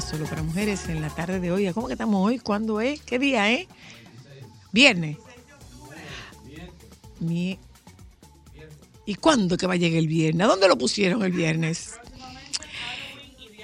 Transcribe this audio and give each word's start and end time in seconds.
Solo 0.00 0.24
para 0.24 0.42
Mujeres 0.42 0.88
en 0.88 1.02
la 1.02 1.10
tarde 1.10 1.38
de 1.38 1.52
hoy. 1.52 1.70
¿Cómo 1.74 1.86
que 1.86 1.92
estamos 1.92 2.26
hoy? 2.26 2.38
¿Cuándo 2.38 2.80
es? 2.80 3.02
¿Qué 3.02 3.18
día 3.18 3.50
es? 3.52 3.66
Viernes. 4.72 5.18
¿Y 7.20 9.14
cuándo 9.20 9.58
que 9.58 9.66
va 9.66 9.74
a 9.74 9.76
llegar 9.76 9.98
el 9.98 10.08
viernes? 10.08 10.46
¿A 10.46 10.48
dónde 10.48 10.66
lo 10.66 10.78
pusieron 10.78 11.22
el 11.22 11.32
viernes? 11.32 11.98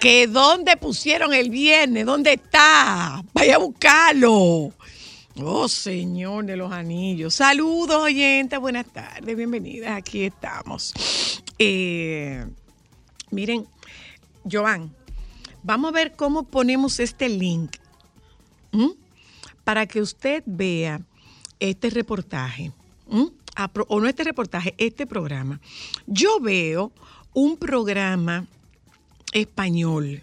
¿Que 0.00 0.26
dónde 0.26 0.76
pusieron 0.76 1.32
el 1.32 1.48
viernes? 1.48 2.04
¿Dónde 2.04 2.34
está? 2.34 3.24
Vaya 3.32 3.54
a 3.54 3.58
buscarlo. 3.58 4.70
Oh, 5.42 5.66
Señor 5.66 6.44
de 6.44 6.56
los 6.56 6.70
Anillos. 6.70 7.34
Saludos, 7.34 7.96
oyentes. 8.02 8.58
Buenas 8.60 8.86
tardes. 8.92 9.34
Bienvenidas. 9.34 9.96
Aquí 9.96 10.24
estamos. 10.24 10.92
Eh, 11.58 12.44
miren, 13.30 13.66
Joan, 14.50 14.94
vamos 15.63 15.89
a 15.91 15.92
ver 15.92 16.17
cómo 16.17 16.45
ponemos 16.45 17.01
este 17.01 17.29
link 17.29 17.77
para 19.64 19.86
que 19.86 20.01
usted 20.01 20.42
vea 20.46 21.01
este 21.61 21.91
reportaje. 21.91 22.73
O 23.89 24.01
no 24.01 24.07
este 24.07 24.24
reportaje, 24.24 24.74
este 24.79 25.07
programa. 25.07 25.61
Yo 26.07 26.39
veo 26.41 26.92
un 27.35 27.57
programa 27.57 28.47
español 29.33 30.23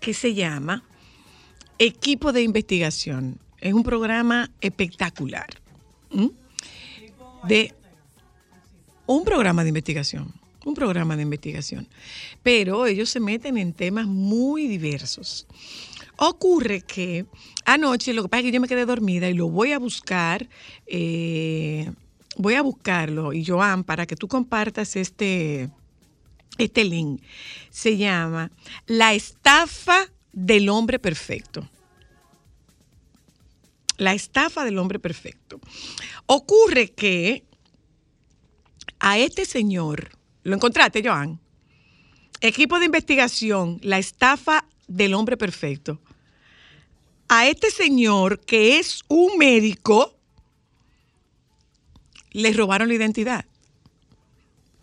que 0.00 0.14
se 0.14 0.34
llama 0.34 0.82
Equipo 1.78 2.32
de 2.32 2.42
Investigación. 2.42 3.38
Es 3.58 3.74
un 3.74 3.82
programa 3.82 4.50
espectacular. 4.60 5.46
De 7.46 7.74
un 9.06 9.24
programa 9.24 9.62
de 9.62 9.68
investigación. 9.68 10.32
Un 10.66 10.74
programa 10.74 11.14
de 11.14 11.22
investigación. 11.22 11.86
Pero 12.42 12.86
ellos 12.86 13.08
se 13.08 13.20
meten 13.20 13.56
en 13.56 13.72
temas 13.72 14.08
muy 14.08 14.66
diversos. 14.66 15.46
Ocurre 16.16 16.80
que 16.80 17.24
anoche, 17.64 18.12
lo 18.12 18.24
que 18.24 18.28
pasa 18.28 18.40
es 18.40 18.46
que 18.46 18.52
yo 18.52 18.60
me 18.60 18.66
quedé 18.66 18.84
dormida 18.84 19.30
y 19.30 19.34
lo 19.34 19.48
voy 19.48 19.70
a 19.70 19.78
buscar, 19.78 20.48
eh, 20.88 21.88
voy 22.36 22.54
a 22.54 22.62
buscarlo, 22.62 23.32
y 23.32 23.44
Joan, 23.44 23.84
para 23.84 24.06
que 24.06 24.16
tú 24.16 24.26
compartas 24.26 24.96
este, 24.96 25.70
este 26.58 26.82
link, 26.82 27.22
se 27.70 27.96
llama 27.96 28.50
La 28.86 29.14
estafa 29.14 30.10
del 30.32 30.68
hombre 30.68 30.98
perfecto. 30.98 31.70
La 33.98 34.14
estafa 34.14 34.64
del 34.64 34.78
hombre 34.78 34.98
perfecto. 34.98 35.60
Ocurre 36.26 36.88
que 36.88 37.44
a 38.98 39.16
este 39.18 39.44
señor, 39.44 40.15
¿lo 40.46 40.54
encontraste, 40.54 41.02
Joan? 41.04 41.40
Equipo 42.40 42.78
de 42.78 42.86
investigación, 42.86 43.80
la 43.82 43.98
estafa 43.98 44.64
del 44.86 45.14
hombre 45.14 45.36
perfecto. 45.36 46.00
A 47.28 47.48
este 47.48 47.70
señor, 47.70 48.38
que 48.40 48.78
es 48.78 49.02
un 49.08 49.38
médico, 49.38 50.14
le 52.30 52.52
robaron 52.52 52.86
la 52.88 52.94
identidad. 52.94 53.44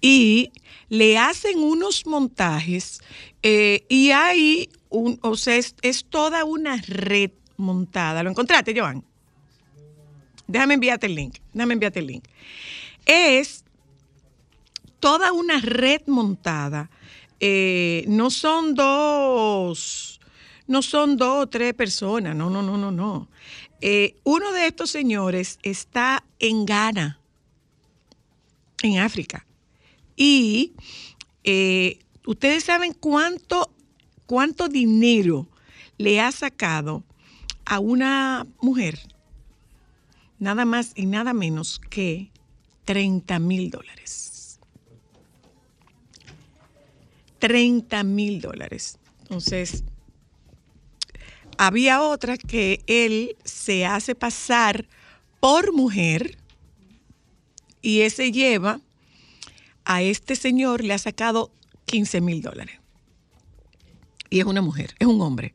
Y 0.01 0.51
le 0.90 1.18
hacen 1.18 1.59
unos 1.59 2.06
montajes 2.06 3.00
eh, 3.41 3.85
y 3.88 4.12
hay 4.12 4.69
un, 4.90 5.18
o 5.22 5.38
sea, 5.38 5.56
es, 5.56 5.75
es 5.81 6.03
toda 6.03 6.44
una 6.44 6.75
red 6.85 7.31
montada. 7.56 8.22
¿Lo 8.22 8.30
encontraste, 8.30 8.78
Joan? 8.78 9.01
Déjame 10.45 10.74
enviarte 10.74 11.06
el 11.06 11.16
link. 11.16 11.38
Déjame 11.53 11.75
enviarte 11.75 12.00
el 12.00 12.07
link. 12.07 12.25
Es 13.06 13.62
toda 15.03 15.34
una 15.34 15.59
red 15.59 16.02
montada. 16.08 16.90
Eh, 17.41 18.06
no 18.08 18.30
son 18.30 18.74
dos, 18.74 20.22
no 20.66 20.81
son 20.81 21.18
dos 21.18 21.44
o 21.44 21.47
tres 21.47 21.74
personas, 21.74 22.34
no, 22.38 22.50
no, 22.50 22.62
no, 22.62 22.78
no, 22.78 22.90
no. 22.90 23.28
Eh, 23.81 24.16
uno 24.24 24.53
de 24.53 24.68
estos 24.68 24.92
señores 24.92 25.59
está 25.62 26.24
en 26.40 26.66
Ghana, 26.66 27.19
en 28.81 29.00
África. 29.00 29.46
Y 30.16 30.72
eh, 31.44 32.00
ustedes 32.25 32.63
saben 32.63 32.94
cuánto, 32.94 33.74
cuánto 34.25 34.69
dinero 34.69 35.50
le 35.97 36.22
ha 36.22 36.31
sacado 36.31 37.03
a 37.66 37.80
una 37.80 38.47
mujer, 38.62 38.97
nada 40.40 40.63
más 40.63 40.94
y 40.96 41.08
nada 41.08 41.34
menos 41.34 41.81
que 41.90 42.31
30 42.86 43.38
mil 43.40 43.69
dólares. 43.69 44.33
30 47.44 48.06
mil 48.06 48.40
dólares. 48.40 48.98
Entonces, 49.24 49.84
había 51.58 52.02
otra 52.02 52.38
que 52.38 52.81
él 52.88 53.36
se 53.44 53.86
hace 53.86 54.16
pasar 54.16 54.88
por 55.42 55.74
mujer 55.74 56.38
y 57.81 58.00
ese 58.00 58.31
lleva 58.31 58.80
a 59.84 60.01
este 60.01 60.38
señor, 60.38 60.86
le 60.86 60.94
ha 60.94 60.98
sacado 60.98 61.51
15 61.84 62.22
mil 62.22 62.42
dólares. 62.42 62.80
Y 64.30 64.40
es 64.40 64.45
una 64.45 64.62
mujer, 64.62 64.95
es 64.98 65.07
un 65.07 65.19
hombre. 65.22 65.54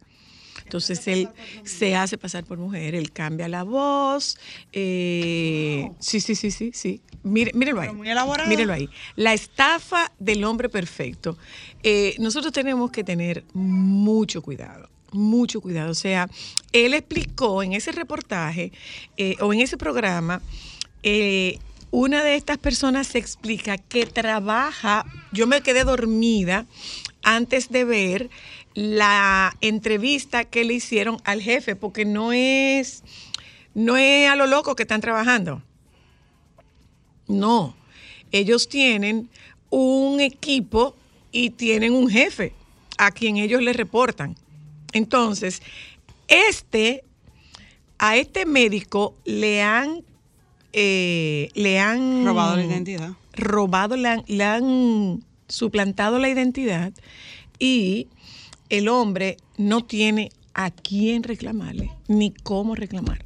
Entonces 0.69 1.09
él 1.09 1.31
se 1.65 1.97
hace 1.97 2.19
pasar 2.19 2.45
por 2.45 2.59
mujer, 2.59 2.95
él 2.95 3.11
cambia 3.11 3.49
la 3.49 3.63
voz. 3.63 4.39
eh, 4.73 5.91
sí, 5.99 6.21
sí, 6.21 6.35
sí, 6.35 6.51
sí, 6.51 6.73
sí. 6.75 7.01
Mire, 7.23 7.53
mírenlo 7.55 7.81
ahí. 7.81 7.89
Pero 7.89 7.97
muy 7.97 8.11
elaborado. 8.11 8.49
Mírenlo 8.51 8.75
ahí. 8.75 8.91
La 9.17 9.33
estafa 9.33 10.13
del 10.19 10.45
hombre 10.45 10.69
perfecto. 10.69 11.39
Eh, 11.83 12.15
nosotros 12.19 12.53
tenemos 12.53 12.91
que 12.91 13.03
tener 13.03 13.45
mucho 13.55 14.43
cuidado. 14.43 14.91
Mucho 15.13 15.63
cuidado. 15.63 15.91
O 15.91 15.95
sea, 15.95 16.29
él 16.73 16.93
explicó 16.93 17.63
en 17.63 17.73
ese 17.73 17.93
reportaje 17.93 18.71
eh, 19.17 19.37
o 19.41 19.55
en 19.55 19.61
ese 19.61 19.79
programa, 19.79 20.43
eh, 21.03 21.59
una 21.91 22.23
de 22.23 22.35
estas 22.35 22.59
personas 22.59 23.07
se 23.07 23.19
explica 23.19 23.79
que 23.79 24.05
trabaja, 24.05 25.07
yo 25.33 25.47
me 25.47 25.63
quedé 25.63 25.85
dormida 25.85 26.67
antes 27.23 27.71
de 27.71 27.85
ver 27.85 28.31
la 28.75 29.57
entrevista 29.61 30.45
que 30.45 30.65
le 30.65 30.75
hicieron 30.75 31.19
al 31.25 31.41
jefe, 31.43 31.77
porque 31.77 32.05
no 32.05 32.33
es, 32.33 33.03
no 33.75 33.97
es 33.97 34.29
a 34.29 34.37
lo 34.37 34.47
loco 34.47 34.77
que 34.77 34.85
están 34.85 35.01
trabajando. 35.01 35.63
No, 37.27 37.75
ellos 38.33 38.69
tienen 38.69 39.29
un 39.71 40.21
equipo 40.21 40.97
y 41.33 41.51
tienen 41.51 41.93
un 41.93 42.09
jefe 42.09 42.55
a 42.97 43.11
quien 43.11 43.37
ellos 43.37 43.63
le 43.63 43.73
reportan. 43.73 44.37
Entonces, 44.93 45.63
este, 46.29 47.05
a 47.99 48.17
este 48.17 48.47
médico 48.47 49.15
le 49.25 49.63
han, 49.63 50.03
eh, 50.73 51.51
le 51.55 51.79
han 51.79 52.25
Robado 52.25 52.57
la 52.57 52.65
identidad. 52.65 53.13
robado, 53.35 53.97
le 53.97 54.09
han, 54.09 54.25
le 54.27 54.45
han 54.45 55.25
suplantado 55.49 56.19
la 56.19 56.29
identidad 56.29 56.93
y 57.59 58.09
el 58.71 58.89
hombre 58.89 59.37
no 59.57 59.85
tiene 59.85 60.31
a 60.55 60.71
quién 60.71 61.23
reclamarle 61.23 61.91
ni 62.09 62.33
cómo 62.33 62.75
reclamar. 62.75 63.25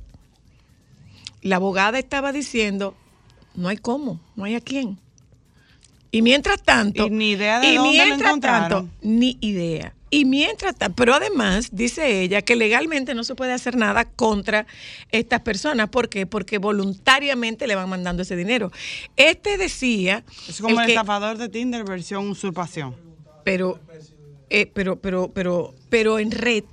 La 1.43 1.57
abogada 1.57 1.99
estaba 1.99 2.33
diciendo, 2.33 2.95
no 3.55 3.69
hay 3.69 3.77
cómo, 3.77 4.21
no 4.37 4.45
hay 4.45 4.55
a 4.55 4.61
quién. 4.61 4.99
Y 6.11 6.21
mientras 6.23 6.63
tanto, 6.63 7.07
Y 7.07 7.11
ni 7.11 7.31
idea 7.31 7.59
de 7.61 7.69
y 7.73 7.77
dónde 7.77 7.97
lo 7.99 8.05
mientras 8.05 8.29
encontraron. 8.31 8.69
tanto, 8.89 8.91
ni 9.03 9.39
idea. 9.41 9.95
Y 10.11 10.27
mientras 10.27 10.77
tanto, 10.77 10.95
pero 10.95 11.15
además 11.15 11.71
dice 11.73 12.21
ella 12.21 12.43
que 12.43 12.55
legalmente 12.55 13.15
no 13.15 13.25
se 13.25 13.35
puede 13.35 13.55
hacer 13.55 13.77
nada 13.77 14.05
contra 14.05 14.67
estas 15.11 15.41
personas. 15.41 15.89
¿Por 15.89 16.11
qué? 16.11 16.27
Porque 16.27 16.59
voluntariamente 16.59 17.67
le 17.67 17.77
van 17.77 17.89
mandando 17.89 18.23
ese 18.23 18.37
dinero. 18.37 18.71
Este 19.17 19.57
decía. 19.57 20.23
Es 20.47 20.61
como 20.61 20.79
el, 20.81 20.87
que- 20.87 20.93
estafador 20.93 21.39
de 21.39 21.49
Tinder 21.49 21.83
versión 21.85 22.29
usurpación. 22.29 22.95
pero, 23.43 23.81
eh, 24.53 24.71
pero, 24.73 24.97
pero, 25.01 25.31
pero, 25.33 25.75
pero 25.89 26.19
en 26.19 26.31
red. 26.31 26.65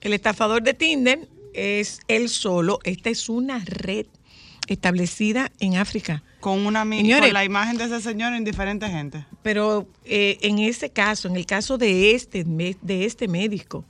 El 0.00 0.14
estafador 0.14 0.62
de 0.62 0.72
Tinder 0.72 1.28
es 1.52 2.00
él 2.08 2.30
solo. 2.30 2.78
Esta 2.82 3.10
es 3.10 3.28
una 3.28 3.62
red 3.66 4.06
establecida 4.66 5.52
en 5.60 5.76
África. 5.76 6.22
Con 6.40 6.64
una 6.66 6.82
Señores. 6.84 7.26
con 7.26 7.34
la 7.34 7.44
imagen 7.44 7.76
de 7.76 7.84
ese 7.84 8.00
señor 8.00 8.32
en 8.32 8.44
diferente 8.44 8.88
gente. 8.88 9.26
Pero 9.42 9.86
eh, 10.06 10.38
en 10.40 10.58
ese 10.60 10.88
caso, 10.88 11.28
en 11.28 11.36
el 11.36 11.44
caso 11.44 11.76
de 11.76 12.12
este, 12.12 12.42
de 12.44 13.04
este 13.04 13.28
médico, 13.28 13.84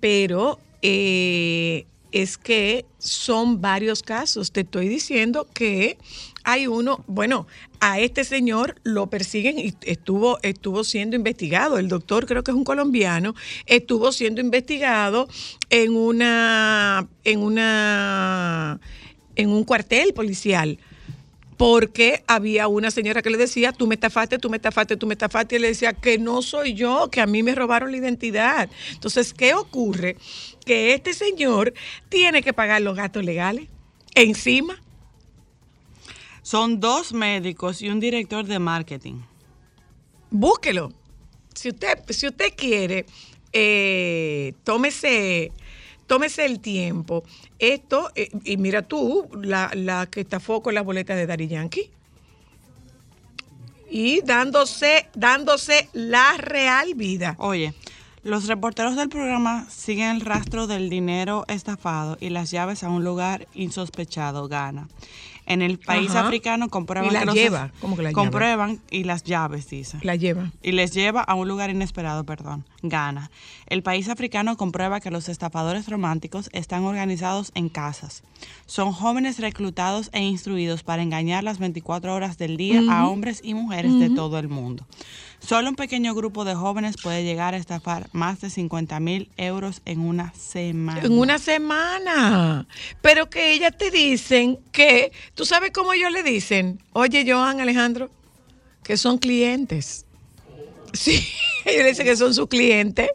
pero 0.00 0.58
eh, 0.80 1.84
es 2.12 2.38
que 2.38 2.86
son 2.98 3.60
varios 3.60 4.02
casos. 4.02 4.52
Te 4.52 4.60
estoy 4.60 4.88
diciendo 4.88 5.46
que 5.52 5.98
hay 6.44 6.66
uno, 6.66 7.04
bueno, 7.06 7.46
a 7.80 8.00
este 8.00 8.24
señor 8.24 8.76
lo 8.82 9.08
persiguen 9.08 9.58
y 9.58 9.74
estuvo, 9.82 10.38
estuvo 10.42 10.84
siendo 10.84 11.16
investigado. 11.16 11.78
El 11.78 11.88
doctor, 11.88 12.26
creo 12.26 12.42
que 12.42 12.50
es 12.50 12.56
un 12.56 12.64
colombiano, 12.64 13.34
estuvo 13.66 14.12
siendo 14.12 14.40
investigado 14.40 15.28
en 15.70 15.94
una, 15.94 17.08
en 17.24 17.40
una, 17.40 18.80
en 19.36 19.50
un 19.50 19.64
cuartel 19.64 20.12
policial 20.14 20.78
porque 21.60 22.24
había 22.26 22.68
una 22.68 22.90
señora 22.90 23.20
que 23.20 23.28
le 23.28 23.36
decía, 23.36 23.72
tú 23.72 23.86
me 23.86 23.94
estafaste, 23.94 24.38
tú 24.38 24.48
me 24.48 24.56
estafaste, 24.56 24.96
tú 24.96 25.06
me 25.06 25.12
estafaste, 25.12 25.56
y 25.56 25.58
le 25.58 25.68
decía 25.68 25.92
que 25.92 26.16
no 26.16 26.40
soy 26.40 26.72
yo, 26.72 27.10
que 27.10 27.20
a 27.20 27.26
mí 27.26 27.42
me 27.42 27.54
robaron 27.54 27.90
la 27.90 27.98
identidad. 27.98 28.70
Entonces, 28.92 29.34
¿qué 29.34 29.52
ocurre? 29.52 30.16
Que 30.64 30.94
este 30.94 31.12
señor 31.12 31.74
tiene 32.08 32.42
que 32.42 32.54
pagar 32.54 32.80
los 32.80 32.96
gastos 32.96 33.26
legales 33.26 33.68
encima. 34.14 34.80
Son 36.50 36.80
dos 36.80 37.12
médicos 37.12 37.80
y 37.80 37.90
un 37.90 38.00
director 38.00 38.44
de 38.44 38.58
marketing. 38.58 39.20
Búsquelo. 40.32 40.92
Si 41.54 41.68
usted, 41.68 42.00
si 42.08 42.26
usted 42.26 42.54
quiere, 42.56 43.06
eh, 43.52 44.54
tómese, 44.64 45.52
tómese 46.08 46.44
el 46.46 46.58
tiempo. 46.58 47.22
Esto, 47.60 48.10
eh, 48.16 48.30
y 48.42 48.56
mira 48.56 48.82
tú, 48.82 49.28
la, 49.40 49.70
la 49.74 50.06
que 50.06 50.22
estafó 50.22 50.60
con 50.60 50.74
las 50.74 50.84
boletas 50.84 51.16
de 51.18 51.26
Dari 51.28 51.46
Yankee. 51.46 51.88
Y 53.88 54.20
dándose, 54.22 55.08
dándose 55.14 55.88
la 55.92 56.36
real 56.36 56.96
vida. 56.96 57.36
Oye, 57.38 57.74
los 58.24 58.48
reporteros 58.48 58.96
del 58.96 59.08
programa 59.08 59.68
siguen 59.70 60.16
el 60.16 60.20
rastro 60.20 60.66
del 60.66 60.90
dinero 60.90 61.44
estafado 61.46 62.16
y 62.18 62.30
las 62.30 62.50
llaves 62.50 62.82
a 62.82 62.88
un 62.88 63.04
lugar 63.04 63.46
insospechado, 63.54 64.48
Ghana. 64.48 64.88
En 65.50 65.62
el 65.62 65.78
país 65.78 66.10
Ajá. 66.10 66.26
africano 66.26 66.68
comprueban 66.68 67.10
Y 67.10 67.12
la 67.12 67.20
que 67.20 67.26
los 67.26 67.34
lleva. 67.34 67.72
¿Cómo 67.80 67.96
que 67.96 68.02
la 68.02 68.10
lleva? 68.10 68.22
comprueban 68.22 68.80
y 68.90 69.04
las 69.04 69.24
llaves, 69.24 69.68
dice. 69.68 69.98
La 70.02 70.14
lleva. 70.16 70.52
y 70.62 70.72
les 70.72 70.92
lleva 70.92 71.22
a 71.22 71.34
un 71.34 71.48
lugar 71.48 71.70
inesperado, 71.70 72.24
perdón, 72.24 72.64
Ghana. 72.82 73.30
El 73.66 73.82
país 73.82 74.08
africano 74.08 74.56
comprueba 74.56 75.00
que 75.00 75.10
los 75.10 75.28
estafadores 75.28 75.88
románticos 75.88 76.50
están 76.52 76.84
organizados 76.84 77.50
en 77.54 77.68
casas. 77.68 78.22
Son 78.66 78.92
jóvenes 78.92 79.38
reclutados 79.40 80.08
e 80.12 80.22
instruidos 80.22 80.82
para 80.82 81.02
engañar 81.02 81.42
las 81.44 81.58
24 81.58 82.14
horas 82.14 82.38
del 82.38 82.56
día 82.56 82.82
a 82.88 83.08
hombres 83.08 83.40
y 83.42 83.54
mujeres 83.54 83.98
de 83.98 84.10
todo 84.10 84.38
el 84.38 84.48
mundo. 84.48 84.86
Solo 85.40 85.70
un 85.70 85.76
pequeño 85.76 86.14
grupo 86.14 86.44
de 86.44 86.54
jóvenes 86.54 86.96
puede 87.02 87.24
llegar 87.24 87.54
a 87.54 87.56
estafar 87.56 88.08
más 88.12 88.40
de 88.40 88.50
50 88.50 89.00
mil 89.00 89.30
euros 89.36 89.80
en 89.86 90.00
una 90.00 90.32
semana. 90.34 91.00
En 91.02 91.18
una 91.18 91.38
semana. 91.38 92.66
Pero 93.00 93.30
que 93.30 93.52
ellas 93.52 93.76
te 93.76 93.90
dicen 93.90 94.58
que, 94.70 95.12
¿tú 95.34 95.46
sabes 95.46 95.72
cómo 95.72 95.92
ellos 95.92 96.12
le 96.12 96.22
dicen? 96.22 96.80
Oye, 96.92 97.24
Johan 97.26 97.60
Alejandro, 97.60 98.10
que 98.82 98.96
son 98.96 99.18
clientes. 99.18 100.04
Sí, 100.92 101.26
ellos 101.64 101.82
le 101.82 101.88
dicen 101.88 102.06
que 102.06 102.16
son 102.16 102.34
sus 102.34 102.48
clientes, 102.48 103.08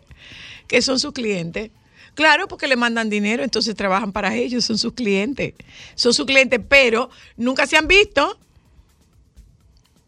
que 0.68 0.82
son 0.82 1.00
sus 1.00 1.14
clientes. 1.14 1.72
Claro, 2.16 2.48
porque 2.48 2.68
le 2.68 2.78
mandan 2.78 3.10
dinero, 3.10 3.44
entonces 3.44 3.76
trabajan 3.76 4.14
para 4.14 4.36
ellos, 4.36 4.66
son 4.66 4.78
sus 4.78 4.94
clientes. 4.94 5.54
Son 5.96 6.14
sus 6.14 6.26
clientes, 6.26 6.60
pero 6.68 7.10
nunca 7.38 7.68
se 7.68 7.78
han 7.78 7.88
visto. 7.88 8.40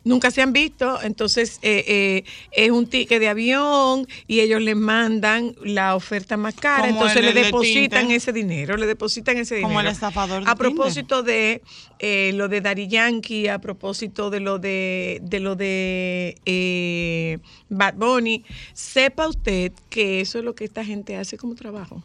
Nunca 0.07 0.31
se 0.31 0.41
han 0.41 0.53
visto, 0.53 1.01
entonces 1.01 1.59
eh, 1.61 1.83
eh, 1.87 2.23
es 2.51 2.71
un 2.71 2.87
ticket 2.87 3.19
de 3.19 3.27
avión 3.27 4.07
y 4.25 4.39
ellos 4.39 4.61
les 4.61 4.75
mandan 4.75 5.53
la 5.63 5.95
oferta 5.95 6.37
más 6.37 6.55
cara, 6.55 6.83
Como 6.87 6.91
entonces 6.93 7.17
el- 7.17 7.25
le 7.25 7.33
depositan 7.43 7.99
Tinder. 8.03 8.15
ese 8.17 8.31
dinero, 8.31 8.77
le 8.77 8.85
depositan 8.85 9.37
ese 9.37 9.55
dinero. 9.55 9.67
Como 9.67 9.81
el 9.81 9.87
estafador 9.87 10.45
de 10.45 10.49
A 10.49 10.55
propósito 10.55 11.23
de 11.23 11.61
eh, 11.99 12.31
lo 12.35 12.47
de 12.47 12.61
Daddy 12.61 12.87
Yankee, 12.87 13.47
a 13.49 13.59
propósito 13.59 14.29
de 14.29 14.39
lo 14.39 14.59
de, 14.59 15.19
de 15.23 15.39
lo 15.41 15.55
de 15.57 16.37
eh, 16.45 17.39
Bad 17.69 17.95
Bunny, 17.95 18.45
sepa 18.73 19.27
usted 19.27 19.73
que 19.89 20.21
eso 20.21 20.39
es 20.39 20.45
lo 20.45 20.55
que 20.55 20.63
esta 20.63 20.85
gente 20.85 21.17
hace 21.17 21.37
como 21.37 21.55
trabajo. 21.55 22.01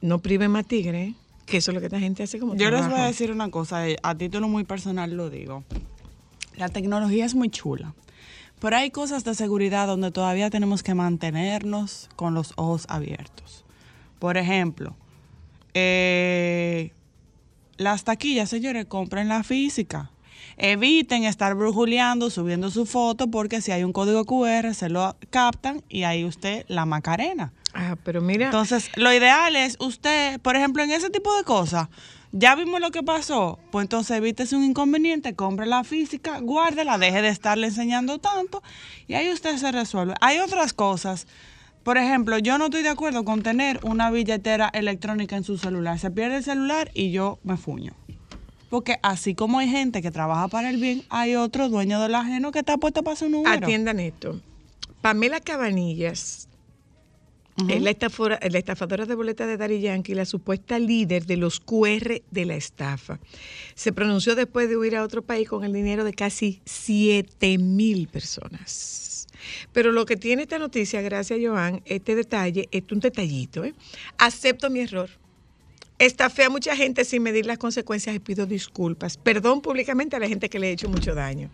No 0.00 0.18
prive 0.20 0.48
más 0.48 0.66
tigre, 0.66 1.14
que 1.46 1.58
eso 1.58 1.70
es 1.70 1.74
lo 1.74 1.80
que 1.80 1.86
esta 1.86 2.00
gente 2.00 2.22
hace 2.22 2.38
como 2.38 2.54
Yo 2.54 2.70
les 2.70 2.80
trabajo. 2.80 2.90
voy 2.94 3.00
a 3.02 3.06
decir 3.06 3.30
una 3.30 3.50
cosa, 3.50 3.88
eh, 3.88 3.96
a 4.02 4.14
título 4.14 4.48
muy 4.48 4.64
personal 4.64 5.10
lo 5.14 5.28
digo. 5.30 5.62
La 6.56 6.68
tecnología 6.68 7.24
es 7.24 7.34
muy 7.34 7.50
chula, 7.50 7.94
pero 8.60 8.76
hay 8.76 8.90
cosas 8.90 9.24
de 9.24 9.34
seguridad 9.34 9.86
donde 9.86 10.10
todavía 10.10 10.50
tenemos 10.50 10.82
que 10.82 10.94
mantenernos 10.94 12.08
con 12.16 12.34
los 12.34 12.52
ojos 12.56 12.86
abiertos. 12.88 13.64
Por 14.18 14.36
ejemplo, 14.36 14.96
eh, 15.74 16.92
las 17.76 18.04
taquillas, 18.04 18.48
señores, 18.48 18.86
compren 18.86 19.28
la 19.28 19.42
física. 19.42 20.10
Eviten 20.56 21.24
estar 21.24 21.54
brujuleando, 21.56 22.30
subiendo 22.30 22.70
su 22.70 22.86
foto, 22.86 23.28
porque 23.28 23.60
si 23.60 23.72
hay 23.72 23.82
un 23.82 23.92
código 23.92 24.24
QR, 24.24 24.72
se 24.74 24.88
lo 24.88 25.16
captan 25.30 25.82
y 25.88 26.04
ahí 26.04 26.24
usted 26.24 26.64
la 26.68 26.86
macarena. 26.86 27.52
Ah, 27.74 27.96
pero 28.04 28.20
mira, 28.20 28.46
Entonces, 28.46 28.90
lo 28.96 29.12
ideal 29.12 29.56
es 29.56 29.76
usted, 29.80 30.40
por 30.40 30.56
ejemplo, 30.56 30.82
en 30.82 30.92
ese 30.92 31.10
tipo 31.10 31.36
de 31.36 31.44
cosas, 31.44 31.88
ya 32.36 32.54
vimos 32.56 32.80
lo 32.80 32.90
que 32.90 33.02
pasó, 33.02 33.60
pues 33.70 33.84
entonces 33.84 34.16
evítese 34.16 34.56
un 34.56 34.64
inconveniente, 34.64 35.34
compre 35.34 35.66
la 35.66 35.84
física, 35.84 36.40
guárdela, 36.40 36.98
deje 36.98 37.22
de 37.22 37.28
estarle 37.28 37.68
enseñando 37.68 38.18
tanto 38.18 38.62
y 39.06 39.14
ahí 39.14 39.30
usted 39.30 39.56
se 39.56 39.70
resuelve. 39.70 40.14
Hay 40.20 40.38
otras 40.38 40.72
cosas, 40.72 41.28
por 41.84 41.96
ejemplo, 41.96 42.38
yo 42.38 42.58
no 42.58 42.64
estoy 42.64 42.82
de 42.82 42.88
acuerdo 42.88 43.24
con 43.24 43.42
tener 43.42 43.78
una 43.84 44.10
billetera 44.10 44.68
electrónica 44.72 45.36
en 45.36 45.44
su 45.44 45.58
celular. 45.58 45.98
Se 46.00 46.10
pierde 46.10 46.38
el 46.38 46.44
celular 46.44 46.90
y 46.92 47.12
yo 47.12 47.38
me 47.44 47.56
fuño. 47.56 47.92
Porque 48.68 48.98
así 49.02 49.36
como 49.36 49.60
hay 49.60 49.68
gente 49.68 50.02
que 50.02 50.10
trabaja 50.10 50.48
para 50.48 50.70
el 50.70 50.78
bien, 50.78 51.04
hay 51.10 51.36
otro 51.36 51.68
dueño 51.68 52.00
del 52.00 52.16
ajeno 52.16 52.50
que 52.50 52.58
está 52.58 52.78
puesto 52.78 53.04
para 53.04 53.14
su 53.14 53.28
número. 53.28 53.54
atiendan 53.54 54.00
esto. 54.00 54.40
Pamela 55.02 55.38
Cabanillas, 55.38 56.48
es 57.68 57.80
la, 57.82 57.90
estafora- 57.90 58.38
la 58.50 58.58
estafadora 58.58 59.06
de 59.06 59.14
boletas 59.14 59.46
de 59.46 59.56
Dari 59.56 59.80
Yankee, 59.80 60.14
la 60.14 60.24
supuesta 60.24 60.78
líder 60.78 61.24
de 61.26 61.36
los 61.36 61.60
QR 61.60 62.20
de 62.30 62.44
la 62.44 62.56
estafa. 62.56 63.20
Se 63.74 63.92
pronunció 63.92 64.34
después 64.34 64.68
de 64.68 64.76
huir 64.76 64.96
a 64.96 65.02
otro 65.04 65.22
país 65.22 65.48
con 65.48 65.62
el 65.64 65.72
dinero 65.72 66.04
de 66.04 66.12
casi 66.12 66.60
7 66.64 67.58
mil 67.58 68.08
personas. 68.08 69.26
Pero 69.72 69.92
lo 69.92 70.06
que 70.06 70.16
tiene 70.16 70.42
esta 70.42 70.58
noticia, 70.58 71.00
gracias 71.02 71.38
Joan, 71.42 71.82
este 71.84 72.14
detalle, 72.14 72.68
es 72.72 72.82
un 72.90 73.00
detallito. 73.00 73.64
¿eh? 73.64 73.74
Acepto 74.18 74.70
mi 74.70 74.80
error. 74.80 75.10
Estafé 75.98 76.44
a 76.44 76.50
mucha 76.50 76.74
gente 76.74 77.04
sin 77.04 77.22
medir 77.22 77.46
las 77.46 77.58
consecuencias 77.58 78.16
y 78.16 78.18
pido 78.18 78.46
disculpas. 78.46 79.16
Perdón 79.16 79.60
públicamente 79.60 80.16
a 80.16 80.18
la 80.18 80.26
gente 80.28 80.48
que 80.48 80.58
le 80.58 80.68
he 80.68 80.72
hecho 80.72 80.88
mucho 80.88 81.14
daño. 81.14 81.50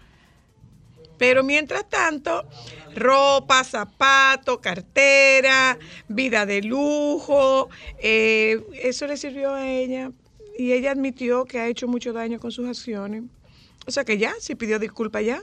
Pero 1.20 1.44
mientras 1.44 1.86
tanto, 1.86 2.48
ropa, 2.96 3.62
zapato, 3.62 4.58
cartera, 4.62 5.78
vida 6.08 6.46
de 6.46 6.62
lujo, 6.62 7.68
eh, 7.98 8.58
eso 8.82 9.06
le 9.06 9.18
sirvió 9.18 9.52
a 9.52 9.68
ella. 9.68 10.12
Y 10.58 10.72
ella 10.72 10.92
admitió 10.92 11.44
que 11.44 11.58
ha 11.60 11.68
hecho 11.68 11.86
mucho 11.88 12.14
daño 12.14 12.40
con 12.40 12.50
sus 12.52 12.66
acciones. 12.66 13.24
O 13.86 13.90
sea 13.90 14.02
que 14.06 14.16
ya, 14.16 14.32
si 14.40 14.54
pidió 14.54 14.78
disculpas 14.78 15.22
ya. 15.22 15.42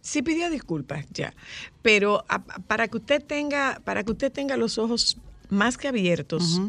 Sí 0.00 0.22
pidió 0.22 0.50
disculpas 0.50 1.04
ya. 1.12 1.34
Pero 1.82 2.24
a- 2.28 2.44
para 2.44 2.86
que 2.86 2.98
usted 2.98 3.24
tenga, 3.24 3.80
para 3.84 4.04
que 4.04 4.12
usted 4.12 4.30
tenga 4.30 4.56
los 4.56 4.78
ojos 4.78 5.16
más 5.48 5.76
que 5.78 5.88
abiertos, 5.88 6.60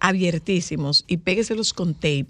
abiertísimos, 0.00 1.04
y 1.06 1.16
pégueselos 1.16 1.72
con 1.72 1.94
tape 1.94 2.28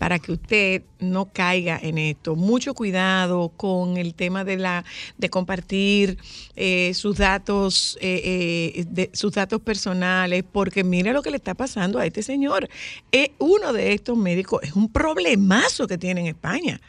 para 0.00 0.18
que 0.18 0.32
usted 0.32 0.82
no 0.98 1.26
caiga 1.26 1.78
en 1.78 1.98
esto. 1.98 2.34
Mucho 2.34 2.72
cuidado 2.72 3.50
con 3.54 3.98
el 3.98 4.14
tema 4.14 4.44
de 4.44 4.56
la 4.56 4.82
de 5.18 5.28
compartir 5.28 6.16
eh, 6.56 6.94
sus 6.94 7.18
datos 7.18 7.98
eh, 8.00 8.86
eh, 8.96 9.10
sus 9.12 9.32
datos 9.32 9.60
personales, 9.60 10.42
porque 10.50 10.84
mira 10.84 11.12
lo 11.12 11.20
que 11.20 11.30
le 11.30 11.36
está 11.36 11.52
pasando 11.52 11.98
a 11.98 12.06
este 12.06 12.22
señor. 12.22 12.66
Eh, 13.12 13.32
uno 13.38 13.74
de 13.74 13.92
estos 13.92 14.16
médicos 14.16 14.62
es 14.62 14.72
un 14.72 14.90
problemazo 14.90 15.86
que 15.86 15.98
tiene 15.98 16.22
en 16.22 16.26
España 16.28 16.80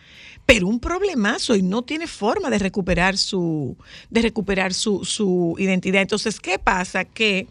pero 0.43 0.67
un 0.67 0.79
problemazo 0.79 1.55
y 1.55 1.61
no 1.61 1.83
tiene 1.83 2.07
forma 2.07 2.49
de 2.49 2.57
recuperar 2.57 3.15
su, 3.15 3.77
de 4.09 4.21
recuperar 4.21 4.73
su, 4.73 5.05
su 5.05 5.55
identidad. 5.59 6.01
Entonces, 6.01 6.39
¿qué 6.39 6.57
pasa? 6.57 7.05
Que 7.05 7.47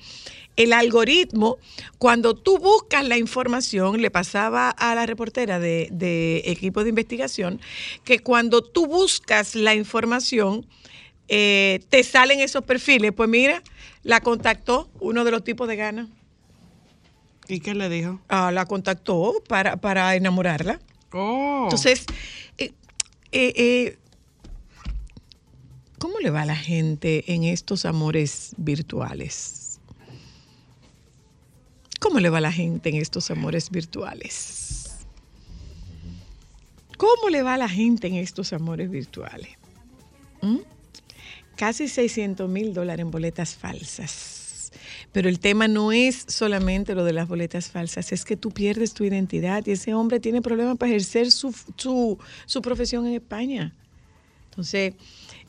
el 0.63 0.75
algoritmo, 0.75 1.57
cuando 1.99 2.35
tú 2.35 2.59
buscas 2.59 3.07
la 3.09 3.17
información, 3.17 4.03
le 4.03 4.11
pasaba 4.11 4.69
a 4.69 4.95
la 4.95 5.07
reportera 5.07 5.59
de, 5.59 5.89
de 5.91 6.43
equipo 6.45 6.83
de 6.83 6.91
investigación, 6.91 7.61
que 8.05 8.19
cuando 8.19 8.63
tú 8.63 8.87
buscas 8.87 9.55
la 9.55 9.75
información, 9.75 10.67
eh, 11.29 11.81
te 11.89 12.03
salen 12.05 12.41
esos 12.41 12.63
perfiles. 12.65 13.13
Pues 13.13 13.29
mira, 13.29 13.63
la 14.03 14.21
contactó 14.21 14.91
uno 15.01 15.25
de 15.25 15.31
los 15.31 15.45
tipos 15.45 15.67
de 15.67 15.77
ganas. 15.77 16.09
¿Y 17.49 17.61
qué 17.61 17.75
le 17.75 17.89
dijo? 17.89 18.21
Ah, 18.29 18.53
la 18.53 18.67
contactó 18.67 19.43
para, 19.49 19.79
para 19.79 20.15
enamorarla. 20.15 20.79
Oh. 21.13 21.63
Entonces, 21.65 22.05
eh, 22.59 22.73
eh, 23.33 23.53
eh, 23.57 23.99
¿cómo 25.99 26.19
le 26.19 26.31
va 26.31 26.43
a 26.43 26.47
la 26.47 26.57
gente 26.57 27.33
en 27.33 27.45
estos 27.45 27.87
amores 27.87 28.53
virtuales? 28.59 29.60
¿Cómo 32.01 32.19
le 32.19 32.31
va 32.31 32.39
a 32.39 32.41
la 32.41 32.51
gente 32.51 32.89
en 32.89 32.97
estos 32.97 33.31
amores 33.31 33.71
virtuales? 33.71 35.07
¿Cómo 36.97 37.29
le 37.31 37.43
va 37.43 37.55
a 37.55 37.59
la 37.59 37.69
gente 37.69 38.09
en 38.09 38.15
estos 38.15 38.53
amores 38.53 38.91
virtuales? 38.91 39.51
¿Mm? 40.41 40.59
Casi 41.57 41.89
600 41.89 42.49
mil 42.49 42.73
dólares 42.73 43.05
en 43.05 43.11
boletas 43.11 43.55
falsas. 43.55 44.73
Pero 45.13 45.29
el 45.29 45.41
tema 45.41 45.69
no 45.69 45.93
es 45.93 46.25
solamente 46.29 46.95
lo 46.95 47.05
de 47.05 47.13
las 47.13 47.29
boletas 47.29 47.71
falsas, 47.71 48.13
es 48.13 48.25
que 48.25 48.37
tú 48.37 48.51
pierdes 48.51 48.95
tu 48.95 49.05
identidad 49.05 49.67
y 49.67 49.73
ese 49.73 49.93
hombre 49.93 50.21
tiene 50.21 50.41
problemas 50.41 50.79
para 50.79 50.91
ejercer 50.91 51.31
su, 51.31 51.55
su, 51.77 52.63
profesión 52.63 53.07
en 53.07 53.15
España. 53.15 53.75
Entonces, 54.51 54.95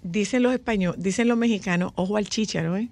dicen 0.04 0.44
los 0.44 0.54
españoles, 0.54 1.02
dicen 1.02 1.30
los 1.30 1.38
mexicanos, 1.38 1.94
ojo 1.96 2.18
al 2.18 2.28
chícharo, 2.28 2.76
¿eh? 2.76 2.90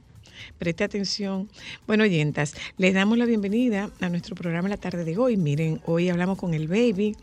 Preste 0.57 0.83
atención. 0.83 1.49
Bueno, 1.87 2.03
oyentas, 2.03 2.55
les 2.77 2.93
damos 2.93 3.17
la 3.17 3.25
bienvenida 3.25 3.89
a 3.99 4.09
nuestro 4.09 4.35
programa 4.35 4.69
la 4.69 4.77
tarde 4.77 5.05
de 5.05 5.17
hoy. 5.17 5.37
Miren, 5.37 5.81
hoy 5.85 6.09
hablamos 6.09 6.37
con 6.37 6.53
el 6.53 6.67
baby. 6.67 7.15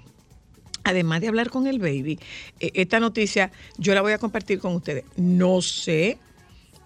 Además 0.85 1.21
de 1.21 1.29
hablar 1.29 1.51
con 1.51 1.67
el 1.67 1.81
baby, 1.81 2.19
eh, 2.61 2.71
esta 2.75 3.01
noticia 3.01 3.51
yo 3.77 3.93
la 3.93 4.03
voy 4.03 4.13
a 4.13 4.19
compartir 4.19 4.61
con 4.61 4.75
ustedes. 4.77 5.05
No 5.17 5.61
sé, 5.61 6.19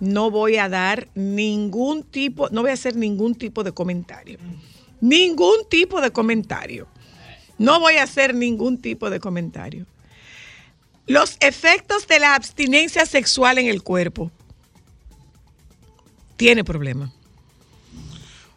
no 0.00 0.30
voy 0.30 0.56
a 0.56 0.70
dar 0.70 1.08
ningún 1.14 2.02
tipo, 2.02 2.48
no 2.48 2.62
voy 2.62 2.70
a 2.70 2.74
hacer 2.74 2.96
ningún 2.96 3.34
tipo 3.34 3.62
de 3.62 3.72
comentario. 3.72 4.38
Ningún 5.02 5.68
tipo 5.68 6.00
de 6.00 6.10
comentario. 6.10 6.88
No 7.58 7.78
voy 7.78 7.96
a 7.96 8.04
hacer 8.04 8.34
ningún 8.34 8.78
tipo 8.80 9.10
de 9.10 9.20
comentario. 9.20 9.86
Los 11.06 11.36
efectos 11.40 12.06
de 12.08 12.20
la 12.20 12.34
abstinencia 12.34 13.04
sexual 13.04 13.58
en 13.58 13.66
el 13.66 13.82
cuerpo. 13.82 14.30
Tiene 16.40 16.64
problema. 16.64 17.12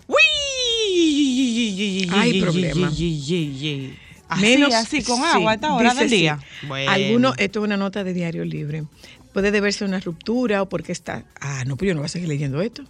Uy. 0.07 2.07
Hay 2.11 2.41
problema. 2.41 2.87
Así, 2.87 3.93
Menos- 4.41 4.73
así, 4.73 5.03
con 5.03 5.17
sí, 5.17 5.23
agua 5.25 5.51
a 5.51 5.55
esta 5.55 5.73
hora 5.73 5.93
del 5.93 6.09
sí. 6.09 6.15
día. 6.15 6.39
Bueno. 6.67 6.89
Algunos, 6.89 7.35
esto 7.37 7.59
es 7.59 7.65
una 7.65 7.75
nota 7.77 8.03
de 8.05 8.13
diario 8.13 8.45
libre. 8.45 8.85
Puede 9.33 9.51
deberse 9.51 9.83
a 9.83 9.87
una 9.87 9.99
ruptura 9.99 10.61
o 10.61 10.69
porque 10.69 10.93
está. 10.93 11.25
Ah, 11.41 11.63
no, 11.65 11.75
pero 11.75 11.89
yo 11.89 11.95
no 11.95 11.99
voy 12.01 12.05
a 12.05 12.09
seguir 12.09 12.29
leyendo 12.29 12.61
esto. 12.61 12.83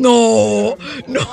No, 0.00 0.76
no. 1.06 1.20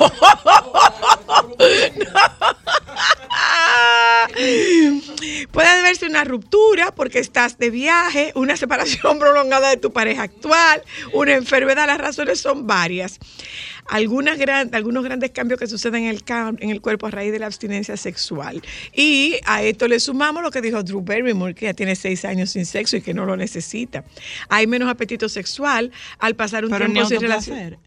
Puede 5.52 5.76
deberse 5.78 6.06
a 6.06 6.10
una 6.10 6.24
ruptura 6.24 6.94
porque 6.94 7.20
estás 7.20 7.58
de 7.58 7.70
viaje, 7.70 8.32
una 8.36 8.56
separación 8.58 9.20
prolongada 9.20 9.70
de 9.70 9.78
tu 9.78 9.92
pareja 9.92 10.24
actual, 10.24 10.82
una 11.14 11.34
enfermedad. 11.34 11.88
Las 11.88 11.98
razones 11.98 12.40
son 12.40 12.68
varias. 12.68 13.20
Algunas 13.90 14.38
gran- 14.38 14.74
algunos 14.76 15.04
grandes 15.04 15.32
cambios 15.32 15.60
que 15.60 15.68
suceden 15.68 16.04
en 16.06 16.10
el, 16.10 16.24
en 16.60 16.70
el 16.70 16.82
cuerpo 16.82 17.08
a 17.08 17.12
raíz 17.12 17.32
de 17.32 17.40
la 17.40 17.46
abstinencia 17.46 17.96
sexual. 17.96 18.62
Y 18.94 19.38
a 19.46 19.64
esto 19.64 19.88
le 19.88 20.00
sumamos 20.00 20.44
lo 20.44 20.52
que 20.52 20.62
dijo 20.62 20.84
Drew 20.84 21.02
Barrymore, 21.02 21.56
que 21.56 21.66
ya 21.68 21.74
tiene 21.74 21.96
seis 21.96 22.26
años 22.26 22.52
sin 22.52 22.66
sexo 22.66 22.98
y 22.98 23.02
que 23.02 23.14
no 23.14 23.26
lo 23.26 23.38
necesita. 23.38 24.04
Hay 24.50 24.68
menos 24.68 24.90
apetito 24.90 25.30
sexual 25.30 25.92
al 26.20 26.36
pasar 26.36 26.66
un 26.66 26.72
Pero 26.72 26.86
tiempo 26.86 27.08
sin 27.08 27.22
relación. 27.22 27.78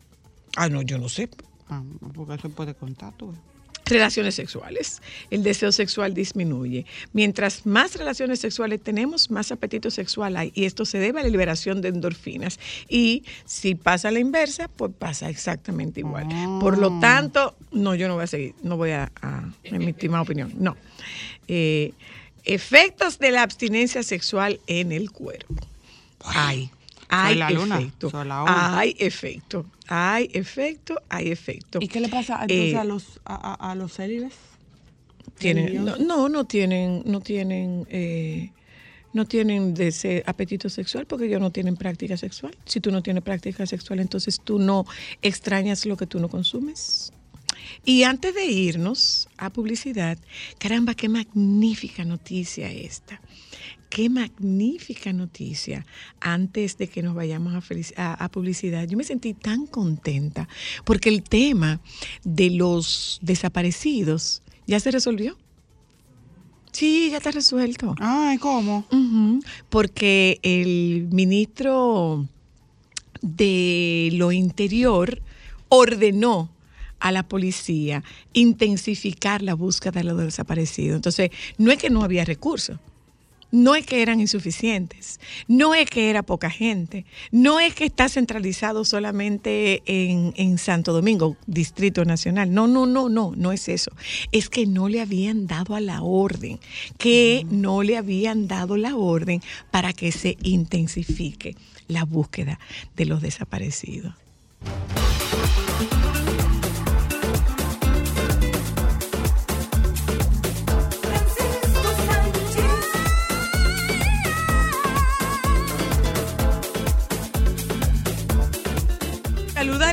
Ah, 0.56 0.68
no, 0.68 0.82
yo 0.82 0.98
no 0.98 1.08
sé. 1.08 1.28
Ah, 1.68 1.82
porque 2.14 2.34
eso 2.34 2.50
puede 2.50 2.74
contar 2.74 3.12
tú. 3.16 3.32
relaciones 3.86 4.36
sexuales. 4.36 5.02
El 5.30 5.42
deseo 5.42 5.72
sexual 5.72 6.14
disminuye. 6.14 6.86
Mientras 7.12 7.66
más 7.66 7.96
relaciones 7.96 8.38
sexuales 8.38 8.80
tenemos, 8.80 9.30
más 9.32 9.50
apetito 9.50 9.90
sexual 9.90 10.36
hay. 10.36 10.52
Y 10.54 10.64
esto 10.64 10.84
se 10.84 10.98
debe 10.98 11.20
a 11.20 11.22
la 11.24 11.28
liberación 11.28 11.80
de 11.80 11.88
endorfinas. 11.88 12.60
Y 12.88 13.24
si 13.44 13.74
pasa 13.74 14.10
la 14.12 14.20
inversa, 14.20 14.68
pues 14.68 14.92
pasa 14.96 15.28
exactamente 15.28 16.00
igual. 16.00 16.26
Por 16.60 16.78
lo 16.78 17.00
tanto, 17.00 17.56
no, 17.72 17.94
yo 17.96 18.06
no 18.06 18.14
voy 18.14 18.24
a 18.24 18.28
seguir, 18.28 18.54
no 18.62 18.76
voy 18.76 18.90
a, 18.90 19.10
a 19.22 19.50
emitir 19.64 20.08
más 20.10 20.22
opinión. 20.26 20.52
No. 20.56 20.76
Eh, 21.48 21.92
efectos 22.44 23.18
de 23.18 23.32
la 23.32 23.42
abstinencia 23.42 24.02
sexual 24.04 24.60
en 24.68 24.92
el 24.92 25.10
cuerpo. 25.10 25.54
Hay. 26.24 26.70
Hay 27.10 27.36
la 27.36 27.50
luna, 27.50 27.78
efecto. 27.80 28.24
la. 28.24 28.78
Hay 28.78 28.96
efecto. 28.98 29.66
Hay 29.88 30.30
efecto. 30.32 31.00
Hay 31.08 31.28
efecto. 31.30 31.78
¿Y 31.82 31.88
qué 31.88 32.00
le 32.00 32.08
pasa 32.08 32.40
entonces 32.42 32.74
Eh, 32.74 32.76
a 32.76 32.84
los 32.84 33.20
a, 33.24 33.34
a- 33.34 33.70
a 33.72 33.74
los 33.74 33.92
célibes? 33.94 34.32
tienen 35.38 35.84
no, 35.84 35.96
no 35.96 36.28
no 36.28 36.44
tienen 36.44 37.02
no 37.06 37.20
tienen 37.20 37.86
eh, 37.90 38.50
no 39.14 39.24
tienen 39.26 39.74
dese- 39.74 40.22
apetito 40.26 40.68
sexual 40.68 41.06
porque 41.06 41.26
ellos 41.26 41.40
no 41.40 41.50
tienen 41.50 41.76
práctica 41.76 42.16
sexual 42.18 42.54
si 42.66 42.80
tú 42.80 42.90
no 42.90 43.02
tienes 43.02 43.22
práctica 43.22 43.64
sexual 43.66 44.00
entonces 44.00 44.40
tú 44.44 44.58
no 44.58 44.84
extrañas 45.22 45.86
lo 45.86 45.96
que 45.96 46.06
tú 46.06 46.20
no 46.20 46.28
consumes 46.28 47.12
y 47.86 48.02
antes 48.02 48.34
de 48.34 48.44
irnos 48.46 49.28
a 49.38 49.48
publicidad 49.50 50.18
caramba 50.58 50.94
qué 50.94 51.08
magnífica 51.08 52.04
noticia 52.04 52.70
esta 52.70 53.20
Qué 53.90 54.08
magnífica 54.08 55.12
noticia. 55.12 55.84
Antes 56.20 56.78
de 56.78 56.86
que 56.88 57.02
nos 57.02 57.14
vayamos 57.14 57.54
a, 57.54 57.60
felici- 57.60 57.92
a- 57.96 58.14
a 58.14 58.28
publicidad, 58.30 58.86
yo 58.88 58.96
me 58.96 59.04
sentí 59.04 59.34
tan 59.34 59.66
contenta 59.66 60.48
porque 60.84 61.08
el 61.08 61.22
tema 61.24 61.80
de 62.24 62.50
los 62.50 63.18
desaparecidos 63.20 64.42
ya 64.66 64.78
se 64.80 64.90
resolvió. 64.92 65.36
Sí, 66.72 67.08
ya 67.10 67.16
está 67.16 67.32
resuelto. 67.32 67.96
Ay, 67.98 68.38
¿cómo? 68.38 68.86
Porque 69.68 70.38
el 70.44 71.08
ministro 71.10 72.28
de 73.22 74.10
lo 74.12 74.30
interior 74.32 75.20
ordenó 75.68 76.48
a 77.00 77.10
la 77.12 77.26
policía 77.26 78.04
intensificar 78.34 79.42
la 79.42 79.54
búsqueda 79.54 79.90
de 80.00 80.04
los 80.04 80.18
desaparecidos. 80.18 80.96
Entonces, 80.96 81.30
no 81.58 81.72
es 81.72 81.78
que 81.78 81.90
no 81.90 82.04
había 82.04 82.24
recursos. 82.24 82.78
No 83.52 83.74
es 83.74 83.84
que 83.86 84.02
eran 84.02 84.20
insuficientes, 84.20 85.20
no 85.48 85.74
es 85.74 85.88
que 85.90 86.10
era 86.10 86.22
poca 86.22 86.50
gente, 86.50 87.04
no 87.32 87.60
es 87.60 87.74
que 87.74 87.84
está 87.84 88.08
centralizado 88.08 88.84
solamente 88.84 89.82
en, 89.86 90.32
en 90.36 90.58
Santo 90.58 90.92
Domingo, 90.92 91.36
Distrito 91.46 92.04
Nacional. 92.04 92.52
No, 92.52 92.66
no, 92.66 92.86
no, 92.86 93.08
no, 93.08 93.32
no 93.36 93.52
es 93.52 93.68
eso. 93.68 93.90
Es 94.32 94.48
que 94.48 94.66
no 94.66 94.88
le 94.88 95.00
habían 95.00 95.46
dado 95.46 95.74
a 95.74 95.80
la 95.80 96.02
orden, 96.02 96.60
que 96.98 97.44
no 97.50 97.82
le 97.82 97.96
habían 97.96 98.46
dado 98.48 98.76
la 98.76 98.96
orden 98.96 99.42
para 99.70 99.92
que 99.92 100.12
se 100.12 100.36
intensifique 100.42 101.56
la 101.88 102.04
búsqueda 102.04 102.60
de 102.96 103.06
los 103.06 103.20
desaparecidos. 103.20 104.14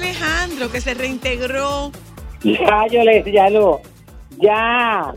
Alejandro, 0.07 0.71
que 0.71 0.79
se 0.79 0.93
reintegró. 0.93 1.91
Ya, 2.43 2.87
yo 2.89 3.03
le 3.03 3.29
ya 3.29 3.49
lo, 3.49 3.81
ya, 4.37 5.13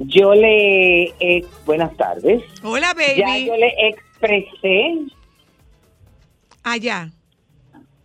yo 0.00 0.34
le... 0.34 1.04
eh, 1.18 1.44
buenas 1.64 1.96
tardes. 1.96 2.42
Hola, 2.62 2.88
Ya 3.16 3.24
baby. 3.26 3.46
yo 3.46 3.56
le 3.56 3.72
expresé, 3.88 4.94
Allá. 6.62 7.08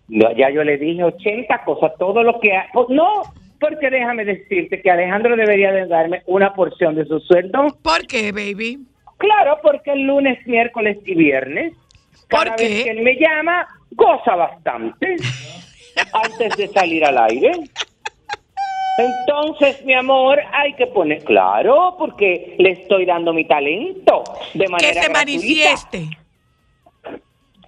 no, 0.08 0.32
ya 0.38 0.50
yo 0.50 0.64
le 0.64 0.78
dije 0.78 1.04
80 1.04 1.64
cosas, 1.66 1.92
todo 2.00 2.24
lo 2.24 2.40
que... 2.40 2.56
ha- 2.56 2.68
oh, 2.74 2.88
no, 2.90 3.24
porque 3.60 3.90
déjame 3.90 4.24
decirte 4.24 4.82
que 4.82 4.90
Alejandro 4.92 5.36
debería 5.36 5.72
de 5.74 5.88
darme 5.88 6.22
una 6.26 6.54
porción 6.54 6.96
de 6.96 7.06
su 7.06 7.20
sueldo. 7.20 7.78
¿Por 7.84 8.08
qué, 8.08 8.32
baby? 8.32 8.80
Claro, 9.18 9.58
porque 9.62 9.92
el 9.92 10.04
lunes, 10.04 10.40
miércoles 10.48 10.98
y 11.06 11.16
viernes, 11.16 11.74
¿Por 12.30 12.46
cada 12.46 12.56
qué? 12.56 12.64
vez 12.64 12.84
que 12.86 12.92
él 12.92 13.02
me 13.02 13.16
llama, 13.16 13.68
goza 13.92 14.36
bastante 14.36 15.16
antes 16.14 16.56
de 16.58 16.68
salir 16.70 17.04
al 17.06 17.18
aire. 17.18 17.52
Entonces, 18.98 19.84
mi 19.86 19.94
amor, 19.94 20.40
hay 20.52 20.74
que 20.74 20.88
poner 20.88 21.24
claro, 21.24 21.96
porque 21.98 22.56
le 22.58 22.72
estoy 22.72 23.06
dando 23.06 23.32
mi 23.34 23.46
talento 23.46 24.24
de 24.54 24.66
Que 24.66 24.70
manera 24.72 24.94
se 25.02 25.10
gratuita. 25.10 25.14
manifieste. 25.20 26.10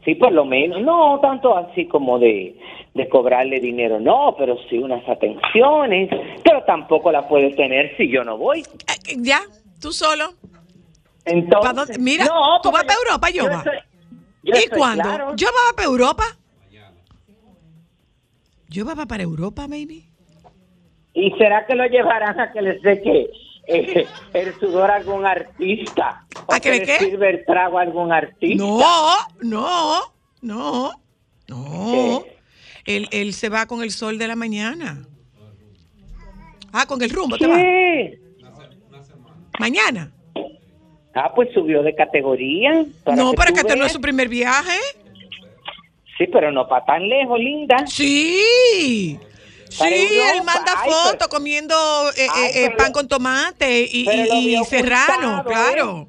Sí, 0.04 0.16
por 0.16 0.32
lo 0.32 0.44
menos, 0.46 0.82
no 0.82 1.20
tanto 1.22 1.56
así 1.56 1.86
como 1.88 2.18
de, 2.20 2.58
de 2.96 3.08
cobrarle 3.08 3.60
dinero, 3.60 4.00
no, 4.00 4.36
pero 4.38 4.58
sí 4.70 4.78
unas 4.80 5.08
atenciones, 5.08 6.10
pero 6.44 6.64
tampoco 6.64 7.12
la 7.12 7.28
puede 7.28 7.52
tener 7.52 7.96
si 7.98 8.10
yo 8.10 8.24
no 8.24 8.38
voy. 8.38 8.62
Eh, 8.62 9.16
Ya, 9.20 9.40
tú 9.80 9.92
solo. 9.94 10.34
Entonces. 11.24 12.00
Mira, 12.00 12.26
no, 12.26 12.60
¿tú 12.62 12.72
vas 12.72 12.82
porque 12.84 12.88
pa' 12.88 12.94
Europa, 13.06 13.30
yo 13.30 13.44
estoy- 13.44 13.78
yo 14.44 14.56
¿Y 14.56 14.58
estoy 14.58 14.80
cuándo? 14.80 15.04
claro. 15.04 15.36
¿Yo 15.36 15.48
va 15.48 15.76
para 15.76 15.88
Europa? 15.88 16.24
¿Yo 18.72 18.86
va 18.86 19.06
para 19.06 19.24
Europa, 19.24 19.68
baby? 19.68 20.06
¿Y 21.14 21.32
será 21.32 21.66
que 21.68 21.76
lo 21.76 21.86
llevarán 21.88 22.40
a 22.40 22.54
que 22.54 22.62
les 22.62 22.82
seque 22.82 23.30
eh, 23.68 24.08
el 24.34 24.54
sudor 24.62 24.90
a 24.90 24.96
algún 24.96 25.26
artista? 25.26 26.26
¿O 26.46 26.54
¿A 26.54 26.60
que 26.62 26.72
le 26.72 26.80
les 26.80 26.88
qué? 26.88 27.06
sirve 27.06 27.32
el 27.32 27.46
trago 27.46 27.80
a 27.80 27.82
algún 27.82 28.14
artista? 28.14 28.64
No, 28.64 28.80
no, 29.42 30.00
no, 30.42 30.92
no. 31.50 32.24
¿Qué? 32.86 32.96
Él, 32.96 33.10
él 33.12 33.34
se 33.34 33.50
va 33.50 33.66
con 33.66 33.84
el 33.84 33.92
sol 33.92 34.18
de 34.18 34.30
la 34.30 34.38
mañana. 34.38 35.06
Ah, 36.72 36.86
con 36.86 37.02
el 37.02 37.10
rumbo, 37.10 37.38
te 37.38 37.48
va. 37.48 37.58
¿Qué? 37.58 38.22
Mañana. 39.60 40.14
Ah, 41.14 41.34
pues 41.36 41.50
subió 41.54 41.84
de 41.84 41.94
categoría. 41.94 42.86
para 43.04 43.18
No, 43.18 43.34
para 43.34 43.50
tú 43.50 43.56
que 43.56 43.60
este 43.60 43.76
no 43.76 43.86
es 43.86 43.92
su 43.92 44.00
primer 44.00 44.30
viaje. 44.30 44.78
Sí, 46.22 46.28
pero 46.32 46.52
no 46.52 46.68
para 46.68 46.86
tan 46.86 47.08
lejos, 47.10 47.40
linda. 47.40 47.78
Sí. 47.88 49.18
Para 49.80 49.90
Sí, 49.90 49.96
Europa. 50.04 50.32
él 50.36 50.44
manda 50.44 50.72
fotos 50.84 51.16
pero- 51.18 51.30
comiendo 51.30 51.76
eh, 52.18 52.28
Ay, 52.32 52.44
eh, 52.54 52.66
eh, 52.66 52.70
pan 52.78 52.92
con 52.92 53.08
tomate 53.08 53.82
y, 53.92 54.06
serrano, 54.66 55.40
ocultado, 55.40 55.44
claro. 55.46 56.08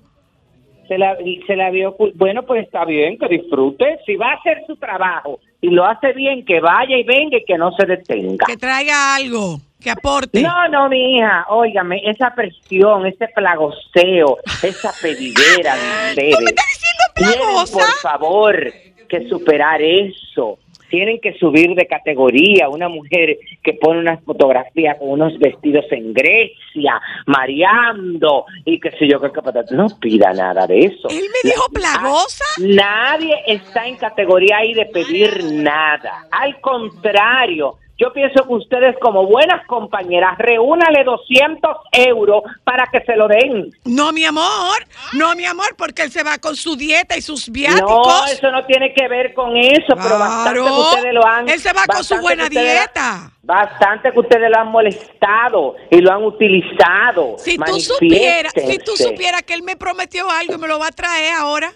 Se 0.89 0.99
la, 0.99 1.17
se 1.47 1.57
la 1.57 1.71
vio. 1.71 1.97
Bueno, 2.17 2.43
pues 2.43 2.65
está 2.67 2.85
bien, 2.85 3.17
que 3.19 3.29
disfrute. 3.29 4.01
Si 4.05 4.17
va 4.17 4.33
a 4.33 4.35
hacer 4.35 4.65
su 4.67 4.77
trabajo 4.77 5.39
y 5.63 5.69
lo 5.71 5.87
hace 5.87 6.13
bien, 6.13 6.45
que 6.45 6.61
vaya 6.61 6.97
y 6.99 7.05
venga 7.05 7.39
y 7.39 7.45
que 7.45 7.57
no 7.57 7.71
se 7.73 7.87
detenga. 7.87 8.45
Que 8.47 8.57
traiga 8.59 9.15
algo, 9.15 9.61
que 9.81 9.91
aporte. 9.91 10.43
No, 10.43 10.69
no, 10.69 10.89
mi 10.91 11.17
hija, 11.19 11.47
óigame, 11.49 12.03
esa 12.05 12.35
presión, 12.35 13.07
ese 13.07 13.29
plagoseo, 13.29 14.39
esa 14.63 14.93
pedidera 15.01 15.77
de 15.77 16.11
ustedes. 16.11 16.37
¿Tú 16.37 16.43
me 16.43 16.51
estás 16.51 16.67
diciendo 16.67 17.39
plagosa? 17.39 17.79
por 17.79 17.95
favor, 18.03 18.73
que 19.13 19.29
superar 19.29 19.83
eso. 19.83 20.59
Tienen 20.89 21.21
que 21.21 21.33
subir 21.39 21.75
de 21.75 21.87
categoría. 21.87 22.69
Una 22.69 22.89
mujer 22.89 23.39
que 23.63 23.75
pone 23.75 24.01
unas 24.01 24.23
fotografías 24.25 24.99
con 24.99 25.11
unos 25.11 25.39
vestidos 25.39 25.85
en 25.91 26.13
Grecia, 26.13 27.01
mareando 27.27 28.45
y 28.65 28.79
qué 28.81 28.91
sé 28.93 29.09
yo, 29.09 29.21
qué. 29.21 29.31
No 29.71 29.87
pida 30.01 30.33
nada 30.33 30.67
de 30.67 30.81
eso. 30.81 31.09
Él 31.11 31.25
me 31.43 31.51
dijo 31.51 31.65
La- 31.73 31.81
plagosa. 31.81 32.45
Nadie 32.61 33.35
está 33.47 33.87
en 33.87 33.97
categoría 33.97 34.59
ahí 34.59 34.75
de 34.75 34.87
pedir 34.87 35.45
nada. 35.53 36.27
Al 36.31 36.61
contrario, 36.61 37.77
yo 38.03 38.13
pienso 38.13 38.43
que 38.47 38.55
ustedes 38.55 38.97
como 39.01 39.27
buenas 39.27 39.65
compañeras, 39.67 40.37
reúnale 40.39 41.05
200 41.05 41.71
euros 41.93 42.43
para 42.65 42.87
que 42.91 43.01
se 43.05 43.15
lo 43.17 43.29
den. 43.29 43.71
No, 43.85 44.13
mi 44.13 44.25
amor, 44.25 44.77
no, 45.13 45.35
mi 45.37 45.45
amor, 45.45 45.77
porque 45.77 46.03
él 46.03 46.11
se 46.11 46.23
va 46.25 46.39
con 46.39 46.57
su 46.57 46.75
dieta 46.77 47.17
y 47.17 47.23
sus 47.23 47.49
No, 47.49 47.53
viáticos. 47.53 48.33
eso 48.33 48.51
no 48.51 48.65
tiene 48.67 48.93
que 48.93 49.07
ver 49.09 49.33
con 49.35 49.57
eso, 49.57 49.95
pero 50.03 50.19
bastante 50.19 50.59
que 50.61 50.67
Claro. 50.67 50.81
ustedes 50.81 51.15
lo 51.15 51.25
han... 51.27 51.49
Él 51.49 51.61
se 51.61 51.73
va 51.73 51.85
con 51.87 52.03
su 52.05 52.17
buena 52.21 52.49
dieta. 52.49 53.31
Bastante 53.43 54.13
que 54.13 54.19
ustedes 54.21 54.51
lo 54.51 54.59
han 54.59 54.69
molestado 54.69 55.75
y 55.91 56.01
lo 56.01 56.13
han 56.13 56.25
utilizado. 56.25 57.37
Si 57.39 57.57
tú 57.59 57.79
supieras, 57.81 58.53
si 58.57 58.79
tú 58.79 58.97
supieras 58.97 59.43
que 59.43 59.55
él 59.55 59.63
me 59.63 59.77
prometió 59.77 60.29
algo 60.31 60.55
y 60.55 60.59
me 60.59 60.69
lo 60.69 60.79
va 60.79 60.89
a 60.89 60.93
traer 60.93 61.33
ahora. 61.35 61.73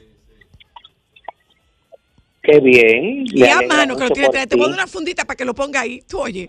Qué 2.46 2.61
bien. 2.61 3.26
Y 3.26 3.40
me 3.40 3.50
a 3.50 3.59
alegra 3.59 3.76
mano 3.76 3.96
que 3.96 4.04
lo 4.04 4.11
tiene 4.11 4.28
traer. 4.28 4.48
Te 4.48 4.56
pongo 4.56 4.72
una 4.72 4.87
fundita 4.87 5.24
para 5.24 5.37
que 5.37 5.44
lo 5.44 5.54
ponga 5.54 5.80
ahí. 5.80 6.00
Tú 6.09 6.20
oye. 6.20 6.48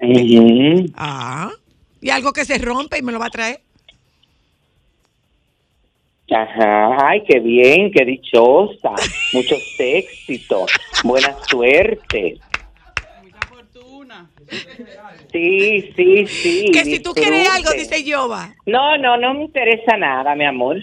Ujú. 0.00 0.86
Ah. 0.96 1.50
Y 2.00 2.10
algo 2.10 2.32
que 2.32 2.44
se 2.44 2.56
rompe 2.58 2.98
y 2.98 3.02
me 3.02 3.12
lo 3.12 3.18
va 3.18 3.26
a 3.26 3.30
traer. 3.30 3.60
Ajá, 6.32 7.08
ay, 7.08 7.24
qué 7.28 7.40
bien, 7.40 7.90
qué 7.90 8.04
dichosa. 8.04 8.92
Muchos 9.32 9.60
éxitos, 9.80 10.70
buena 11.02 11.36
suerte. 11.48 12.38
Mucha 13.24 13.40
fortuna. 13.48 14.30
Sí, 15.32 15.92
sí, 15.96 16.26
sí. 16.28 16.70
que 16.72 16.84
si 16.84 17.00
tú 17.00 17.12
quieres 17.14 17.48
algo, 17.50 17.72
dice 17.72 18.04
Yoba, 18.04 18.54
No, 18.64 18.96
no, 18.96 19.16
no 19.16 19.34
me 19.34 19.44
interesa 19.44 19.96
nada, 19.96 20.36
mi 20.36 20.44
amor. 20.44 20.76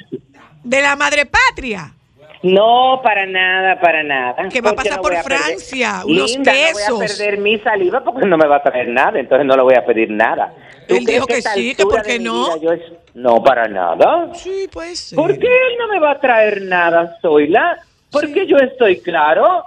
de 0.66 0.82
la 0.82 0.98
madre 0.98 1.26
patria. 1.26 1.94
No, 2.43 3.02
para 3.04 3.26
nada, 3.26 3.80
para 3.80 4.04
nada. 4.04 4.47
Que 4.50 4.62
va 4.62 4.69
a 4.71 4.73
Porque 4.76 4.89
pasar 4.89 4.97
no 4.97 5.02
por 5.02 5.15
a 5.15 5.23
Francia, 5.23 6.02
unos 6.06 6.32
Linda, 6.32 6.52
No 6.54 6.58
quesos. 6.58 6.95
voy 6.95 7.06
a 7.06 7.08
perder 7.08 7.38
mi 7.39 7.60
saliva 7.60 8.04
porque 8.04 8.28
no 8.28 8.38
me 8.38 8.47
va 8.47 8.58
a 8.58 8.63
traer 8.63 8.88
nada, 8.89 9.19
entonces 9.19 9.45
no 9.45 9.56
le 9.56 9.63
voy 9.63 9.73
a 9.76 9.86
pedir 9.86 10.12
nada. 10.12 10.54
¿Tú 10.88 10.95
Él 10.95 11.06
dijo 11.06 11.26
que 11.26 11.38
esta 11.38 11.54
sí, 11.54 11.73
que 11.76 11.82
altura 11.82 11.97
por 11.97 12.06
qué 12.06 12.13
de 12.13 12.19
mi 12.19 12.26
no. 12.26 12.56
es- 12.73 12.82
No, 13.15 13.43
para 13.43 13.67
nada. 13.67 14.32
Sí, 14.36 14.67
puede 14.71 14.95
ser. 14.95 15.15
¿Por 15.15 15.38
qué 15.39 15.47
él 15.47 15.78
no 15.80 15.88
me 15.88 16.00
va 16.00 16.12
a 16.12 16.19
traer 16.19 16.62
nada, 16.62 17.17
Zoila? 17.21 17.78
Porque 18.12 18.45
yo 18.45 18.58
estoy 18.58 19.00
claro. 19.02 19.63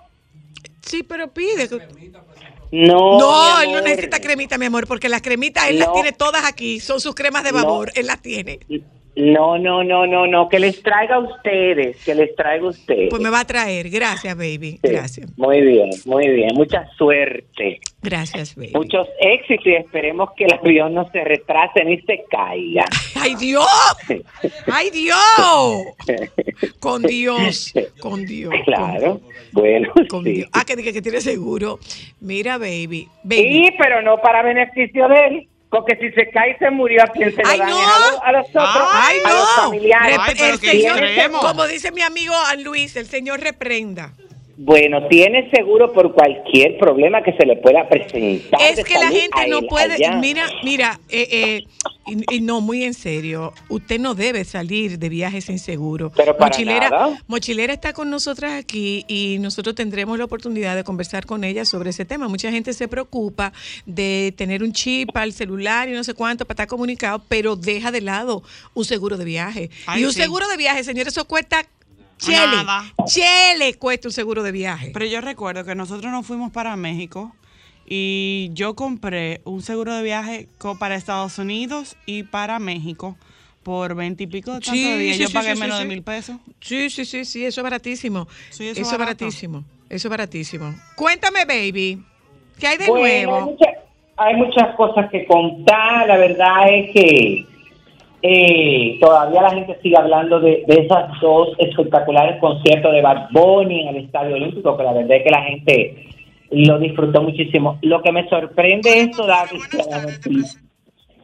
Sí, 0.83 1.03
pero 1.03 1.27
pide. 1.29 1.69
No, 2.73 3.19
No, 3.19 3.61
él 3.63 3.73
no 3.73 3.81
necesita 3.81 4.21
cremita, 4.21 4.57
mi 4.57 4.67
amor, 4.67 4.87
porque 4.87 5.09
las 5.09 5.21
cremitas 5.23 5.69
él 5.69 5.81
las 5.81 5.89
No. 5.89 5.95
tiene 5.95 6.13
todas 6.13 6.45
aquí. 6.45 6.79
Son 6.79 7.01
sus 7.01 7.17
cremas 7.17 7.43
de 7.43 7.51
No. 7.51 7.59
babor. 7.59 7.91
Él 7.97 8.07
las 8.07 8.23
tiene. 8.23 8.61
No, 9.21 9.59
no, 9.59 9.85
no, 9.85 10.07
no, 10.07 10.27
no, 10.27 10.49
que 10.49 10.59
les 10.59 10.83
traiga 10.83 11.17
a 11.17 11.19
ustedes, 11.19 12.03
que 12.05 12.15
les 12.15 12.35
traiga 12.35 12.65
a 12.65 12.69
ustedes. 12.71 13.11
Pues 13.11 13.21
me 13.23 13.31
va 13.31 13.41
a 13.41 13.45
traer. 13.45 13.91
Gracias, 13.91 14.37
baby. 14.37 14.79
Sí, 14.83 14.91
Gracias. 14.91 15.39
Muy 15.39 15.61
bien, 15.61 15.91
muy 16.07 16.29
bien, 16.29 16.51
mucha 16.55 16.89
suerte, 16.97 17.81
Gracias, 18.03 18.55
baby. 18.57 18.73
muchos 18.75 19.09
éxitos 19.21 19.67
y 19.67 19.75
esperemos 19.75 20.31
que 20.37 20.45
el 20.45 20.55
avión 20.55 20.95
no 20.95 21.09
se 21.11 21.23
retrase 21.23 21.85
ni 21.85 22.01
se 22.03 22.25
caiga. 22.31 22.85
¡Ay, 23.21 23.35
Dios! 23.35 23.67
¡Ay, 24.73 24.91
Dios! 24.91 25.19
Con 26.81 27.03
Dios. 27.03 27.73
Con 28.01 28.25
Dios. 28.25 28.55
Claro, 28.65 29.21
bueno, 29.53 29.93
Con, 30.09 30.25
sí. 30.25 30.33
Dios. 30.33 30.51
Ah, 30.53 30.65
que 30.65 30.77
diga 30.77 30.93
que 30.93 31.03
tiene 31.03 31.21
seguro. 31.21 31.79
Mira, 32.21 32.59
baby. 32.59 33.09
Baby. 33.23 33.65
Sí, 33.67 33.75
pero 33.79 34.03
no 34.03 34.19
para 34.21 34.43
beneficio 34.43 35.09
de 35.09 35.27
él, 35.27 35.49
porque 35.71 35.97
si 35.97 36.11
se 36.11 36.29
cae 36.31 36.53
y 36.53 36.55
se 36.57 36.71
murió, 36.71 37.03
¿a 37.05 37.07
quién 37.09 37.35
se 37.35 37.43
lo 37.43 37.49
¡Ay, 37.49 37.59
dan? 37.61 37.71
no! 37.71 37.79
Es 37.81 37.87
A, 37.87 37.99
los, 37.99 38.21
a 38.23 38.33
los 38.33 38.47
otros, 38.49 38.89
¡Ay, 38.93 39.19
a 39.25 39.29
los 39.33 39.51
familiares. 39.57 40.17
Rep- 40.17 40.21
Ay, 40.27 40.35
pero 40.39 40.53
el 40.55 40.61
qué 40.61 40.71
señor, 40.71 41.03
extremo. 41.05 41.41
como 41.41 41.67
dice 41.67 41.93
mi 41.93 42.03
amigo 42.03 42.35
Luis, 42.59 42.97
el 42.97 43.07
Señor 43.07 43.41
reprenda. 43.41 44.13
Bueno, 44.63 45.09
tiene 45.09 45.49
seguro 45.49 45.91
por 45.91 46.13
cualquier 46.13 46.77
problema 46.77 47.23
que 47.23 47.33
se 47.33 47.47
le 47.47 47.57
pueda 47.57 47.89
presentar. 47.89 48.61
Es 48.61 48.85
que 48.85 48.93
la 48.93 49.09
gente 49.09 49.49
no 49.49 49.63
puede, 49.63 49.95
allá. 49.95 50.17
mira, 50.17 50.47
mira, 50.63 51.01
eh, 51.09 51.29
eh, 51.33 51.65
y, 52.07 52.37
y 52.37 52.41
no, 52.43 52.61
muy 52.61 52.85
en 52.85 52.93
serio, 52.93 53.55
usted 53.71 53.99
no 53.99 54.15
debe 54.15 54.45
salir 54.45 54.99
de 54.99 55.09
viajes 55.09 55.47
sin 55.47 55.59
seguro. 55.59 56.13
Pero 56.15 56.37
para 56.37 56.51
Mochilera, 56.51 56.91
nada. 56.91 57.23
Mochilera 57.27 57.73
está 57.73 57.95
con 57.95 58.11
nosotras 58.11 58.53
aquí 58.53 59.07
y 59.09 59.39
nosotros 59.41 59.75
tendremos 59.75 60.19
la 60.19 60.27
oportunidad 60.27 60.77
de 60.77 60.85
conversar 60.85 61.25
con 61.25 61.43
ella 61.43 61.65
sobre 61.65 61.89
ese 61.89 62.05
tema. 62.05 62.29
Mucha 62.29 62.53
gente 62.53 62.75
se 62.75 62.87
preocupa 62.87 63.55
de 63.87 64.35
tener 64.37 64.63
un 64.63 64.75
chip 64.75 65.17
al 65.17 65.33
celular 65.33 65.89
y 65.89 65.93
no 65.93 66.05
sé 66.05 66.13
cuánto 66.13 66.45
para 66.45 66.53
estar 66.53 66.67
comunicado, 66.67 67.23
pero 67.31 67.57
deja 67.57 67.91
de 67.93 68.03
lado 68.03 68.43
un 68.75 68.85
seguro 68.85 69.17
de 69.17 69.25
viaje. 69.25 69.71
Ay, 69.87 70.03
y 70.03 70.05
un 70.05 70.13
sí. 70.13 70.21
seguro 70.21 70.47
de 70.49 70.59
viaje, 70.59 70.85
señores, 70.85 71.15
eso 71.15 71.25
cuesta 71.25 71.65
chele. 72.21 72.57
Nada. 72.57 72.85
Chele 73.07 73.75
cuesta 73.75 74.09
un 74.09 74.13
seguro 74.13 74.43
de 74.43 74.53
viaje. 74.53 74.91
Pero 74.93 75.07
yo 75.07 75.21
recuerdo 75.21 75.65
que 75.65 75.75
nosotros 75.75 76.11
nos 76.13 76.27
fuimos 76.27 76.51
para 76.53 76.77
México 76.77 77.35
y 77.87 78.51
yo 78.53 78.75
compré 78.75 79.41
un 79.45 79.63
seguro 79.63 79.95
de 79.97 80.03
viaje 80.03 80.49
para 80.79 80.95
Estados 80.95 81.39
Unidos 81.39 81.97
y 82.07 82.23
para 82.23 82.59
México 82.59 83.17
por 83.63 83.95
veintipico 83.95 84.53
de 84.55 84.61
tanto 84.61 84.73
Sí, 84.73 84.85
de 84.85 84.99
días. 84.99 85.17
sí, 85.17 85.23
Yo 85.23 85.29
sí, 85.29 85.35
pagué 85.35 85.55
sí, 85.55 85.61
menos 85.61 85.77
sí, 85.79 85.83
de 85.83 85.89
mil 85.89 86.03
pesos. 86.03 86.37
Sí, 86.61 86.89
sí, 86.91 87.05
sí, 87.05 87.25
sí, 87.25 87.45
eso 87.45 87.61
es 87.61 87.63
baratísimo. 87.65 88.27
Sí, 88.51 88.69
eso 88.69 88.81
eso 88.81 88.93
es 88.93 88.99
baratísimo. 88.99 89.65
Eso 89.89 90.09
es 90.09 90.11
baratísimo. 90.11 90.75
Cuéntame, 90.97 91.45
baby. 91.45 92.03
¿Qué 92.59 92.67
hay 92.69 92.79
de 92.79 92.87
Bueno, 92.87 93.05
hay, 93.07 93.27
nuevo? 93.27 93.51
mucha- 93.53 93.73
hay 94.17 94.35
muchas 94.37 94.75
cosas 94.77 95.11
que 95.11 95.27
contar. 95.27 96.07
La 96.07 96.17
verdad 96.17 96.69
es 96.73 96.91
que 96.93 97.47
Eh, 98.23 98.99
todavía 99.01 99.43
la 99.43 99.51
gente 99.51 99.79
sigue 99.83 99.97
hablando 99.97 100.41
de, 100.41 100.65
de 100.67 100.75
esos 100.75 101.21
dos 101.21 101.49
espectaculares 101.59 102.39
conciertos 102.41 102.93
de 102.93 103.01
Bad 103.01 103.31
Bunny 103.31 103.81
en 103.81 103.89
el 103.89 104.05
Estadio 104.05 104.37
Olímpico, 104.37 104.77
que 104.77 104.83
la 104.83 104.93
verdad 104.93 105.17
es 105.17 105.23
que 105.25 105.31
la 105.31 105.43
gente 105.43 106.07
lo 106.51 106.79
disfrutó 106.79 107.23
muchísimo. 107.23 107.79
Lo 107.83 108.03
que 108.03 108.13
me 108.13 108.29
sorprende 108.29 108.91
es 109.01 109.11
todavía 109.13 109.61
la 109.89 110.03
noticia. 110.03 110.61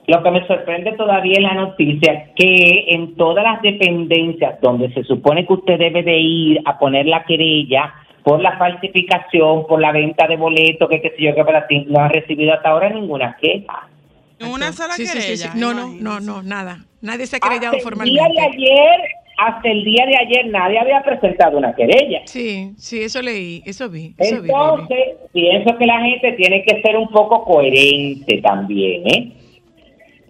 Lo 0.07 0.23
que 0.23 0.31
me 0.31 0.47
sorprende 0.47 0.93
todavía 0.93 1.35
es 1.35 1.43
la 1.43 1.55
noticia 1.55 2.33
que 2.37 2.85
en 2.89 3.17
todas 3.17 3.43
las 3.43 3.61
dependencias 3.61 4.61
donde 4.61 4.93
se 4.95 5.03
supone 5.03 5.45
que 5.47 5.53
usted 5.53 5.79
debe 5.79 6.05
de 6.05 6.17
ir 6.17 6.61
a 6.65 6.79
poner 6.79 7.07
la 7.07 7.25
querella 7.25 7.93
por 8.23 8.41
la 8.41 8.57
falsificación, 8.57 9.67
por 9.67 9.81
la 9.81 9.93
venta 9.93 10.29
de 10.29 10.37
boletos, 10.37 10.89
que 10.89 11.01
qué 11.01 11.11
sé 11.11 11.23
yo, 11.25 11.35
que 11.35 11.45
para 11.45 11.67
ti, 11.67 11.87
no 11.89 12.01
han 12.01 12.11
recibido 12.11 12.53
hasta 12.55 12.71
ahora 12.71 12.89
ninguna 12.89 13.37
queja. 13.41 13.89
Una 14.41 14.73
sola 14.73 14.95
Sí, 14.95 15.07
sí, 15.07 15.21
sí, 15.21 15.37
sí. 15.37 15.43
querella. 15.49 15.53
No, 15.55 15.73
no, 15.75 15.89
no, 15.89 16.21
no, 16.21 16.43
nada. 16.43 16.85
Nadie 17.01 17.27
se 17.27 17.37
ha 17.37 17.41
querellado 17.41 17.77
Hasta 17.77 17.89
el 17.89 18.05
día 18.05 18.23
de 18.25 18.35
formalmente. 18.35 18.41
ayer, 18.57 19.01
hasta 19.39 19.69
el 19.71 19.85
día 19.85 20.07
de 20.07 20.17
ayer 20.17 20.47
nadie 20.51 20.79
había 20.79 21.03
presentado 21.03 21.59
una 21.59 21.75
querella. 21.75 22.23
Sí, 22.27 22.73
sí, 22.77 23.03
eso 23.03 23.23
leí, 23.23 23.63
eso 23.67 23.89
vi. 23.89 24.15
Eso 24.19 24.43
vi, 24.43 24.49
baby. 24.49 24.51
Entonces, 24.51 24.99
pienso 25.33 25.79
que 25.79 25.87
la 25.87 26.01
gente 26.01 26.33
tiene 26.33 26.65
que 26.65 26.81
ser 26.83 26.97
un 26.97 27.09
poco 27.09 27.45
coherente 27.45 28.41
también, 28.43 29.07
¿eh? 29.07 29.33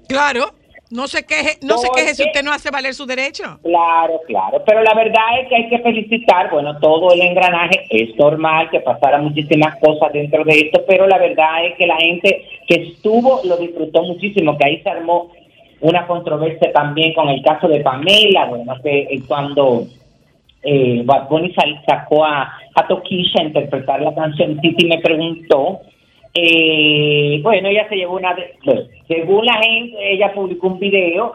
Claro, 0.09 0.55
no 0.91 1.09
se 1.09 1.25
queje, 1.25 1.59
no 1.63 1.79
se 1.79 1.89
queje 1.95 2.15
si 2.15 2.25
usted 2.25 2.43
no 2.43 2.53
hace 2.53 2.71
valer 2.71 2.95
su 2.95 3.07
derecho. 3.07 3.59
Claro, 3.63 4.21
claro, 4.27 4.63
pero 4.65 4.83
la 4.83 4.95
verdad 4.95 5.41
es 5.41 5.49
que 5.49 5.57
hay 5.57 5.69
que 5.69 5.79
felicitar, 5.81 6.51
bueno, 6.51 6.79
todo 6.79 7.13
el 7.13 7.21
engranaje, 7.21 7.87
es 7.91 8.17
normal 8.17 8.71
que 8.71 8.81
pasaran 8.81 9.25
muchísimas 9.25 9.79
cosas 9.81 10.13
dentro 10.13 10.45
de 10.45 10.61
esto, 10.61 10.85
pero 10.87 11.07
la 11.07 11.19
verdad 11.19 11.67
es 11.67 11.77
que 11.77 11.87
la 11.87 11.97
gente 11.97 12.45
que 12.67 12.75
estuvo 12.89 13.41
lo 13.45 13.57
disfrutó 13.57 14.03
muchísimo, 14.03 14.57
que 14.57 14.67
ahí 14.67 14.83
se 14.83 14.91
armó 14.91 15.33
una 15.81 16.07
controversia 16.07 16.73
también 16.73 17.13
con 17.15 17.29
el 17.29 17.43
caso 17.43 17.69
de 17.69 17.81
Pamela, 17.81 18.47
bueno, 18.47 18.75
que 18.83 19.01
eh, 19.03 19.23
cuando 19.27 19.87
eh, 20.63 21.03
Bad 21.05 21.29
Bunny 21.29 21.55
sacó 21.87 22.25
a, 22.25 22.59
a 22.75 22.87
Toquilla 22.87 23.41
a 23.41 23.45
interpretar 23.45 24.01
la 24.01 24.15
canción, 24.15 24.61
Titi 24.61 24.87
me 24.87 24.99
preguntó, 24.99 25.81
eh, 26.39 27.41
bueno, 27.43 27.69
ella 27.69 27.89
se 27.89 27.97
llevó 27.97 28.17
una, 28.17 28.37
según 29.09 29.47
la 29.47 29.55
gente, 29.55 29.97
ella 30.13 30.35
publicó 30.35 30.67
un 30.67 30.79
video 30.79 31.33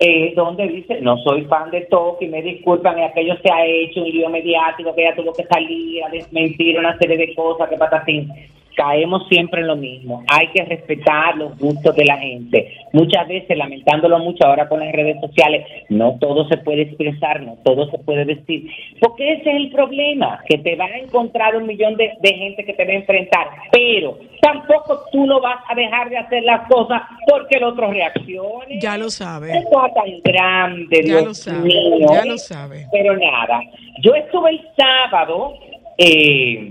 eh, 0.00 0.32
donde 0.34 0.66
dice, 0.68 1.02
no 1.02 1.18
soy 1.18 1.44
fan 1.44 1.70
de 1.70 1.82
Toki, 1.82 2.28
me 2.28 2.40
disculpan, 2.40 2.98
y 2.98 3.02
aquello 3.02 3.34
se 3.42 3.52
ha 3.52 3.66
hecho 3.66 4.00
un 4.00 4.10
lío 4.10 4.30
mediático, 4.30 4.94
que 4.94 5.02
ella 5.02 5.16
tuvo 5.16 5.34
que 5.34 5.44
salir 5.44 6.02
a 6.02 6.08
desmentir 6.08 6.78
una 6.78 6.96
serie 6.96 7.18
de 7.18 7.34
cosas, 7.34 7.68
que 7.68 7.76
patatín. 7.76 8.32
Caemos 8.78 9.26
siempre 9.28 9.62
en 9.62 9.66
lo 9.66 9.74
mismo. 9.74 10.22
Hay 10.28 10.46
que 10.54 10.64
respetar 10.64 11.36
los 11.36 11.58
gustos 11.58 11.96
de 11.96 12.04
la 12.04 12.16
gente. 12.16 12.72
Muchas 12.92 13.26
veces, 13.26 13.58
lamentándolo 13.58 14.20
mucho 14.20 14.46
ahora 14.46 14.68
con 14.68 14.78
las 14.78 14.92
redes 14.92 15.20
sociales, 15.20 15.66
no 15.88 16.16
todo 16.20 16.46
se 16.48 16.58
puede 16.58 16.82
expresar, 16.82 17.42
no 17.42 17.56
todo 17.64 17.90
se 17.90 17.98
puede 17.98 18.24
decir. 18.24 18.70
Porque 19.00 19.32
ese 19.32 19.50
es 19.50 19.56
el 19.56 19.70
problema, 19.70 20.38
que 20.48 20.58
te 20.58 20.76
van 20.76 20.92
a 20.92 20.98
encontrar 20.98 21.56
un 21.56 21.66
millón 21.66 21.96
de, 21.96 22.12
de 22.20 22.34
gente 22.34 22.64
que 22.64 22.72
te 22.72 22.84
va 22.84 22.92
a 22.92 22.94
enfrentar, 22.94 23.48
pero 23.72 24.16
tampoco 24.40 25.00
tú 25.10 25.26
no 25.26 25.40
vas 25.40 25.58
a 25.68 25.74
dejar 25.74 26.08
de 26.08 26.18
hacer 26.18 26.44
las 26.44 26.68
cosas 26.68 27.02
porque 27.28 27.56
el 27.56 27.64
otro 27.64 27.90
reaccione. 27.90 28.78
Ya 28.80 28.96
lo 28.96 29.10
sabe. 29.10 29.64
Cosa 29.72 29.92
tan 29.92 30.20
grande, 30.22 31.00
Ya 31.02 31.02
Dios 31.02 31.24
lo 31.24 31.34
sabe, 31.34 31.64
mío. 31.64 32.06
ya 32.12 32.24
lo 32.24 32.38
sabe. 32.38 32.86
Pero 32.92 33.16
nada, 33.16 33.60
yo 34.04 34.14
estuve 34.14 34.50
el 34.50 34.60
sábado 34.76 35.54
eh, 35.98 36.70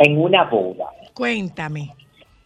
en 0.00 0.18
una 0.18 0.44
boda. 0.44 0.84
Cuéntame. 1.18 1.90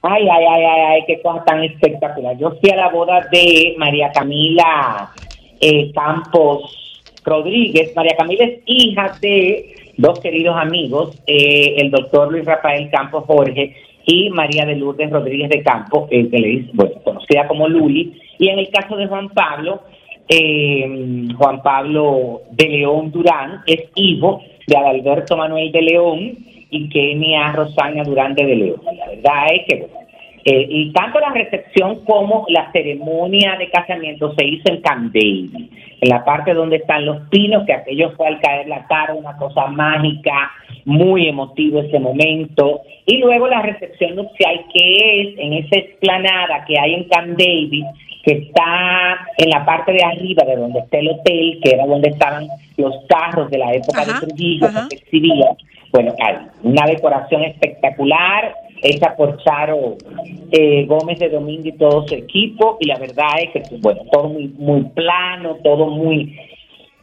Ay, 0.00 0.26
ay, 0.26 0.44
ay, 0.48 0.64
ay, 0.64 0.80
ay, 0.92 1.00
qué 1.06 1.20
cosa 1.20 1.44
tan 1.44 1.62
espectacular. 1.62 2.38
Yo 2.38 2.52
fui 2.58 2.70
a 2.70 2.76
la 2.76 2.88
boda 2.88 3.28
de 3.30 3.74
María 3.76 4.10
Camila 4.10 5.12
eh, 5.60 5.92
Campos 5.92 7.02
Rodríguez. 7.22 7.94
María 7.94 8.16
Camila 8.16 8.46
es 8.46 8.60
hija 8.64 9.14
de 9.20 9.74
dos 9.98 10.20
queridos 10.20 10.56
amigos, 10.56 11.22
eh, 11.26 11.74
el 11.76 11.90
doctor 11.90 12.32
Luis 12.32 12.46
Rafael 12.46 12.88
Campos 12.90 13.24
Jorge 13.26 13.76
y 14.06 14.30
María 14.30 14.64
de 14.64 14.76
Lourdes 14.76 15.10
Rodríguez 15.10 15.50
de 15.50 15.62
Campos, 15.62 16.08
eh, 16.10 16.30
que 16.30 16.38
le 16.38 16.48
dice, 16.48 16.70
bueno, 16.72 16.94
conocida 17.04 17.46
como 17.46 17.68
Luli. 17.68 18.18
Y 18.38 18.48
en 18.48 18.58
el 18.58 18.70
caso 18.70 18.96
de 18.96 19.06
Juan 19.06 19.28
Pablo, 19.28 19.82
eh, 20.28 21.28
Juan 21.36 21.62
Pablo 21.62 22.40
de 22.52 22.68
León 22.70 23.12
Durán 23.12 23.60
es 23.66 23.84
hijo 23.96 24.40
de 24.66 24.78
Adalberto 24.78 25.36
Manuel 25.36 25.70
de 25.70 25.82
León 25.82 26.51
y 26.72 26.88
Kenia 26.88 27.52
Rosana 27.52 28.02
Durán 28.02 28.34
de 28.34 28.44
León. 28.44 28.80
La 28.84 29.06
verdad 29.06 29.46
es 29.52 29.66
que, 29.68 29.76
bueno, 29.76 30.02
eh, 30.44 30.66
y 30.68 30.92
tanto 30.92 31.20
la 31.20 31.30
recepción 31.30 32.04
como 32.04 32.46
la 32.48 32.72
ceremonia 32.72 33.56
de 33.58 33.70
casamiento 33.70 34.34
se 34.34 34.44
hizo 34.44 34.72
en 34.72 34.80
Camp 34.80 35.14
en 35.14 36.08
la 36.08 36.24
parte 36.24 36.52
donde 36.52 36.76
están 36.76 37.06
los 37.06 37.28
pinos, 37.28 37.64
que 37.64 37.74
aquello 37.74 38.10
fue 38.16 38.26
al 38.26 38.40
caer 38.40 38.66
la 38.66 38.84
tarde, 38.88 39.16
una 39.16 39.36
cosa 39.36 39.66
mágica, 39.68 40.50
muy 40.84 41.28
emotivo 41.28 41.80
ese 41.80 42.00
momento. 42.00 42.80
Y 43.06 43.18
luego 43.18 43.46
la 43.46 43.62
recepción 43.62 44.16
nupcial, 44.16 44.64
que 44.74 45.20
es 45.20 45.38
en 45.38 45.52
esa 45.52 45.78
explanada 45.78 46.64
que 46.66 46.76
hay 46.76 46.94
en 46.94 47.04
Camp 47.04 47.38
David, 47.38 47.84
que 48.22 48.32
está 48.32 49.26
en 49.36 49.50
la 49.50 49.64
parte 49.64 49.92
de 49.92 50.04
arriba 50.04 50.44
de 50.44 50.56
donde 50.56 50.80
está 50.80 50.98
el 50.98 51.08
hotel, 51.08 51.60
que 51.62 51.70
era 51.70 51.86
donde 51.86 52.10
estaban 52.10 52.46
los 52.76 52.94
carros 53.08 53.50
de 53.50 53.58
la 53.58 53.72
época 53.72 54.02
Ajá, 54.02 54.20
de 54.20 54.26
Trujillo 54.26 54.66
que 54.68 54.96
se 54.96 55.02
exhibían. 55.02 55.56
Bueno, 55.90 56.14
hay 56.24 56.36
una 56.62 56.86
decoración 56.86 57.42
espectacular 57.44 58.54
hecha 58.82 59.14
por 59.16 59.42
Charo 59.42 59.96
eh, 60.50 60.84
Gómez 60.86 61.18
de 61.18 61.28
Domingo 61.28 61.68
y 61.68 61.72
todo 61.72 62.06
su 62.06 62.14
equipo 62.14 62.76
y 62.80 62.86
la 62.86 62.98
verdad 62.98 63.30
es 63.40 63.50
que 63.50 63.76
bueno 63.76 64.02
todo 64.10 64.28
muy 64.28 64.48
muy 64.58 64.82
plano 64.90 65.56
todo 65.62 65.86
muy 65.86 66.36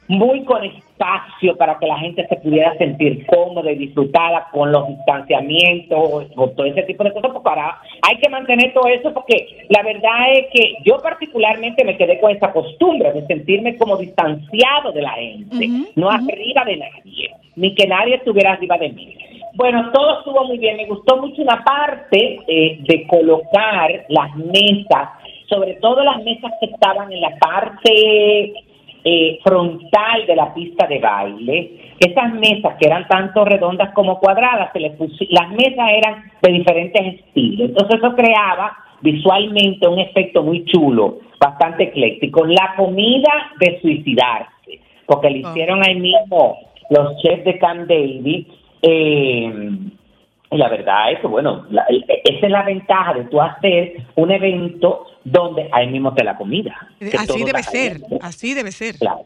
muy 0.08 0.44
con 0.44 0.64
espacio 1.00 1.56
para 1.56 1.80
que 1.80 1.88
la 1.88 1.98
gente 1.98 2.28
se 2.28 2.36
pudiera 2.38 2.78
sentir 2.78 3.26
cómoda 3.28 3.72
y 3.72 3.76
disfrutada 3.76 4.48
con 4.52 4.72
los 4.72 4.88
distanciamientos, 4.90 6.26
con 6.36 6.56
todo 6.56 6.66
ese 6.66 6.84
tipo 6.84 7.04
de 7.04 7.14
cosas, 7.14 7.32
porque 7.32 7.50
ahora 7.50 7.80
hay 8.02 8.18
que 8.18 8.30
mantener 8.30 8.74
todo 8.74 8.88
eso 8.88 9.14
porque 9.14 9.66
la 9.70 9.82
verdad 9.84 10.34
es 10.34 10.48
que 10.54 10.76
yo 10.86 10.98
particularmente 10.98 11.86
me 11.86 11.98
quedé 11.98 12.20
con 12.20 12.32
esa 12.32 12.52
costumbre 12.52 13.14
de 13.14 13.26
sentirme 13.28 13.78
como 13.78 13.98
distanciado 13.98 14.92
de 14.92 15.02
la 15.02 15.12
gente, 15.12 15.68
no 15.96 16.08
ujú. 16.08 16.16
arriba 16.16 16.66
de 16.66 16.78
nadie, 16.78 17.32
ni 17.56 17.74
que 17.76 17.88
nadie 17.88 18.16
estuviera 18.16 18.54
arriba 18.54 18.78
de 18.78 18.90
mí. 18.90 19.16
Bueno, 19.56 19.92
todo 19.92 20.20
estuvo 20.20 20.46
muy 20.46 20.58
bien. 20.58 20.78
Me 20.78 20.86
gustó 20.86 21.18
mucho 21.18 21.42
una 21.42 21.64
parte 21.64 22.40
eh, 22.48 22.78
de 22.82 23.08
colocar 23.08 24.06
las 24.08 24.36
mesas, 24.36 25.10
sobre 25.50 25.74
todo 25.76 26.04
las 26.04 26.24
mesas 26.24 26.54
que 26.60 26.68
estaban 26.68 27.12
en 27.12 27.22
la 27.22 27.36
parte 27.38 28.54
eh, 29.12 29.40
frontal 29.44 30.26
de 30.28 30.36
la 30.36 30.54
pista 30.54 30.86
de 30.88 31.00
baile. 31.00 31.72
Esas 32.00 32.34
mesas 32.36 32.76
que 32.80 32.88
eran 32.88 33.08
tanto 33.08 33.44
redondas 33.44 33.92
como 33.94 34.20
cuadradas, 34.20 34.72
se 34.72 34.80
les 34.80 34.94
las 35.30 35.50
mesas 35.50 35.88
eran 36.02 36.24
de 36.42 36.52
diferentes 36.52 37.02
estilos. 37.16 37.70
Entonces 37.70 38.00
eso 38.00 38.16
creaba 38.16 38.78
visualmente 39.02 39.88
un 39.88 40.00
efecto 40.00 40.44
muy 40.44 40.64
chulo, 40.66 41.20
bastante 41.40 41.84
ecléctico. 41.86 42.46
La 42.46 42.74
comida 42.78 43.34
de 43.60 43.80
suicidarse, 43.82 44.80
porque 45.06 45.30
le 45.30 45.40
hicieron 45.40 45.82
ahí 45.86 45.96
mismo 45.96 46.58
los 46.90 47.18
chefs 47.22 47.44
de 47.46 47.58
Camp 47.58 47.88
David. 47.88 48.46
eh, 48.82 49.70
y 50.52 50.58
la 50.58 50.68
verdad 50.70 51.12
es 51.12 51.20
que, 51.20 51.28
bueno, 51.28 51.66
la- 51.70 51.86
esa 52.24 52.46
es 52.48 52.52
la 52.52 52.64
ventaja 52.64 53.14
de 53.14 53.26
tú 53.26 53.40
hacer 53.40 53.94
un 54.16 54.32
evento 54.32 55.06
donde 55.32 55.70
ahí 55.72 55.88
mismo 55.88 56.14
te 56.14 56.24
la 56.24 56.36
comida. 56.36 56.76
que 57.00 57.18
Así 57.18 57.44
debe 57.44 57.64
ser, 57.64 58.02
así 58.22 58.54
debe 58.54 58.72
ser. 58.72 58.96
Claro. 58.96 59.26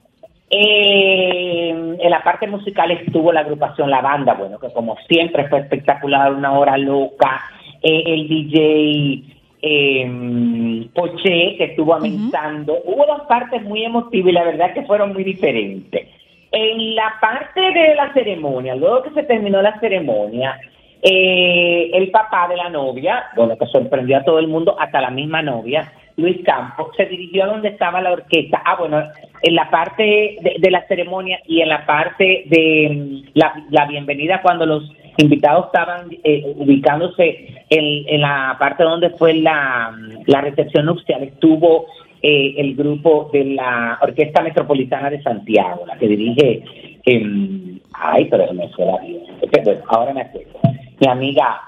Eh, 0.50 1.70
en 1.70 2.10
la 2.12 2.24
parte 2.24 2.46
musical 2.46 2.92
estuvo 2.92 3.34
la 3.34 3.40
agrupación 3.40 3.90
La 3.90 4.02
Banda, 4.02 4.36
bueno, 4.36 4.60
que 4.60 4.72
como 4.72 4.96
siempre 5.08 5.48
fue 5.50 5.60
espectacular, 5.62 6.32
una 6.34 6.52
hora 6.54 6.78
loca. 6.78 7.42
Eh, 7.82 8.04
el 8.06 8.28
DJ 8.28 9.24
eh, 9.62 10.88
Poché, 10.94 11.56
que 11.58 11.64
estuvo 11.72 11.96
amenazando. 11.96 12.78
Hubo 12.86 13.06
dos 13.06 13.22
partes 13.28 13.64
muy 13.64 13.84
emotivas 13.84 14.30
y 14.30 14.34
la 14.34 14.44
verdad 14.44 14.74
que 14.74 14.84
fueron 14.84 15.14
muy 15.14 15.24
diferentes. 15.24 16.08
En 16.52 16.96
la 16.96 17.16
parte 17.20 17.60
de 17.60 17.96
la 17.96 18.14
ceremonia, 18.14 18.76
luego 18.76 19.04
que 19.04 19.10
se 19.12 19.24
terminó 19.24 19.62
la 19.62 19.80
ceremonia, 19.80 20.60
eh, 21.06 21.92
el 21.94 22.10
papá 22.12 22.48
de 22.48 22.56
la 22.56 22.70
novia, 22.70 23.26
bueno, 23.36 23.58
que 23.58 23.66
sorprendió 23.66 24.18
a 24.18 24.24
todo 24.24 24.40
el 24.40 24.48
mundo, 24.48 24.76
hasta 24.80 25.02
la 25.02 25.10
misma 25.10 25.42
novia, 25.42 25.92
Luis 26.16 26.38
Campos, 26.46 26.96
se 26.96 27.06
dirigió 27.08 27.44
a 27.44 27.48
donde 27.48 27.70
estaba 27.70 28.00
la 28.00 28.14
orquesta. 28.14 28.62
Ah, 28.64 28.78
bueno, 28.80 29.04
en 29.42 29.56
la 29.56 29.70
parte 29.70 30.38
de, 30.42 30.72
la 30.72 30.88
ceremonia 30.88 31.40
y 31.46 31.60
en 31.60 31.68
la 31.68 31.86
parte 31.86 32.44
de 32.46 32.90
mm, 32.90 33.32
la, 33.34 33.86
bienvenida 33.86 34.42
cuando 34.42 34.66
los 34.66 34.90
invitados 35.18 35.66
estaban 35.66 36.08
eh, 36.24 36.54
ubicándose 36.56 37.66
en, 37.70 38.22
la 38.22 38.56
parte 38.58 38.84
donde 38.84 39.10
fue 39.10 39.34
la, 39.34 39.94
la 40.26 40.40
recepción 40.40 40.86
nupcial, 40.86 41.24
estuvo 41.24 41.88
eh, 42.22 42.54
el 42.58 42.76
grupo 42.76 43.30
de 43.34 43.44
la 43.44 44.00
Orquesta 44.02 44.42
Metropolitana 44.42 45.10
de 45.10 45.22
Santiago, 45.22 45.86
la 45.86 45.98
que 45.98 46.08
dirige, 46.08 46.64
em, 47.06 47.78
ay, 47.92 48.30
pero 48.32 48.54
me 48.54 48.70
la 48.78 48.98
vida. 49.00 49.20
Bueno, 49.52 49.82
ahora 49.90 50.14
me 50.14 50.22
acuerdo. 50.22 50.74
Mi 51.04 51.10
amiga 51.10 51.60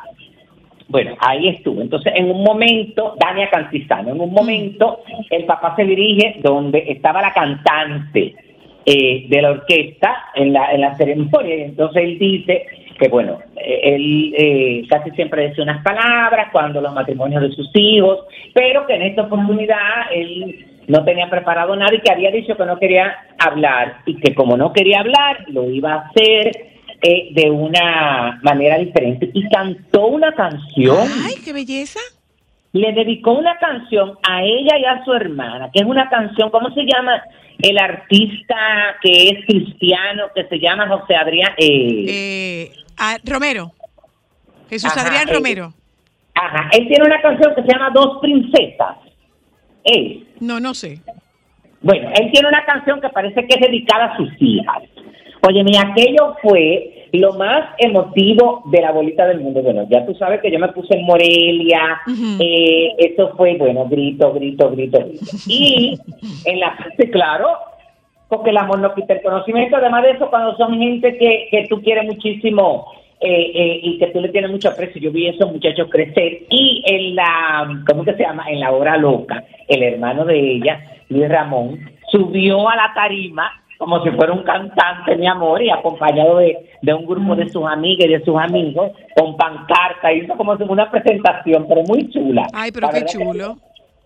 Bueno, 0.87 1.17
ahí 1.19 1.49
estuvo. 1.49 1.81
Entonces, 1.81 2.13
en 2.15 2.31
un 2.31 2.41
momento, 2.41 3.15
Dania 3.19 3.49
Cantizano, 3.49 4.11
en 4.11 4.21
un 4.21 4.31
momento, 4.31 5.01
el 5.29 5.43
papá 5.45 5.75
se 5.75 5.83
dirige 5.83 6.37
donde 6.41 6.85
estaba 6.87 7.21
la 7.21 7.33
cantante 7.33 8.33
eh, 8.85 9.25
de 9.27 9.41
la 9.41 9.51
orquesta 9.51 10.27
en 10.35 10.53
la, 10.53 10.71
en 10.71 10.81
la 10.81 10.95
ceremonia. 10.95 11.55
Y 11.55 11.61
entonces 11.63 12.03
él 12.03 12.17
dice 12.17 12.65
que, 12.97 13.09
bueno, 13.09 13.39
eh, 13.57 13.95
él 13.95 14.33
eh, 14.37 14.83
casi 14.87 15.11
siempre 15.11 15.49
decía 15.49 15.65
unas 15.65 15.83
palabras 15.83 16.47
cuando 16.53 16.79
los 16.79 16.93
matrimonios 16.93 17.41
de 17.41 17.51
sus 17.51 17.69
hijos, 17.73 18.19
pero 18.53 18.85
que 18.85 18.93
en 18.93 19.01
esta 19.01 19.23
oportunidad 19.23 20.13
él 20.13 20.65
no 20.87 21.03
tenía 21.03 21.29
preparado 21.29 21.75
nada 21.75 21.93
y 21.93 21.99
que 21.99 22.11
había 22.11 22.31
dicho 22.31 22.55
que 22.55 22.65
no 22.65 22.79
quería 22.79 23.11
hablar 23.39 23.97
y 24.05 24.15
que 24.15 24.33
como 24.33 24.55
no 24.55 24.71
quería 24.71 24.99
hablar, 24.99 25.43
lo 25.47 25.69
iba 25.69 25.93
a 25.93 26.07
hacer 26.07 26.74
eh, 27.01 27.29
de 27.31 27.49
una 27.49 28.39
manera 28.43 28.77
diferente. 28.77 29.29
Y 29.33 29.47
cantó 29.49 30.07
una 30.07 30.33
canción 30.33 31.07
Ay, 31.25 31.35
qué 31.43 31.53
belleza. 31.53 31.99
le 32.73 32.91
dedicó 32.93 33.33
una 33.33 33.57
canción 33.57 34.17
a 34.27 34.43
ella 34.43 34.77
y 34.79 34.85
a 34.85 35.03
su 35.05 35.13
hermana, 35.13 35.69
que 35.73 35.81
es 35.81 35.85
una 35.85 36.09
canción, 36.09 36.49
¿cómo 36.49 36.69
se 36.73 36.81
llama? 36.85 37.21
El 37.59 37.77
artista 37.77 38.55
que 39.01 39.29
es 39.29 39.45
cristiano, 39.45 40.23
que 40.35 40.45
se 40.45 40.59
llama 40.59 40.87
José 40.89 41.15
Adrián. 41.15 41.51
eh, 41.57 42.05
Eh, 42.07 42.71
a- 42.97 43.17
Romero. 43.23 43.71
Jesús 44.69 44.91
Ajá, 44.91 45.07
Adrián 45.07 45.29
eh, 45.29 45.33
Romero. 45.33 45.73
ajá, 46.33 46.69
él 46.73 46.87
tiene 46.87 47.05
una 47.05 47.21
canción 47.21 47.53
que 47.55 47.61
se 47.61 47.67
llama 47.71 47.91
Dos 47.93 48.19
Princesas. 48.21 48.97
Él. 49.83 50.27
No, 50.39 50.59
no 50.59 50.73
sé. 50.73 50.99
Bueno, 51.81 52.09
él 52.19 52.31
tiene 52.31 52.47
una 52.47 52.65
canción 52.65 52.99
que 52.99 53.09
parece 53.09 53.45
que 53.47 53.55
es 53.55 53.61
dedicada 53.61 54.05
a 54.05 54.17
sus 54.17 54.29
hijas. 54.39 54.81
Oye, 55.47 55.63
mi 55.63 55.77
aquello 55.77 56.35
fue 56.41 57.07
lo 57.13 57.33
más 57.33 57.69
emotivo 57.77 58.63
de 58.65 58.81
la 58.81 58.91
bolita 58.91 59.27
del 59.27 59.41
mundo. 59.41 59.61
Bueno, 59.61 59.85
ya 59.89 60.05
tú 60.05 60.15
sabes 60.15 60.41
que 60.41 60.51
yo 60.51 60.59
me 60.59 60.69
puse 60.69 60.95
en 60.97 61.05
Morelia, 61.05 62.01
eh, 62.39 62.93
eso 62.97 63.33
fue, 63.37 63.55
bueno, 63.57 63.85
grito, 63.87 64.33
grito, 64.33 64.71
grito, 64.71 64.99
grito. 64.99 65.25
Y 65.47 65.99
en 66.45 66.59
la 66.59 66.75
parte, 66.75 67.09
claro, 67.11 67.47
porque 68.27 68.49
el 68.49 68.57
amor 68.57 68.79
no 68.79 68.93
quita 68.95 69.13
el 69.13 69.21
conocimiento. 69.21 69.77
Además 69.77 70.03
de 70.03 70.11
eso, 70.11 70.29
cuando 70.29 70.55
son 70.57 70.77
gente 70.79 71.17
que, 71.17 71.47
que 71.51 71.67
tú 71.69 71.81
quieres 71.81 72.05
muchísimo 72.05 72.87
eh, 73.19 73.51
eh, 73.53 73.79
y 73.83 73.97
que 73.99 74.07
tú 74.07 74.21
le 74.21 74.29
tienes 74.29 74.51
mucho 74.51 74.69
aprecio, 74.69 75.01
yo 75.01 75.11
vi 75.11 75.27
a 75.27 75.31
esos 75.31 75.51
muchachos 75.51 75.87
crecer. 75.91 76.43
Y 76.49 76.83
en 76.85 77.15
la, 77.15 77.83
¿cómo 77.87 78.03
que 78.03 78.13
se 78.13 78.23
llama? 78.23 78.49
En 78.49 78.59
la 78.59 78.71
hora 78.71 78.97
loca, 78.97 79.43
el 79.67 79.83
hermano 79.83 80.25
de 80.25 80.39
ella, 80.39 80.79
Luis 81.09 81.29
Ramón, 81.29 81.79
subió 82.11 82.67
a 82.67 82.75
la 82.75 82.91
tarima 82.95 83.51
como 83.77 84.03
si 84.03 84.11
fuera 84.11 84.33
un 84.33 84.43
cantante, 84.43 85.15
mi 85.15 85.27
amor, 85.27 85.61
y 85.61 85.69
acompañado 85.69 86.37
de, 86.37 86.57
de 86.81 86.93
un 86.93 87.05
grupo 87.05 87.35
de 87.35 87.49
sus 87.49 87.65
amigas 87.65 88.07
y 88.07 88.13
de 88.13 88.23
sus 88.23 88.37
amigos, 88.37 88.91
con 89.15 89.35
pancarta, 89.35 90.13
hizo 90.13 90.35
como 90.35 90.53
una 90.69 90.89
presentación, 90.89 91.65
pero 91.67 91.83
muy 91.83 92.09
chula. 92.09 92.47
Ay, 92.53 92.71
pero 92.71 92.87
La 92.87 92.93
qué 92.93 92.99
que 93.01 93.05
chulo. 93.05 93.57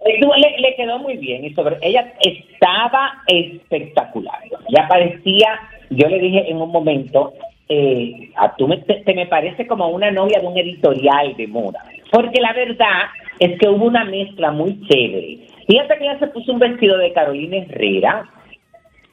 Le, 0.06 0.62
le 0.62 0.76
quedó 0.76 0.98
muy 1.00 1.18
bien 1.18 1.44
y 1.44 1.54
sobre 1.54 1.78
ella 1.82 2.14
estaba 2.22 3.22
espectacular. 3.28 4.40
Ya 4.70 4.88
parecía, 4.88 5.60
yo 5.90 6.08
le 6.08 6.20
dije 6.20 6.50
en 6.50 6.62
un 6.62 6.72
momento, 6.72 7.34
eh, 7.68 8.32
a 8.38 8.56
tú 8.56 8.68
me, 8.68 8.78
te, 8.78 8.96
te 8.96 9.14
me 9.14 9.28
parece 9.28 9.68
como 9.68 9.90
una 9.90 10.10
novia 10.10 10.40
de 10.40 10.48
un 10.48 10.58
editorial 10.58 11.36
de 11.36 11.48
moda, 11.48 11.84
porque 12.12 12.40
la 12.42 12.54
verdad 12.54 13.10
es 13.40 13.60
que 13.60 13.68
hubo 13.68 13.86
una 13.86 14.06
mezcla 14.06 14.52
muy 14.52 14.80
chévere. 14.88 15.40
Fíjate 15.68 15.98
que 15.98 16.04
ella 16.06 16.20
se 16.20 16.28
puso 16.28 16.54
un 16.54 16.60
vestido 16.60 16.98
de 16.98 17.14
Carolina 17.14 17.58
Herrera, 17.58 18.26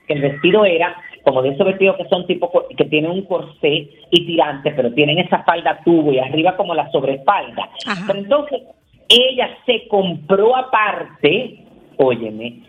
que 0.06 0.14
el 0.14 0.22
vestido 0.22 0.64
era 0.64 0.96
como 1.22 1.42
de 1.42 1.50
esos 1.50 1.66
vestidos 1.66 1.96
que 1.96 2.08
son 2.08 2.26
tipo 2.26 2.50
que 2.76 2.84
tienen 2.84 3.10
un 3.10 3.22
corsé 3.22 3.88
y 4.10 4.26
tirante, 4.26 4.70
pero 4.70 4.92
tienen 4.92 5.18
esa 5.18 5.42
falda 5.42 5.80
tubo 5.84 6.12
y 6.12 6.18
arriba 6.18 6.56
como 6.56 6.74
la 6.74 6.90
sobreespalda. 6.92 7.68
Ajá. 7.84 8.04
Pero 8.06 8.18
entonces 8.20 8.62
ella 9.08 9.50
se 9.66 9.88
compró 9.88 10.56
aparte, 10.56 11.64
óyeme, 11.96 12.60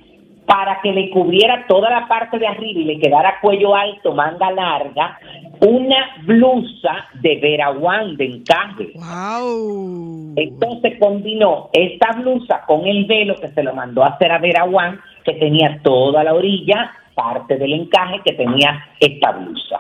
para 0.48 0.80
que 0.82 0.92
le 0.94 1.10
cubriera 1.10 1.66
toda 1.68 1.90
la 1.90 2.08
parte 2.08 2.40
de 2.40 2.48
arriba 2.48 2.80
y 2.80 2.86
le 2.86 3.00
quedara 3.00 3.40
cuello 3.42 3.76
alto, 3.76 4.14
manga 4.14 4.50
larga, 4.50 5.20
una 5.60 6.16
blusa 6.24 7.06
de 7.22 7.36
veraguán 7.36 8.16
de 8.16 8.26
encaje. 8.26 8.94
Wow. 8.96 10.34
Entonces 10.38 10.98
combinó 11.00 11.70
esta 11.74 12.14
blusa 12.14 12.64
con 12.66 12.88
el 12.88 13.06
velo 13.06 13.36
que 13.36 13.50
se 13.50 13.62
lo 13.62 13.74
mandó 13.74 14.04
a 14.04 14.08
hacer 14.08 14.32
a 14.32 14.38
Vera 14.38 14.64
Juan, 14.64 15.00
que 15.26 15.34
tenía 15.34 15.82
toda 15.84 16.24
la 16.24 16.34
orilla, 16.34 16.92
parte 17.18 17.58
del 17.58 17.74
encaje 17.74 18.22
que 18.24 18.34
tenía 18.34 18.88
esta 19.00 19.32
blusa. 19.32 19.80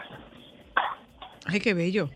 Ay, 1.46 1.60
qué 1.60 1.76
bello. 1.76 2.10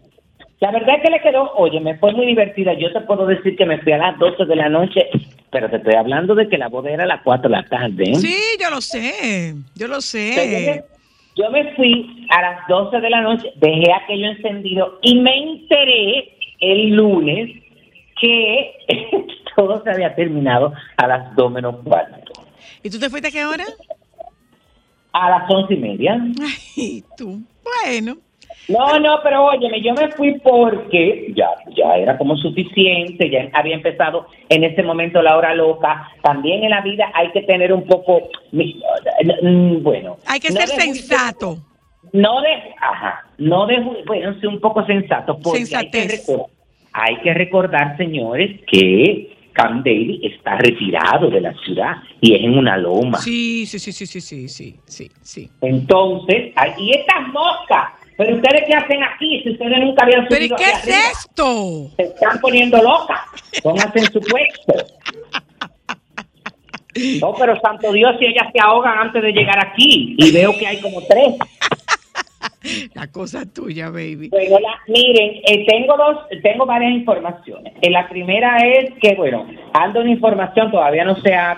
La 0.59 0.71
verdad 0.71 0.95
es 0.97 1.03
que 1.03 1.11
le 1.11 1.21
quedó, 1.21 1.53
oye, 1.55 1.79
me 1.79 1.97
fue 1.97 2.11
muy 2.13 2.25
divertida. 2.25 2.73
Yo 2.73 2.91
te 2.91 3.01
puedo 3.01 3.25
decir 3.27 3.55
que 3.55 3.65
me 3.65 3.77
fui 3.79 3.93
a 3.93 3.97
las 3.97 4.17
12 4.17 4.45
de 4.45 4.55
la 4.55 4.69
noche, 4.69 5.09
pero 5.51 5.69
te 5.69 5.77
estoy 5.77 5.93
hablando 5.95 6.33
de 6.35 6.49
que 6.49 6.57
la 6.57 6.69
boda 6.69 6.89
era 6.89 7.03
a 7.03 7.07
las 7.07 7.21
4 7.21 7.49
de 7.49 7.55
la 7.55 7.63
tarde. 7.63 8.03
¿eh? 8.03 8.15
Sí, 8.15 8.35
yo 8.59 8.69
lo 8.69 8.81
sé. 8.81 9.55
Yo 9.75 9.87
lo 9.87 10.01
sé. 10.01 10.83
Yo 11.35 11.49
me 11.49 11.73
fui 11.75 12.27
a 12.29 12.41
las 12.41 12.67
12 12.67 12.99
de 12.99 13.09
la 13.09 13.21
noche, 13.21 13.47
dejé 13.55 13.93
aquello 13.93 14.27
encendido 14.27 14.99
y 15.01 15.19
me 15.19 15.35
enteré 15.35 16.29
el 16.59 16.89
lunes 16.95 17.57
que 18.19 18.73
todo 19.55 19.81
se 19.83 19.91
había 19.91 20.13
terminado 20.15 20.73
a 20.97 21.07
las 21.07 21.35
2 21.35 21.51
menos 21.51 21.75
cuarto. 21.83 22.33
¿Y 22.83 22.89
tú 22.89 22.99
te 22.99 23.09
fuiste 23.09 23.29
a 23.29 23.31
qué 23.31 23.45
hora? 23.45 23.65
A 25.13 25.29
las 25.29 25.49
once 25.49 25.73
y 25.73 25.77
media. 25.77 26.19
Ay, 26.77 27.03
tú. 27.17 27.39
Bueno. 27.83 28.17
No, 28.67 28.99
no, 28.99 29.19
pero 29.23 29.45
óyeme, 29.45 29.81
yo 29.81 29.93
me 29.93 30.09
fui 30.11 30.39
porque 30.39 31.33
ya, 31.35 31.49
ya 31.75 31.95
era 31.97 32.17
como 32.17 32.37
suficiente, 32.37 33.29
ya 33.29 33.49
había 33.53 33.75
empezado 33.75 34.27
en 34.49 34.63
ese 34.63 34.83
momento 34.83 35.21
la 35.21 35.35
hora 35.35 35.53
loca. 35.55 36.07
También 36.21 36.63
en 36.63 36.69
la 36.69 36.81
vida 36.81 37.11
hay 37.13 37.31
que 37.31 37.41
tener 37.41 37.73
un 37.73 37.85
poco, 37.85 38.29
mm, 38.51 39.81
bueno. 39.83 40.17
Hay 40.27 40.39
que 40.39 40.49
no 40.53 40.61
ser 40.61 40.69
juicio- 40.69 40.93
sensato. 41.07 41.57
No 42.13 42.41
de, 42.41 42.49
ajá, 42.79 43.25
no 43.37 43.65
de, 43.67 43.79
bueno, 44.05 44.35
sí 44.39 44.47
un 44.47 44.59
poco 44.59 44.85
sensato, 44.85 45.37
porque 45.39 45.59
hay 45.75 45.89
que, 45.89 45.99
Sensatez. 46.01 46.27
recordar, 46.27 46.47
hay 46.93 47.15
que 47.17 47.33
recordar, 47.33 47.97
señores, 47.97 48.59
que 48.71 49.35
Camp 49.53 49.85
David 49.85 50.19
está 50.23 50.55
retirado 50.57 51.29
de 51.29 51.41
la 51.41 51.53
ciudad 51.65 51.97
y 52.19 52.35
es 52.35 52.43
en 52.43 52.57
una 52.57 52.77
loma. 52.77 53.17
Sí, 53.19 53.65
sí, 53.65 53.79
sí, 53.79 53.91
sí, 53.91 54.05
sí, 54.05 54.21
sí, 54.21 54.47
sí, 54.47 54.79
sí, 54.85 55.11
sí. 55.21 55.49
Entonces, 55.61 56.51
ahí 56.55 56.91
estas 56.91 57.27
moscas. 57.29 57.89
Pero 58.17 58.35
ustedes 58.35 58.63
qué 58.67 58.75
hacen 58.75 59.03
aquí 59.03 59.41
si 59.43 59.51
ustedes 59.51 59.79
nunca 59.79 60.03
habían 60.03 60.27
¿Pero 60.27 60.43
y 60.43 60.47
subido 60.49 60.57
qué 60.57 60.65
aquí 60.65 60.73
es 60.73 60.83
arriba? 60.83 61.11
esto? 61.11 61.91
Se 61.95 62.03
están 62.03 62.39
poniendo 62.39 62.77
locas. 62.81 63.19
Pónganse 63.63 63.99
en 63.99 64.11
su 64.11 64.19
puesto. 64.19 64.73
No, 67.21 67.33
pero 67.35 67.57
santo 67.61 67.91
Dios, 67.93 68.17
si 68.19 68.25
ellas 68.25 68.47
se 68.51 68.59
ahogan 68.59 68.97
antes 68.97 69.21
de 69.21 69.31
llegar 69.31 69.57
aquí 69.65 70.13
y 70.17 70.31
veo 70.31 70.57
que 70.57 70.67
hay 70.67 70.81
como 70.81 71.01
tres. 71.07 71.35
La 72.95 73.07
cosa 73.07 73.43
tuya, 73.45 73.89
baby. 73.89 74.29
Bueno, 74.29 74.67
miren, 74.87 75.41
eh, 75.47 75.65
tengo 75.67 75.97
dos, 75.97 76.17
tengo 76.43 76.65
varias 76.65 76.91
informaciones. 76.93 77.73
Eh, 77.81 77.89
la 77.89 78.07
primera 78.07 78.57
es 78.57 78.93
que, 79.01 79.15
bueno, 79.15 79.47
ando 79.73 80.01
en 80.01 80.09
información, 80.09 80.71
todavía 80.71 81.03
no 81.03 81.15
se 81.21 81.33
ha, 81.33 81.57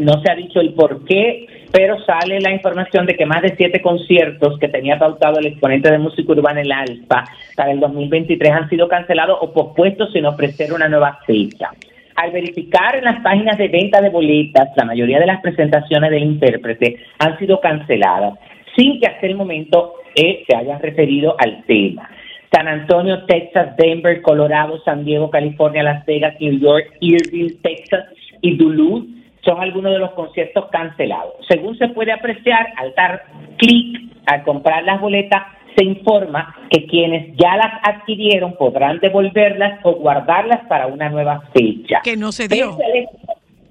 no 0.00 0.22
se 0.22 0.30
ha 0.30 0.34
dicho 0.34 0.60
el 0.60 0.72
por 0.74 1.04
qué, 1.04 1.46
pero 1.70 1.98
sale 2.04 2.40
la 2.40 2.52
información 2.52 3.06
de 3.06 3.14
que 3.14 3.26
más 3.26 3.42
de 3.42 3.54
siete 3.56 3.82
conciertos 3.82 4.58
que 4.58 4.68
tenía 4.68 4.98
pautado 4.98 5.38
el 5.38 5.46
exponente 5.46 5.90
de 5.90 5.98
música 5.98 6.32
urbana 6.32 6.62
El 6.62 6.72
Alfa 6.72 7.24
para 7.54 7.72
el 7.72 7.80
2023 7.80 8.52
han 8.52 8.68
sido 8.70 8.88
cancelados 8.88 9.38
o 9.40 9.52
pospuestos 9.52 10.12
sin 10.12 10.24
ofrecer 10.24 10.72
una 10.72 10.88
nueva 10.88 11.20
fecha. 11.26 11.70
Al 12.16 12.32
verificar 12.32 12.96
en 12.96 13.04
las 13.04 13.20
páginas 13.22 13.56
de 13.58 13.68
venta 13.68 14.00
de 14.00 14.08
boletas, 14.08 14.70
la 14.76 14.84
mayoría 14.84 15.20
de 15.20 15.26
las 15.26 15.40
presentaciones 15.40 16.10
del 16.10 16.24
intérprete 16.24 16.96
han 17.20 17.38
sido 17.38 17.60
canceladas, 17.60 18.34
sin 18.78 19.00
que 19.00 19.08
hasta 19.08 19.26
el 19.26 19.34
momento 19.34 19.94
eh, 20.14 20.44
se 20.48 20.56
hayan 20.56 20.80
referido 20.80 21.34
al 21.38 21.64
tema. 21.64 22.08
San 22.52 22.68
Antonio, 22.68 23.24
Texas, 23.26 23.76
Denver, 23.76 24.22
Colorado, 24.22 24.80
San 24.84 25.04
Diego, 25.04 25.28
California, 25.28 25.82
Las 25.82 26.06
Vegas, 26.06 26.36
New 26.40 26.58
York, 26.58 26.86
Irvine, 27.00 27.54
Texas 27.62 28.04
y 28.40 28.56
Duluth 28.56 29.06
son 29.44 29.60
algunos 29.60 29.92
de 29.92 29.98
los 29.98 30.12
conciertos 30.12 30.66
cancelados. 30.70 31.34
Según 31.48 31.76
se 31.76 31.88
puede 31.88 32.12
apreciar, 32.12 32.68
al 32.76 32.94
dar 32.94 33.24
clic 33.56 33.98
al 34.26 34.42
comprar 34.44 34.84
las 34.84 35.00
boletas, 35.00 35.42
se 35.76 35.84
informa 35.84 36.54
que 36.70 36.86
quienes 36.86 37.34
ya 37.36 37.56
las 37.56 37.80
adquirieron 37.82 38.56
podrán 38.56 38.98
devolverlas 38.98 39.80
o 39.84 39.94
guardarlas 39.94 40.66
para 40.68 40.86
una 40.86 41.08
nueva 41.08 41.42
fecha. 41.54 42.00
Que 42.02 42.16
no 42.16 42.32
se 42.32 42.48
dio. 42.48 42.76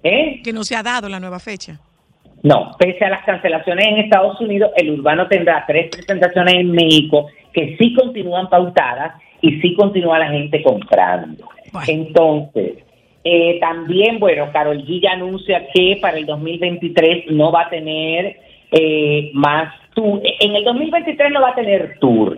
¿Eh? 0.04 0.42
Que 0.44 0.54
no 0.54 0.64
se 0.64 0.76
ha 0.76 0.84
dado 0.84 1.10
la 1.10 1.20
nueva 1.20 1.40
fecha. 1.40 1.80
No, 2.44 2.72
pese 2.78 3.04
a 3.06 3.10
las 3.10 3.24
cancelaciones 3.24 3.88
en 3.88 3.98
Estados 3.98 4.40
Unidos, 4.40 4.72
el 4.76 4.92
Urbano 4.92 5.28
tendrá 5.28 5.64
tres 5.68 5.90
presentaciones 5.90 6.54
en 6.56 6.72
México 6.72 7.28
que 7.52 7.76
sí 7.78 7.94
continúan 7.94 8.50
pautadas 8.50 9.14
y 9.42 9.60
sí 9.60 9.74
continúa 9.76 10.20
la 10.20 10.30
gente 10.30 10.62
comprando. 10.62 11.46
Bueno. 11.72 11.88
Entonces, 11.88 12.78
eh, 13.24 13.58
también, 13.60 14.20
bueno, 14.20 14.50
Carol 14.54 14.86
G 14.86 15.02
ya 15.02 15.12
anuncia 15.14 15.68
que 15.74 15.98
para 16.02 16.18
el 16.18 16.26
2023 16.26 17.32
no 17.32 17.52
va 17.52 17.64
a 17.64 17.70
tener 17.70 18.38
eh, 18.72 19.32
más 19.34 19.74
tour. 19.94 20.22
En 20.40 20.56
el 20.56 20.64
2023 20.64 21.32
no 21.32 21.42
va 21.42 21.50
a 21.50 21.56
tener 21.56 21.98
tour 22.00 22.38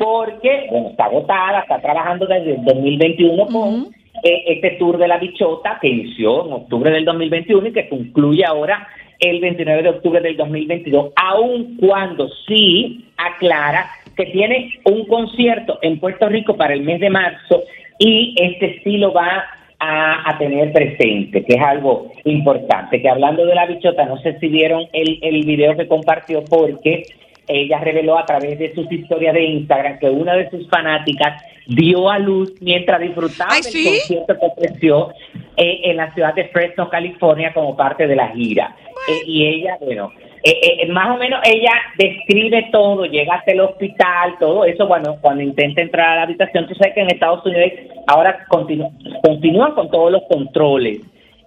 porque 0.00 0.66
bueno, 0.70 0.88
está 0.88 1.04
agotada, 1.04 1.60
está 1.60 1.78
trabajando 1.78 2.24
desde 2.24 2.54
el 2.54 2.64
2021 2.64 3.46
con 3.48 3.88
eh, 4.22 4.44
este 4.46 4.70
tour 4.78 4.96
de 4.96 5.06
la 5.06 5.18
bichota 5.18 5.78
que 5.78 5.88
inició 5.88 6.46
en 6.46 6.52
octubre 6.54 6.90
del 6.90 7.04
2021 7.04 7.68
y 7.68 7.72
que 7.72 7.88
concluye 7.88 8.42
ahora 8.46 8.88
el 9.20 9.40
29 9.40 9.82
de 9.82 9.88
octubre 9.90 10.20
del 10.20 10.36
2022, 10.36 11.12
aun 11.16 11.76
cuando 11.76 12.28
sí 12.46 13.04
aclara 13.16 13.90
que 14.16 14.26
tiene 14.26 14.72
un 14.84 15.06
concierto 15.06 15.78
en 15.82 16.00
Puerto 16.00 16.28
Rico 16.28 16.56
para 16.56 16.74
el 16.74 16.82
mes 16.82 17.00
de 17.00 17.10
marzo 17.10 17.62
y 17.98 18.34
este 18.36 18.80
sí 18.82 18.96
lo 18.96 19.12
va 19.12 19.44
a, 19.78 20.30
a 20.30 20.38
tener 20.38 20.72
presente, 20.72 21.44
que 21.44 21.54
es 21.54 21.62
algo 21.62 22.10
importante. 22.24 23.00
Que 23.00 23.08
hablando 23.08 23.46
de 23.46 23.54
la 23.54 23.66
bichota, 23.66 24.04
no 24.06 24.18
sé 24.18 24.38
si 24.38 24.48
vieron 24.48 24.86
el, 24.92 25.18
el 25.22 25.44
video 25.44 25.76
que 25.76 25.88
compartió 25.88 26.44
porque 26.44 27.04
ella 27.50 27.78
reveló 27.80 28.18
a 28.18 28.24
través 28.24 28.58
de 28.58 28.74
sus 28.74 28.90
historias 28.90 29.34
de 29.34 29.44
Instagram 29.44 29.98
que 29.98 30.08
una 30.08 30.34
de 30.34 30.48
sus 30.50 30.68
fanáticas 30.68 31.42
dio 31.66 32.10
a 32.10 32.18
luz 32.18 32.52
mientras 32.60 33.00
disfrutaba 33.00 33.54
del 33.54 33.62
¿sí? 33.64 33.84
concierto 33.84 34.34
que 34.38 34.46
ofreció 34.46 35.12
eh, 35.56 35.80
en 35.84 35.96
la 35.96 36.12
ciudad 36.12 36.34
de 36.34 36.48
Fresno, 36.48 36.88
California, 36.88 37.52
como 37.52 37.76
parte 37.76 38.06
de 38.06 38.16
la 38.16 38.28
gira. 38.28 38.74
Eh, 39.08 39.22
y 39.26 39.46
ella, 39.46 39.76
bueno, 39.80 40.12
eh, 40.42 40.82
eh, 40.82 40.86
más 40.88 41.14
o 41.14 41.18
menos 41.18 41.40
ella 41.44 41.72
describe 41.98 42.68
todo, 42.72 43.04
llega 43.04 43.34
hasta 43.34 43.52
el 43.52 43.60
hospital, 43.60 44.36
todo 44.40 44.64
eso, 44.64 44.86
bueno, 44.86 45.16
cuando 45.20 45.42
intenta 45.42 45.82
entrar 45.82 46.08
a 46.10 46.16
la 46.16 46.22
habitación, 46.22 46.66
tú 46.66 46.74
sabes 46.74 46.94
que 46.94 47.00
en 47.02 47.10
Estados 47.10 47.44
Unidos 47.44 47.70
ahora 48.06 48.46
continu- 48.48 48.92
continúan 49.22 49.72
con 49.74 49.90
todos 49.90 50.10
los 50.12 50.22
controles 50.28 51.00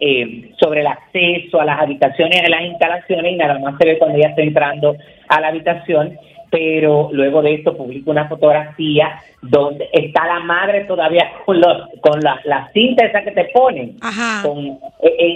eh, 0.06 0.52
sobre 0.60 0.82
el 0.82 0.88
acceso 0.88 1.62
a 1.62 1.66
las 1.66 1.80
habitaciones, 1.80 2.44
a 2.44 2.50
las 2.50 2.64
instalaciones, 2.64 3.32
y 3.32 3.36
nada 3.38 3.58
más 3.60 3.76
se 3.78 3.86
ve 3.86 3.98
cuando 3.98 4.18
ella 4.18 4.30
está 4.30 4.42
entrando 4.42 4.98
a 5.30 5.40
la 5.40 5.48
habitación, 5.48 6.20
pero 6.50 7.08
luego 7.14 7.42
de 7.42 7.54
esto 7.54 7.78
publica 7.78 8.12
una 8.12 8.28
fotografía 8.28 9.22
donde 9.42 9.88
está 9.94 10.28
la 10.28 10.42
madre 10.42 10.84
todavía 10.84 11.32
con, 11.46 11.62
los, 11.62 11.88
con 12.02 12.20
la, 12.20 12.38
la 12.44 12.70
cinta 12.74 13.06
esa 13.06 13.24
que 13.24 13.32
te 13.32 13.46
ponen 13.46 13.96
Ajá. 14.02 14.46
con, 14.46 14.58
en, 14.58 14.78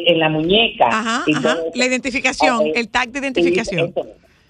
en 0.08 0.19
la 0.19 0.27
muñeca. 0.27 0.88
Ajá, 0.89 1.23
y. 1.25 1.34
La 1.77 1.86
identificación, 1.86 2.67
el 2.75 2.89
tag 2.89 3.10
de 3.12 3.19
identificación. 3.19 3.93
Eso, 3.95 4.06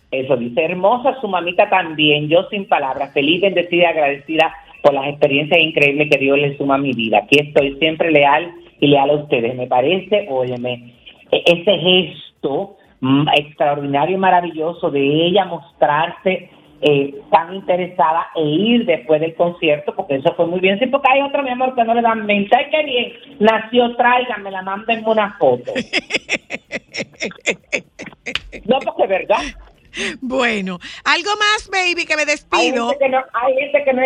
eso 0.09 0.35
dice, 0.37 0.63
hermosa 0.63 1.21
su 1.21 1.27
mamita 1.27 1.69
también, 1.69 2.27
yo 2.27 2.47
sin 2.49 2.67
palabras, 2.67 3.13
feliz, 3.13 3.39
bendecida 3.39 3.89
agradecida 3.89 4.51
por 4.81 4.95
las 4.95 5.09
experiencias 5.09 5.59
increíbles 5.59 6.09
que 6.09 6.17
Dios 6.17 6.39
le 6.39 6.57
suma 6.57 6.75
a 6.75 6.79
mi 6.79 6.93
vida. 6.93 7.19
Aquí 7.19 7.37
estoy 7.39 7.75
siempre 7.77 8.11
leal 8.11 8.51
y 8.79 8.87
leal 8.87 9.09
a 9.09 9.15
ustedes. 9.15 9.55
Me 9.55 9.67
parece, 9.67 10.27
óyeme, 10.29 10.93
e- 11.31 11.43
ese 11.45 11.77
gesto 11.77 12.77
mm, 13.01 13.27
extraordinario 13.37 14.15
y 14.15 14.19
maravilloso 14.19 14.89
de 14.91 15.27
ella 15.27 15.45
mostrarse 15.45 16.49
eh, 16.79 17.15
tan 17.31 17.55
interesada 17.55 18.27
e 18.35 18.43
ir 18.43 18.85
después 18.85 19.19
del 19.19 19.33
concierto, 19.35 19.95
porque 19.95 20.15
eso 20.15 20.33
fue 20.35 20.45
muy 20.45 20.59
bien. 20.59 20.79
Sí, 20.79 20.87
porque 20.87 21.09
hay 21.11 21.21
otro, 21.21 21.43
mi 21.43 21.49
amor, 21.49 21.75
que 21.75 21.83
no 21.83 21.93
le 21.93 22.01
dan 22.01 22.25
mente. 22.25 22.55
Ay, 22.55 22.67
qué 22.69 22.83
bien, 22.83 23.13
nació, 23.39 23.95
tráiganme 23.95 24.51
la 24.51 24.61
mándenme 24.61 25.09
una 25.09 25.33
foto. 25.37 25.73
no, 28.65 28.79
porque 28.79 29.03
es 29.03 29.09
verdad. 29.09 29.37
Bueno, 30.21 30.79
algo 31.03 31.31
más, 31.37 31.69
baby, 31.71 32.05
que 32.05 32.15
me 32.15 32.21
Hay 32.21 32.27
despido. 32.27 32.89
gente 32.89 33.05
que 33.05 33.09
no, 33.09 33.23
hay 33.33 33.53
gente 33.55 33.83
que 33.83 33.93
no. 33.93 34.01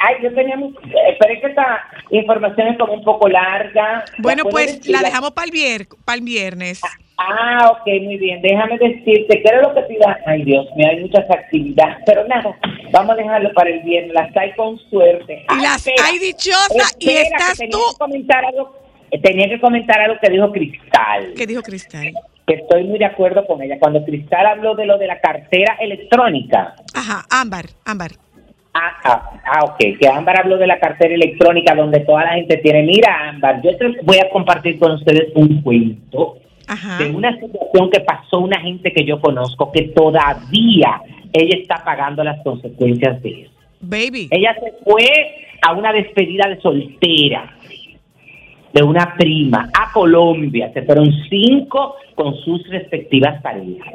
Ay, 0.00 0.16
yo 0.22 0.34
tenía, 0.34 0.54
eh, 0.56 1.16
pero 1.20 1.34
es 1.34 1.40
que 1.40 1.46
esta 1.48 1.84
información 2.10 2.68
es 2.68 2.78
como 2.78 2.94
un 2.94 3.04
poco 3.04 3.28
larga. 3.28 4.04
Bueno, 4.18 4.44
¿La 4.44 4.50
puedo 4.50 4.66
pues 4.66 4.78
decir? 4.78 4.92
la 4.92 5.02
dejamos 5.02 5.32
para 5.32 5.46
el, 5.46 5.50
vier 5.50 5.86
para 6.04 6.16
el 6.18 6.24
viernes. 6.24 6.80
Ah, 7.16 7.70
ok, 7.70 7.86
muy 8.02 8.16
bien. 8.18 8.42
Déjame 8.42 8.76
decirte, 8.76 9.40
¿qué 9.40 9.48
era 9.48 9.62
lo 9.62 9.72
que 9.74 9.82
te 9.82 9.94
iba? 9.94 10.18
Ay, 10.26 10.42
Dios 10.44 10.66
mío, 10.74 10.88
hay 10.90 11.00
muchas 11.00 11.30
actividades, 11.30 11.98
pero 12.06 12.26
nada, 12.26 12.56
vamos 12.90 13.12
a 13.12 13.16
dejarlo 13.16 13.52
para 13.52 13.70
el 13.70 13.80
viernes. 13.80 14.12
Las 14.14 14.36
hay 14.36 14.52
con 14.54 14.78
suerte. 14.90 15.44
Ay, 15.48 15.62
las 15.62 15.86
espera, 15.86 16.08
hay 16.08 16.18
dichosas 16.18 16.96
y 16.98 17.06
que 17.06 17.22
estás 17.22 17.58
tenía 17.58 17.70
tú. 17.70 17.78
que 17.92 17.98
comentar 17.98 18.44
algo, 18.44 18.76
eh, 19.12 19.20
tenía 19.20 19.48
que 19.48 19.60
comentar 19.60 20.00
algo 20.00 20.16
que 20.20 20.30
dijo 20.30 20.50
Cristal. 20.50 21.34
¿Qué 21.36 21.46
dijo 21.46 21.62
Cristal? 21.62 22.12
Que 22.46 22.54
estoy 22.54 22.84
muy 22.84 22.98
de 22.98 23.06
acuerdo 23.06 23.46
con 23.46 23.62
ella. 23.62 23.78
Cuando 23.78 24.04
Cristal 24.04 24.46
habló 24.46 24.74
de 24.74 24.86
lo 24.86 24.98
de 24.98 25.06
la 25.06 25.20
cartera 25.20 25.76
electrónica. 25.80 26.74
Ajá, 26.94 27.24
ámbar, 27.30 27.66
ámbar. 27.84 28.10
Ah, 28.76 28.92
ah, 29.04 29.30
ah, 29.44 29.64
ok, 29.66 29.98
que 30.00 30.08
Ámbar 30.08 30.40
habló 30.40 30.58
de 30.58 30.66
la 30.66 30.80
cartera 30.80 31.14
electrónica 31.14 31.76
donde 31.76 32.00
toda 32.00 32.24
la 32.24 32.32
gente 32.32 32.56
tiene. 32.56 32.82
Mira, 32.82 33.28
Ámbar, 33.28 33.62
yo 33.62 33.76
te 33.76 33.86
voy 34.02 34.18
a 34.18 34.28
compartir 34.30 34.80
con 34.80 34.92
ustedes 34.92 35.28
un 35.36 35.62
cuento 35.62 36.38
Ajá. 36.66 36.98
de 36.98 37.10
una 37.10 37.38
situación 37.38 37.88
que 37.90 38.00
pasó 38.00 38.40
una 38.40 38.60
gente 38.60 38.92
que 38.92 39.04
yo 39.04 39.20
conozco 39.20 39.70
que 39.70 39.92
todavía 39.94 41.00
ella 41.32 41.56
está 41.56 41.84
pagando 41.84 42.24
las 42.24 42.42
consecuencias 42.42 43.22
de 43.22 43.42
eso. 43.42 43.52
Baby. 43.80 44.28
Ella 44.32 44.54
se 44.54 44.72
fue 44.82 45.08
a 45.62 45.72
una 45.72 45.92
despedida 45.92 46.48
de 46.48 46.60
soltera 46.60 47.53
de 48.74 48.82
una 48.82 49.14
prima 49.16 49.70
a 49.72 49.92
Colombia. 49.92 50.70
Se 50.74 50.82
fueron 50.82 51.10
cinco 51.30 51.94
con 52.16 52.34
sus 52.38 52.68
respectivas 52.68 53.40
parejas. 53.40 53.94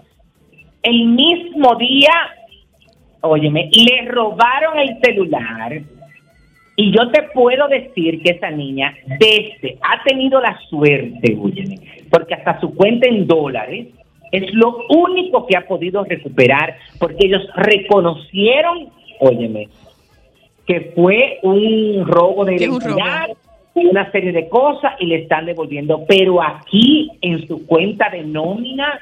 El 0.82 1.06
mismo 1.10 1.76
día, 1.76 2.14
óyeme, 3.22 3.70
le 3.72 4.10
robaron 4.10 4.80
el 4.80 4.98
celular. 5.04 5.82
Y 6.78 6.92
yo 6.96 7.12
te 7.12 7.24
puedo 7.34 7.68
decir 7.68 8.22
que 8.24 8.32
esa 8.32 8.50
niña 8.50 8.96
desde 9.20 9.78
ha 9.82 10.02
tenido 10.06 10.40
la 10.40 10.58
suerte, 10.70 11.38
óyeme, 11.38 11.76
porque 12.10 12.36
hasta 12.36 12.62
su 12.62 12.74
cuenta 12.74 13.06
en 13.06 13.28
dólares 13.28 13.88
es 14.32 14.54
lo 14.54 14.86
único 14.88 15.46
que 15.46 15.58
ha 15.58 15.68
podido 15.68 16.06
recuperar, 16.06 16.78
porque 16.98 17.28
ellos 17.28 17.42
reconocieron, 17.54 18.88
óyeme, 19.20 19.68
que 20.66 20.94
fue 20.96 21.40
un 21.44 22.06
robo 22.06 22.46
de 22.46 22.56
identidad 22.56 23.28
una 23.86 24.12
serie 24.12 24.32
de 24.32 24.50
cosas 24.50 24.94
y 25.00 25.08
le 25.08 25.16
están 25.24 25.46
devolviendo. 25.46 26.06
Pero 26.08 26.42
aquí 26.42 27.12
en 27.22 27.48
su 27.48 27.66
cuenta 27.66 28.10
de 28.10 28.24
nómina, 28.24 29.00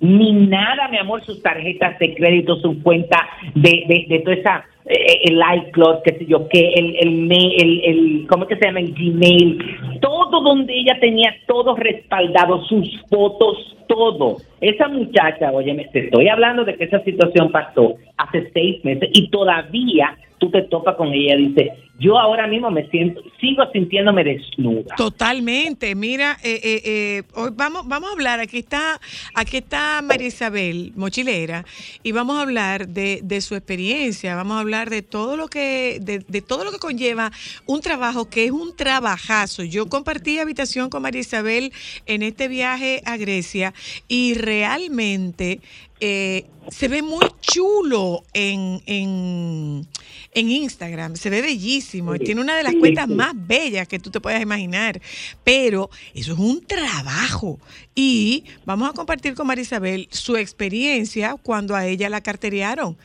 ni 0.00 0.32
nada, 0.32 0.88
mi 0.88 0.98
amor, 0.98 1.24
sus 1.24 1.42
tarjetas 1.42 1.98
de 1.98 2.14
crédito, 2.14 2.56
su 2.56 2.82
cuenta 2.82 3.16
de, 3.54 3.84
de, 3.88 4.06
de 4.08 4.18
toda 4.20 4.36
esa, 4.36 4.64
eh, 4.86 5.20
el 5.24 5.40
iCloud, 5.58 6.02
qué 6.04 6.18
sé 6.18 6.26
yo, 6.26 6.46
qué, 6.48 6.72
el, 6.74 6.96
el, 6.96 7.10
mail, 7.26 7.52
el, 7.58 7.84
el, 7.84 8.26
¿cómo 8.28 8.44
es 8.44 8.50
que 8.50 8.56
se 8.56 8.66
llama? 8.66 8.80
El 8.80 8.92
Gmail, 8.92 10.00
todo 10.00 10.42
donde 10.42 10.74
ella 10.74 10.98
tenía 11.00 11.34
todo 11.46 11.74
respaldado, 11.74 12.62
sus 12.64 12.86
fotos, 13.08 13.76
todo. 13.88 14.36
Esa 14.60 14.88
muchacha, 14.88 15.50
oye, 15.52 15.74
te 15.92 16.00
estoy 16.00 16.28
hablando 16.28 16.64
de 16.64 16.74
que 16.74 16.84
esa 16.84 17.00
situación 17.00 17.50
pasó 17.50 17.94
hace 18.18 18.50
seis 18.52 18.84
meses 18.84 19.08
y 19.12 19.28
todavía 19.28 20.16
tú 20.44 20.50
te 20.50 20.62
topas 20.62 20.96
con 20.96 21.12
ella 21.12 21.36
dice, 21.36 21.72
yo 21.98 22.18
ahora 22.18 22.46
mismo 22.46 22.70
me 22.70 22.88
siento, 22.90 23.22
sigo 23.40 23.62
sintiéndome 23.72 24.24
desnuda. 24.24 24.94
Totalmente. 24.96 25.94
Mira, 25.94 26.36
eh, 26.42 26.60
eh, 26.62 26.82
eh, 26.84 27.22
hoy 27.34 27.50
vamos, 27.54 27.86
vamos 27.86 28.10
a 28.10 28.12
hablar. 28.12 28.40
Aquí 28.40 28.58
está, 28.58 29.00
aquí 29.34 29.58
está 29.58 30.02
María 30.02 30.26
Isabel, 30.26 30.92
mochilera, 30.96 31.64
y 32.02 32.12
vamos 32.12 32.36
a 32.36 32.42
hablar 32.42 32.88
de, 32.88 33.20
de 33.22 33.40
su 33.40 33.54
experiencia. 33.54 34.34
Vamos 34.34 34.56
a 34.56 34.60
hablar 34.60 34.90
de 34.90 35.02
todo 35.02 35.36
lo 35.36 35.48
que, 35.48 35.98
de, 36.00 36.18
de 36.18 36.42
todo 36.42 36.64
lo 36.64 36.72
que 36.72 36.78
conlleva 36.78 37.30
un 37.66 37.80
trabajo 37.80 38.28
que 38.28 38.44
es 38.44 38.50
un 38.50 38.76
trabajazo. 38.76 39.62
Yo 39.62 39.86
compartí 39.86 40.38
habitación 40.38 40.90
con 40.90 41.02
María 41.02 41.20
Isabel 41.20 41.72
en 42.06 42.22
este 42.22 42.48
viaje 42.48 43.02
a 43.06 43.16
Grecia 43.16 43.72
y 44.08 44.34
realmente 44.34 45.60
eh, 46.06 46.44
se 46.68 46.88
ve 46.88 47.00
muy 47.00 47.24
chulo 47.40 48.24
en, 48.34 48.82
en, 48.84 49.86
en 50.34 50.50
Instagram, 50.50 51.16
se 51.16 51.30
ve 51.30 51.40
bellísimo 51.40 52.14
y 52.14 52.18
tiene 52.18 52.42
una 52.42 52.54
de 52.56 52.62
las 52.62 52.74
cuentas 52.74 53.08
más 53.08 53.32
bellas 53.34 53.88
que 53.88 53.98
tú 53.98 54.10
te 54.10 54.20
puedas 54.20 54.42
imaginar, 54.42 55.00
pero 55.44 55.88
eso 56.14 56.34
es 56.34 56.38
un 56.38 56.62
trabajo 56.66 57.58
y 57.94 58.44
vamos 58.66 58.90
a 58.90 58.92
compartir 58.92 59.34
con 59.34 59.46
María 59.46 59.62
Isabel 59.62 60.06
su 60.10 60.36
experiencia 60.36 61.36
cuando 61.42 61.74
a 61.74 61.86
ella 61.86 62.10
la 62.10 62.20
carteriaron. 62.20 62.98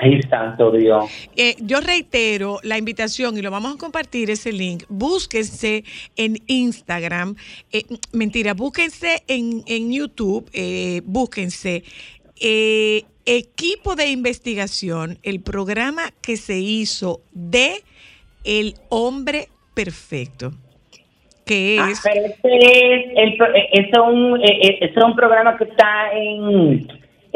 Ay, 0.00 0.20
santo 0.28 0.70
Dios. 0.72 1.04
Eh, 1.36 1.54
yo 1.60 1.80
reitero 1.80 2.58
la 2.62 2.76
invitación 2.78 3.36
y 3.38 3.42
lo 3.42 3.50
vamos 3.50 3.74
a 3.74 3.78
compartir 3.78 4.30
ese 4.30 4.52
link. 4.52 4.84
Búsquense 4.88 5.84
en 6.16 6.36
Instagram. 6.46 7.36
eh, 7.72 7.84
mentira, 8.12 8.54
búsquense 8.54 9.22
en, 9.28 9.62
en 9.66 9.92
YouTube. 9.92 10.48
eh, 10.52 11.00
búsquense 11.04 11.82
eh, 12.40 13.04
equipo 13.24 13.94
de 13.96 14.08
investigación, 14.10 15.18
el 15.22 15.40
programa 15.40 16.02
que 16.22 16.36
se 16.36 16.58
hizo 16.58 17.20
de 17.32 17.82
El 18.44 18.74
Hombre 18.90 19.48
Perfecto. 19.74 20.52
Que 21.44 21.78
Ah, 21.80 21.90
es. 21.92 22.00
pero 22.02 22.26
este 22.26 22.94
es, 22.94 23.04
el, 23.16 23.36
pro- 23.36 23.54
es, 23.54 23.86
un, 23.98 24.40
es 24.42 24.96
un 25.04 25.14
programa 25.14 25.56
que 25.56 25.64
está 25.64 26.10
en, 26.12 26.86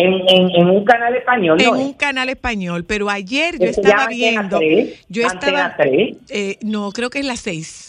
en, 0.00 0.12
en, 0.28 0.50
en 0.50 0.70
un 0.70 0.84
canal 0.84 1.14
español, 1.16 1.60
en 1.60 1.66
¿no? 1.66 1.78
un 1.78 1.92
canal 1.94 2.28
español, 2.28 2.84
pero 2.84 3.10
ayer 3.10 3.58
yo 3.58 3.66
estaba 3.66 4.06
viendo, 4.08 4.58
3, 4.58 4.94
yo 5.08 5.28
Antena 5.28 5.66
estaba, 5.68 5.76
3. 5.76 6.16
eh, 6.30 6.58
no, 6.62 6.90
creo 6.92 7.10
que 7.10 7.18
es 7.20 7.24
las 7.26 7.40
seis. 7.40 7.86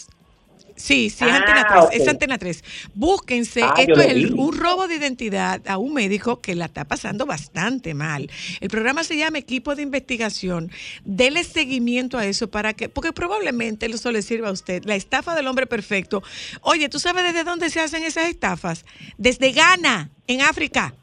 Sí, 0.74 1.10
sí, 1.10 1.24
es 1.26 1.30
Ah, 1.32 1.36
Antena 1.36 1.66
3, 1.68 1.84
ok. 1.84 1.90
es 1.92 2.08
Antena 2.08 2.38
3. 2.38 2.64
Búsquense, 2.94 3.62
Ah, 3.62 3.74
esto 3.78 4.00
es 4.00 4.08
el- 4.08 4.32
un 4.34 4.56
robo 4.56 4.88
de 4.88 4.96
identidad 4.96 5.60
a 5.68 5.76
un 5.78 5.92
médico 5.94 6.40
que 6.40 6.56
la 6.56 6.64
está 6.64 6.84
pasando 6.84 7.24
bastante 7.24 7.94
mal. 7.94 8.28
El 8.60 8.68
programa 8.68 9.04
se 9.04 9.16
llama 9.16 9.38
Equipo 9.38 9.76
de 9.76 9.82
Investigación. 9.82 10.72
Dele 11.04 11.44
seguimiento 11.44 12.18
a 12.18 12.26
eso 12.26 12.50
para 12.50 12.72
que, 12.72 12.88
porque 12.88 13.12
probablemente 13.12 13.86
eso 13.86 14.10
le 14.10 14.22
sirva 14.22 14.48
a 14.48 14.52
usted. 14.52 14.82
La 14.84 14.96
estafa 14.96 15.36
del 15.36 15.46
hombre 15.46 15.66
perfecto. 15.66 16.22
Oye, 16.62 16.88
¿tú 16.88 16.98
sabes 16.98 17.22
desde 17.24 17.44
dónde 17.44 17.70
se 17.70 17.78
hacen 17.78 18.02
esas 18.02 18.28
estafas? 18.28 18.84
Desde 19.18 19.52
Ghana, 19.52 20.10
en 20.26 20.40
África. 20.40 20.94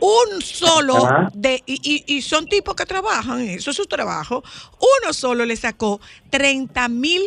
Un 0.00 0.42
solo 0.42 1.08
de, 1.32 1.62
y, 1.66 2.04
y- 2.06 2.16
y 2.16 2.22
son 2.22 2.46
tipos 2.46 2.74
que 2.74 2.84
trabajan, 2.86 3.40
eso 3.40 3.70
es 3.70 3.76
su 3.76 3.86
trabajo. 3.86 4.42
Uno 5.02 5.12
solo 5.12 5.44
le 5.44 5.56
sacó 5.56 6.00
30 6.30 6.88
mil 6.88 7.22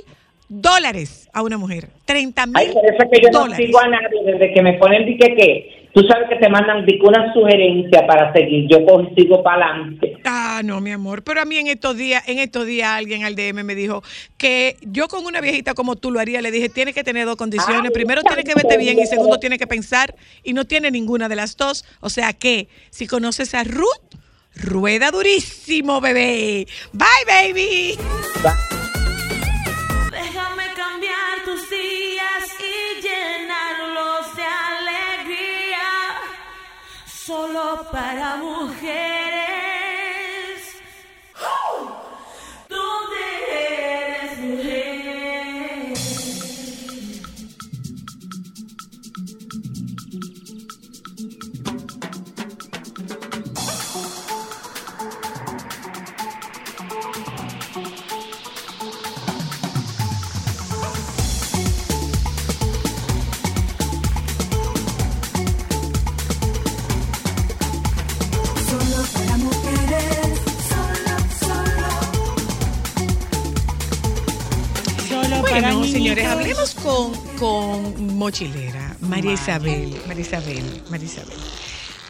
dólares 0.49 1.29
a 1.33 1.41
una 1.41 1.57
mujer. 1.57 1.89
30 2.05 2.45
mil 2.47 2.55
Ay, 2.57 2.71
por 2.73 2.85
eso 2.85 2.97
es 3.03 3.09
que 3.11 3.21
yo 3.25 3.29
no 3.31 3.39
dólares. 3.41 3.65
sigo 3.65 3.79
a 3.79 3.87
nadie 3.87 4.23
desde 4.25 4.53
que 4.53 4.61
me 4.61 4.73
ponen 4.73 5.05
dique 5.05 5.35
que 5.35 5.76
tú 5.97 6.07
sabes 6.07 6.29
que 6.29 6.35
te 6.35 6.47
mandan 6.47 6.85
una 7.01 7.33
sugerencia 7.33 8.05
para 8.05 8.31
seguir, 8.31 8.67
yo 8.69 8.85
consigo 8.85 9.41
para 9.41 9.65
adelante. 9.65 10.17
Ah, 10.25 10.61
no, 10.63 10.79
mi 10.79 10.91
amor. 10.91 11.23
Pero 11.23 11.41
a 11.41 11.45
mí 11.45 11.57
en 11.57 11.65
estos 11.65 11.97
días, 11.97 12.23
en 12.27 12.37
estos 12.37 12.67
días 12.67 12.91
alguien 12.91 13.23
al 13.23 13.35
DM 13.35 13.63
me 13.63 13.73
dijo 13.73 14.03
que 14.37 14.77
yo 14.81 15.07
con 15.07 15.25
una 15.25 15.41
viejita 15.41 15.73
como 15.73 15.95
tú 15.95 16.11
lo 16.11 16.19
haría. 16.19 16.41
Le 16.43 16.51
dije, 16.51 16.69
tiene 16.69 16.93
que 16.93 17.03
tener 17.03 17.25
dos 17.25 17.35
condiciones. 17.35 17.81
Ay, 17.85 17.89
Primero 17.89 18.21
tiene 18.21 18.43
que 18.43 18.53
verte 18.53 18.77
bien 18.77 18.99
y 18.99 19.07
segundo 19.07 19.39
tiene 19.39 19.57
que 19.57 19.65
pensar 19.65 20.13
y 20.43 20.53
no 20.53 20.65
tiene 20.65 20.91
ninguna 20.91 21.29
de 21.29 21.35
las 21.35 21.57
dos. 21.57 21.83
O 21.99 22.09
sea 22.09 22.33
que 22.33 22.67
si 22.91 23.07
conoces 23.07 23.55
a 23.55 23.63
Ruth, 23.63 23.87
rueda 24.55 25.09
durísimo, 25.09 25.99
bebé. 25.99 26.67
Bye, 26.93 27.53
baby. 27.53 27.97
Déjame 28.43 28.86
Solo 37.27 37.85
para 37.91 38.37
mujeres. 38.37 39.36
Señores, 76.07 76.25
hablemos 76.27 76.75
con, 76.75 77.13
con 77.37 78.15
Mochilera, 78.17 78.95
María 79.01 79.33
Isabel, 79.33 79.95
María 80.07 80.21
Isabel, 80.21 80.63
María 80.89 81.05
Isabel. 81.05 81.37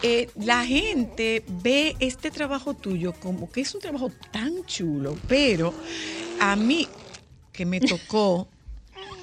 Eh, 0.02 0.28
la 0.36 0.64
gente 0.64 1.42
ve 1.48 1.96
este 1.98 2.30
trabajo 2.30 2.74
tuyo 2.74 3.12
como 3.14 3.50
que 3.50 3.62
es 3.62 3.74
un 3.74 3.80
trabajo 3.80 4.12
tan 4.30 4.64
chulo, 4.66 5.16
pero 5.26 5.74
a 6.40 6.54
mí 6.54 6.86
que 7.52 7.66
me 7.66 7.80
tocó, 7.80 8.46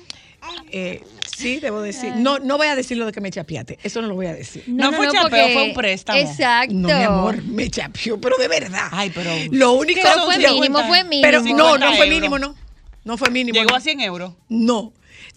eh, 0.72 1.02
sí, 1.34 1.62
debo 1.62 1.82
decir, 1.82 2.14
no, 2.18 2.40
no 2.40 2.58
voy 2.58 2.68
a 2.68 2.76
decir 2.76 2.98
lo 2.98 3.06
de 3.06 3.14
que 3.14 3.22
me 3.22 3.32
chapeate, 3.32 3.80
eso 3.82 4.02
no 4.02 4.10
lo 4.10 4.16
voy 4.16 4.26
a 4.26 4.34
decir. 4.34 4.66
No 4.68 4.92
fue 4.92 5.08
chapeo, 5.10 5.54
fue 5.54 5.64
un 5.70 5.74
préstamo. 5.74 6.20
Exacto. 6.20 6.74
No, 6.74 6.88
mi 6.90 7.04
amor, 7.04 7.42
me 7.44 7.70
chapeó, 7.70 8.20
pero 8.20 8.36
de 8.36 8.50
verdad. 8.50 8.90
Ay, 8.92 9.10
pero- 9.16 9.32
Lo 9.52 9.72
único 9.72 10.02
Pero 10.04 10.26
fue 10.26 10.38
mínimo, 10.38 10.80
fue 10.86 11.04
mínimo. 11.06 11.22
Pero 11.26 11.40
no, 11.40 11.48
50 11.48 11.78
no 11.86 11.96
fue 11.96 12.06
euros. 12.06 12.10
mínimo, 12.10 12.40
no. 12.40 12.65
No 13.06 13.18
fue 13.18 13.30
mínimo. 13.30 13.58
Llegó 13.58 13.70
no. 13.70 13.76
a 13.78 13.80
100 13.80 14.02
euros. 14.02 14.34
No. 14.50 14.92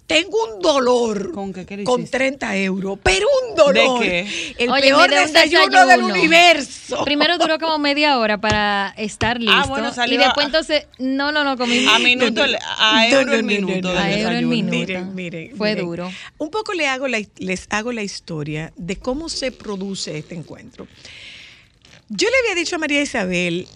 Tengo 0.09 0.39
un 0.55 0.63
dolor 0.63 1.33
¿Con 1.33 1.53
qué? 1.53 1.67
¿Qué 1.67 1.85
con 1.85 2.01
hiciste? 2.01 2.17
30 2.17 2.57
euros, 2.57 2.99
pero 3.03 3.27
un 3.47 3.55
dolor. 3.55 4.01
¿De 4.01 4.07
qué? 4.27 4.55
El 4.59 4.71
Oye, 4.71 4.81
peor 4.85 5.05
un 5.05 5.11
desayuno, 5.11 5.63
del 5.69 5.71
desayuno. 5.87 6.15
universo. 6.15 7.05
Primero 7.05 7.37
duró 7.37 7.59
como 7.59 7.79
media 7.91 8.19
hora 8.19 8.41
para 8.41 8.95
estar 8.97 9.39
listo. 9.39 9.55
Ah, 9.55 9.67
bueno, 9.69 9.93
salió 9.93 10.15
y 10.15 10.19
después 10.25 10.45
a- 10.45 10.47
entonces, 10.47 10.87
no, 10.99 11.31
no, 11.31 11.45
no, 11.45 11.59
comí. 11.59 11.87
A 11.87 11.99
minuto, 11.99 12.43
a 12.43 13.07
euro 13.07 13.27
no, 13.27 13.33
el 13.35 13.43
minuto. 13.43 13.89
A 13.91 14.11
euro 14.11 14.31
el 14.31 14.49
desayuno. 14.49 14.49
minuto. 14.49 14.77
Miren, 14.79 15.15
miren. 15.15 15.57
Fue 15.59 15.73
miren. 15.73 15.85
duro. 15.87 16.11
Un 16.39 16.51
poco 16.51 16.73
le 16.73 16.87
hago 16.89 17.07
la- 17.07 17.21
les 17.37 17.67
hago 17.69 17.93
la 17.93 18.03
historia 18.03 18.73
de 18.77 18.97
cómo 18.97 19.29
se 19.29 19.53
produce 19.53 20.17
este 20.17 20.35
encuentro. 20.35 20.89
Yo 22.09 22.29
le 22.31 22.35
había 22.49 22.55
dicho 22.63 22.77
a 22.77 22.79
María 22.79 23.03
Isabel 23.03 23.69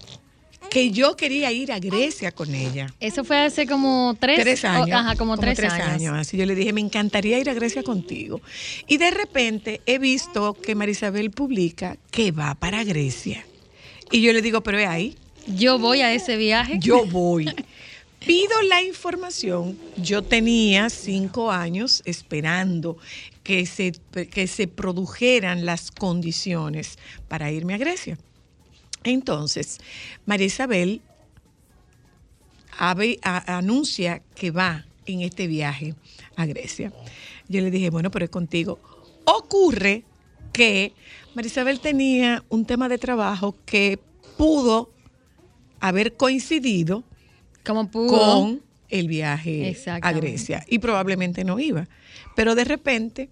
que 0.69 0.91
yo 0.91 1.15
quería 1.15 1.51
ir 1.51 1.71
a 1.71 1.79
Grecia 1.79 2.31
con 2.31 2.53
ella. 2.53 2.93
Eso 2.99 3.23
fue 3.23 3.37
hace 3.37 3.67
como 3.67 4.15
tres, 4.19 4.39
Tres 4.39 4.65
años. 4.65 4.89
oh, 4.91 4.95
ajá, 4.95 5.15
como, 5.15 5.37
tres, 5.37 5.59
años. 5.59 6.15
Así 6.17 6.37
yo 6.37 6.45
le 6.45 6.55
dije, 6.55 6.73
me 6.73 6.81
encantaría 6.81 7.37
ir 7.39 7.49
a 7.49 7.53
Grecia 7.53 7.83
contigo. 7.83 8.41
Y 8.87 8.97
de 8.97 9.11
repente 9.11 9.81
he 9.85 9.99
visto 9.99 10.53
que 10.55 10.75
Marisabel 10.75 11.31
publica 11.31 11.97
que 12.11 12.31
va 12.31 12.55
para 12.55 12.83
Grecia. 12.83 13.45
Y 14.11 14.21
yo 14.21 14.33
le 14.33 14.41
digo, 14.41 14.61
pero 14.61 14.79
es 14.79 14.87
ahí, 14.87 15.15
Yo 15.47 15.77
voy 15.79 16.01
a 16.01 16.13
ese 16.13 16.37
viaje. 16.37 16.77
yo 16.79 17.05
voy. 17.11 17.45
Pido 18.25 18.61
la 18.69 18.81
información. 18.81 19.77
Yo 19.97 20.21
tenía 20.21 20.89
cinco 20.89 21.51
años 21.51 22.01
esperando 22.05 22.97
que 23.43 23.65
se, 23.65 23.91
que 24.31 24.47
se 24.47 24.67
produjeran 24.67 25.65
las 25.65 25.91
condiciones 25.91 26.97
para 27.27 27.51
irme 27.51 27.73
a 27.73 27.77
Grecia. 27.77 28.17
Entonces, 29.03 29.79
María 30.25 30.47
Isabel 30.47 31.01
ave- 32.77 33.19
a- 33.23 33.57
anuncia 33.57 34.21
que 34.35 34.51
va 34.51 34.85
en 35.05 35.21
este 35.21 35.47
viaje 35.47 35.95
a 36.35 36.45
Grecia. 36.45 36.93
Yo 37.49 37.61
le 37.61 37.71
dije, 37.71 37.89
bueno, 37.89 38.09
pero 38.11 38.25
es 38.25 38.31
contigo. 38.31 38.79
Ocurre 39.25 40.03
que 40.51 40.93
María 41.35 41.47
Isabel 41.49 41.79
tenía 41.79 42.43
un 42.49 42.65
tema 42.65 42.89
de 42.89 42.97
trabajo 42.97 43.55
que 43.65 43.99
pudo 44.37 44.91
haber 45.79 46.13
coincidido 46.15 47.03
Como 47.65 47.89
pudo. 47.91 48.07
con 48.17 48.61
el 48.89 49.07
viaje 49.07 49.75
a. 50.01 50.11
Grecia 50.11 50.63
y 50.67 50.79
probablemente 50.79 51.43
no 51.43 51.59
iba. 51.59 51.87
Pero 52.35 52.55
de 52.55 52.63
repente 52.63 53.29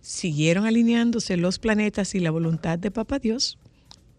siguieron 0.00 0.66
alineándose 0.66 1.36
los 1.36 1.58
planetas 1.58 2.14
y 2.14 2.20
la 2.20 2.30
voluntad 2.30 2.78
de 2.78 2.90
Papá 2.90 3.18
Dios 3.18 3.58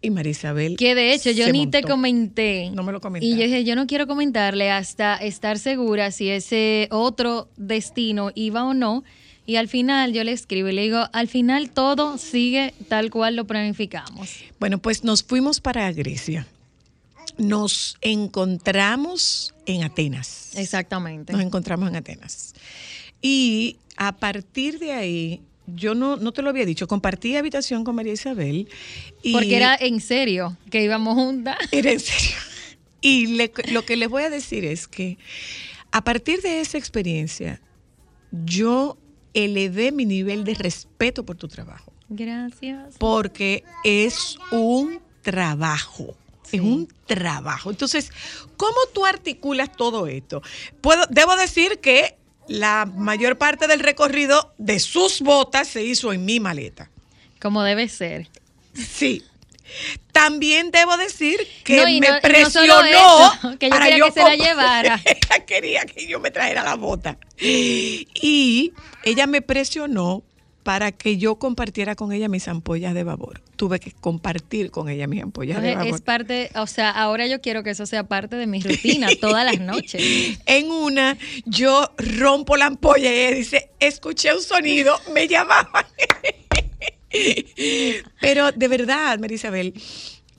y 0.06 0.10
María 0.10 0.30
Isabel. 0.30 0.76
Que 0.76 0.94
de 0.94 1.12
hecho 1.12 1.30
yo 1.30 1.50
ni 1.52 1.66
te 1.66 1.82
comenté. 1.82 2.70
No 2.70 2.82
me 2.82 2.92
lo 2.92 3.00
comentaste. 3.00 3.34
Y 3.34 3.36
yo 3.38 3.44
dije, 3.44 3.64
yo 3.64 3.76
no 3.76 3.86
quiero 3.86 4.06
comentarle 4.06 4.70
hasta 4.70 5.16
estar 5.16 5.58
segura 5.58 6.10
si 6.10 6.30
ese 6.30 6.88
otro 6.90 7.48
destino 7.56 8.30
iba 8.34 8.64
o 8.64 8.74
no. 8.74 9.04
Y 9.46 9.56
al 9.56 9.68
final 9.68 10.12
yo 10.12 10.24
le 10.24 10.32
escribo 10.32 10.68
y 10.68 10.72
le 10.72 10.82
digo, 10.82 11.08
al 11.12 11.28
final 11.28 11.70
todo 11.70 12.18
sigue 12.18 12.74
tal 12.88 13.10
cual 13.10 13.36
lo 13.36 13.46
planificamos. 13.46 14.40
Bueno, 14.58 14.78
pues 14.78 15.04
nos 15.04 15.22
fuimos 15.22 15.60
para 15.60 15.90
Grecia. 15.92 16.46
Nos 17.38 17.96
encontramos 18.00 19.54
en 19.66 19.84
Atenas. 19.84 20.52
Exactamente. 20.56 21.32
Nos 21.32 21.42
encontramos 21.42 21.88
en 21.88 21.96
Atenas. 21.96 22.54
Y 23.20 23.76
a 23.96 24.16
partir 24.16 24.78
de 24.78 24.92
ahí, 24.92 25.42
yo 25.66 25.94
no, 25.94 26.16
no 26.16 26.32
te 26.32 26.42
lo 26.42 26.50
había 26.50 26.64
dicho, 26.64 26.86
compartí 26.86 27.36
habitación 27.36 27.84
con 27.84 27.94
María 27.96 28.12
Isabel. 28.12 28.68
Y 29.22 29.32
Porque 29.32 29.56
era 29.56 29.76
en 29.80 30.00
serio 30.00 30.56
que 30.70 30.82
íbamos 30.82 31.14
juntas. 31.14 31.56
Era 31.72 31.90
en 31.92 32.00
serio. 32.00 32.36
Y 33.00 33.26
le- 33.36 33.52
lo 33.72 33.84
que 33.84 33.96
les 33.96 34.08
voy 34.08 34.22
a 34.24 34.30
decir 34.30 34.64
es 34.64 34.86
que 34.88 35.18
a 35.92 36.02
partir 36.04 36.40
de 36.42 36.60
esa 36.60 36.78
experiencia, 36.78 37.60
yo 38.30 38.96
elevé 39.34 39.92
mi 39.92 40.04
nivel 40.06 40.44
de 40.44 40.54
respeto 40.54 41.24
por 41.24 41.36
tu 41.36 41.46
trabajo, 41.48 41.92
Gracias. 42.08 42.96
porque 42.98 43.64
es 43.84 44.38
un 44.50 45.00
trabajo. 45.22 46.16
Es 46.52 46.60
un 46.60 46.86
trabajo. 47.06 47.70
Entonces, 47.70 48.10
¿cómo 48.56 48.76
tú 48.94 49.04
articulas 49.04 49.70
todo 49.76 50.06
esto? 50.06 50.42
Puedo, 50.80 51.04
debo 51.10 51.34
decir 51.36 51.80
que 51.80 52.15
la 52.48 52.86
mayor 52.86 53.38
parte 53.38 53.66
del 53.66 53.80
recorrido 53.80 54.54
de 54.58 54.78
sus 54.80 55.20
botas 55.20 55.68
se 55.68 55.82
hizo 55.84 56.12
en 56.12 56.24
mi 56.24 56.40
maleta. 56.40 56.90
Como 57.40 57.62
debe 57.62 57.88
ser. 57.88 58.28
Sí. 58.74 59.22
También 60.12 60.70
debo 60.70 60.96
decir 60.96 61.38
que 61.64 61.76
No, 61.78 61.84
me 61.84 61.90
no- 61.90 61.96
y 61.96 62.00
no 62.00 62.06
presionó 62.22 62.50
solo 62.76 62.84
eso, 62.84 63.58
que 63.58 63.66
yo 63.66 63.70
para 63.70 63.86
quería 63.86 64.04
que 64.06 64.12
se 64.12 64.22
la 64.22 64.36
llevara. 64.36 65.02
Ella 65.04 65.44
quería 65.44 65.84
que 65.86 66.06
yo 66.06 66.20
me 66.20 66.30
trajera 66.30 66.62
la 66.62 66.76
bota. 66.76 67.18
Y 67.38 68.72
ella 69.02 69.26
me 69.26 69.42
presionó 69.42 70.22
para 70.66 70.90
que 70.90 71.16
yo 71.16 71.36
compartiera 71.36 71.94
con 71.94 72.10
ella 72.10 72.26
mis 72.28 72.48
ampollas 72.48 72.92
de 72.92 73.04
vapor. 73.04 73.40
Tuve 73.54 73.78
que 73.78 73.92
compartir 73.92 74.72
con 74.72 74.88
ella 74.88 75.06
mis 75.06 75.22
ampollas 75.22 75.62
de 75.62 75.76
vapor. 75.76 75.94
es 75.94 76.00
parte, 76.00 76.50
o 76.56 76.66
sea, 76.66 76.90
ahora 76.90 77.28
yo 77.28 77.40
quiero 77.40 77.62
que 77.62 77.70
eso 77.70 77.86
sea 77.86 78.08
parte 78.08 78.34
de 78.34 78.48
mi 78.48 78.60
rutina 78.60 79.06
todas 79.20 79.44
las 79.44 79.60
noches. 79.60 80.02
En 80.44 80.72
una, 80.72 81.16
yo 81.44 81.92
rompo 82.18 82.56
la 82.56 82.66
ampolla 82.66 83.14
y 83.14 83.16
ella 83.16 83.36
dice, 83.36 83.70
escuché 83.78 84.34
un 84.34 84.42
sonido, 84.42 84.98
me 85.14 85.28
llamaban. 85.28 85.86
Pero 88.20 88.50
de 88.50 88.66
verdad, 88.66 89.20
Marisabel, 89.20 89.72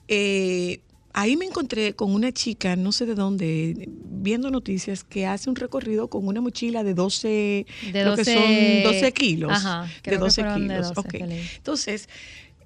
eh, 0.10 0.82
ahí 1.18 1.36
me 1.36 1.46
encontré 1.46 1.96
con 1.96 2.14
una 2.14 2.32
chica, 2.32 2.76
no 2.76 2.92
sé 2.92 3.08
de 3.08 3.16
dónde, 3.16 3.90
viendo 3.90 4.52
noticias, 4.52 5.04
que 5.04 5.26
hace 5.26 5.50
un 5.50 5.56
recorrido 5.56 6.10
con 6.10 6.28
una 6.28 6.42
mochila 6.42 6.84
de 6.84 6.94
12, 6.94 7.28
De 7.28 7.66
creo 7.92 8.16
que 8.16 8.24
12 8.24 8.34
son 8.34 8.94
12 8.94 9.12
kilos. 9.14 9.52
Ajá, 9.52 9.82
de 9.82 10.02
creo 10.04 10.20
que 10.20 10.26
12 10.26 10.42
fueron 10.42 10.68
de 10.68 10.76
kilos. 10.76 10.94
12. 10.94 11.10
Feliz. 11.10 11.52
Entonces, 11.58 12.10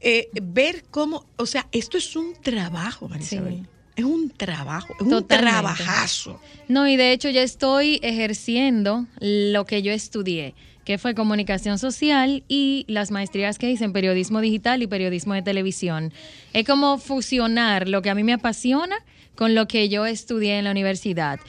eh, 0.01 0.29
ver 0.41 0.83
cómo, 0.91 1.25
o 1.37 1.45
sea, 1.45 1.65
esto 1.71 1.97
es 1.97 2.13
un 2.17 2.33
trabajo, 2.41 3.07
Marisabel. 3.07 3.55
Sí. 3.55 3.65
Es 3.95 4.05
un 4.05 4.29
trabajo, 4.29 4.93
es 4.99 5.05
un 5.05 5.25
trabajazo. 5.27 6.39
No, 6.67 6.87
y 6.87 6.97
de 6.97 7.13
hecho 7.13 7.29
ya 7.29 7.43
estoy 7.43 7.99
ejerciendo 8.01 9.05
lo 9.19 9.65
que 9.65 9.81
yo 9.81 9.93
estudié, 9.93 10.55
que 10.85 10.97
fue 10.97 11.15
comunicación 11.15 11.77
social 11.77 12.43
y 12.47 12.85
las 12.87 13.11
maestrías 13.11 13.57
que 13.57 13.69
hice 13.69 13.85
en 13.85 13.93
periodismo 13.93 14.41
digital 14.41 14.81
y 14.81 14.87
periodismo 14.87 15.33
de 15.33 15.41
televisión. 15.41 16.11
Es 16.53 16.65
como 16.65 16.97
fusionar 16.97 17.87
lo 17.87 18.01
que 18.01 18.09
a 18.09 18.15
mí 18.15 18.23
me 18.23 18.33
apasiona 18.33 18.97
con 19.35 19.55
lo 19.55 19.67
que 19.67 19.89
yo 19.89 20.05
estudié 20.05 20.57
en 20.57 20.65
la 20.65 20.71
universidad. 20.71 21.39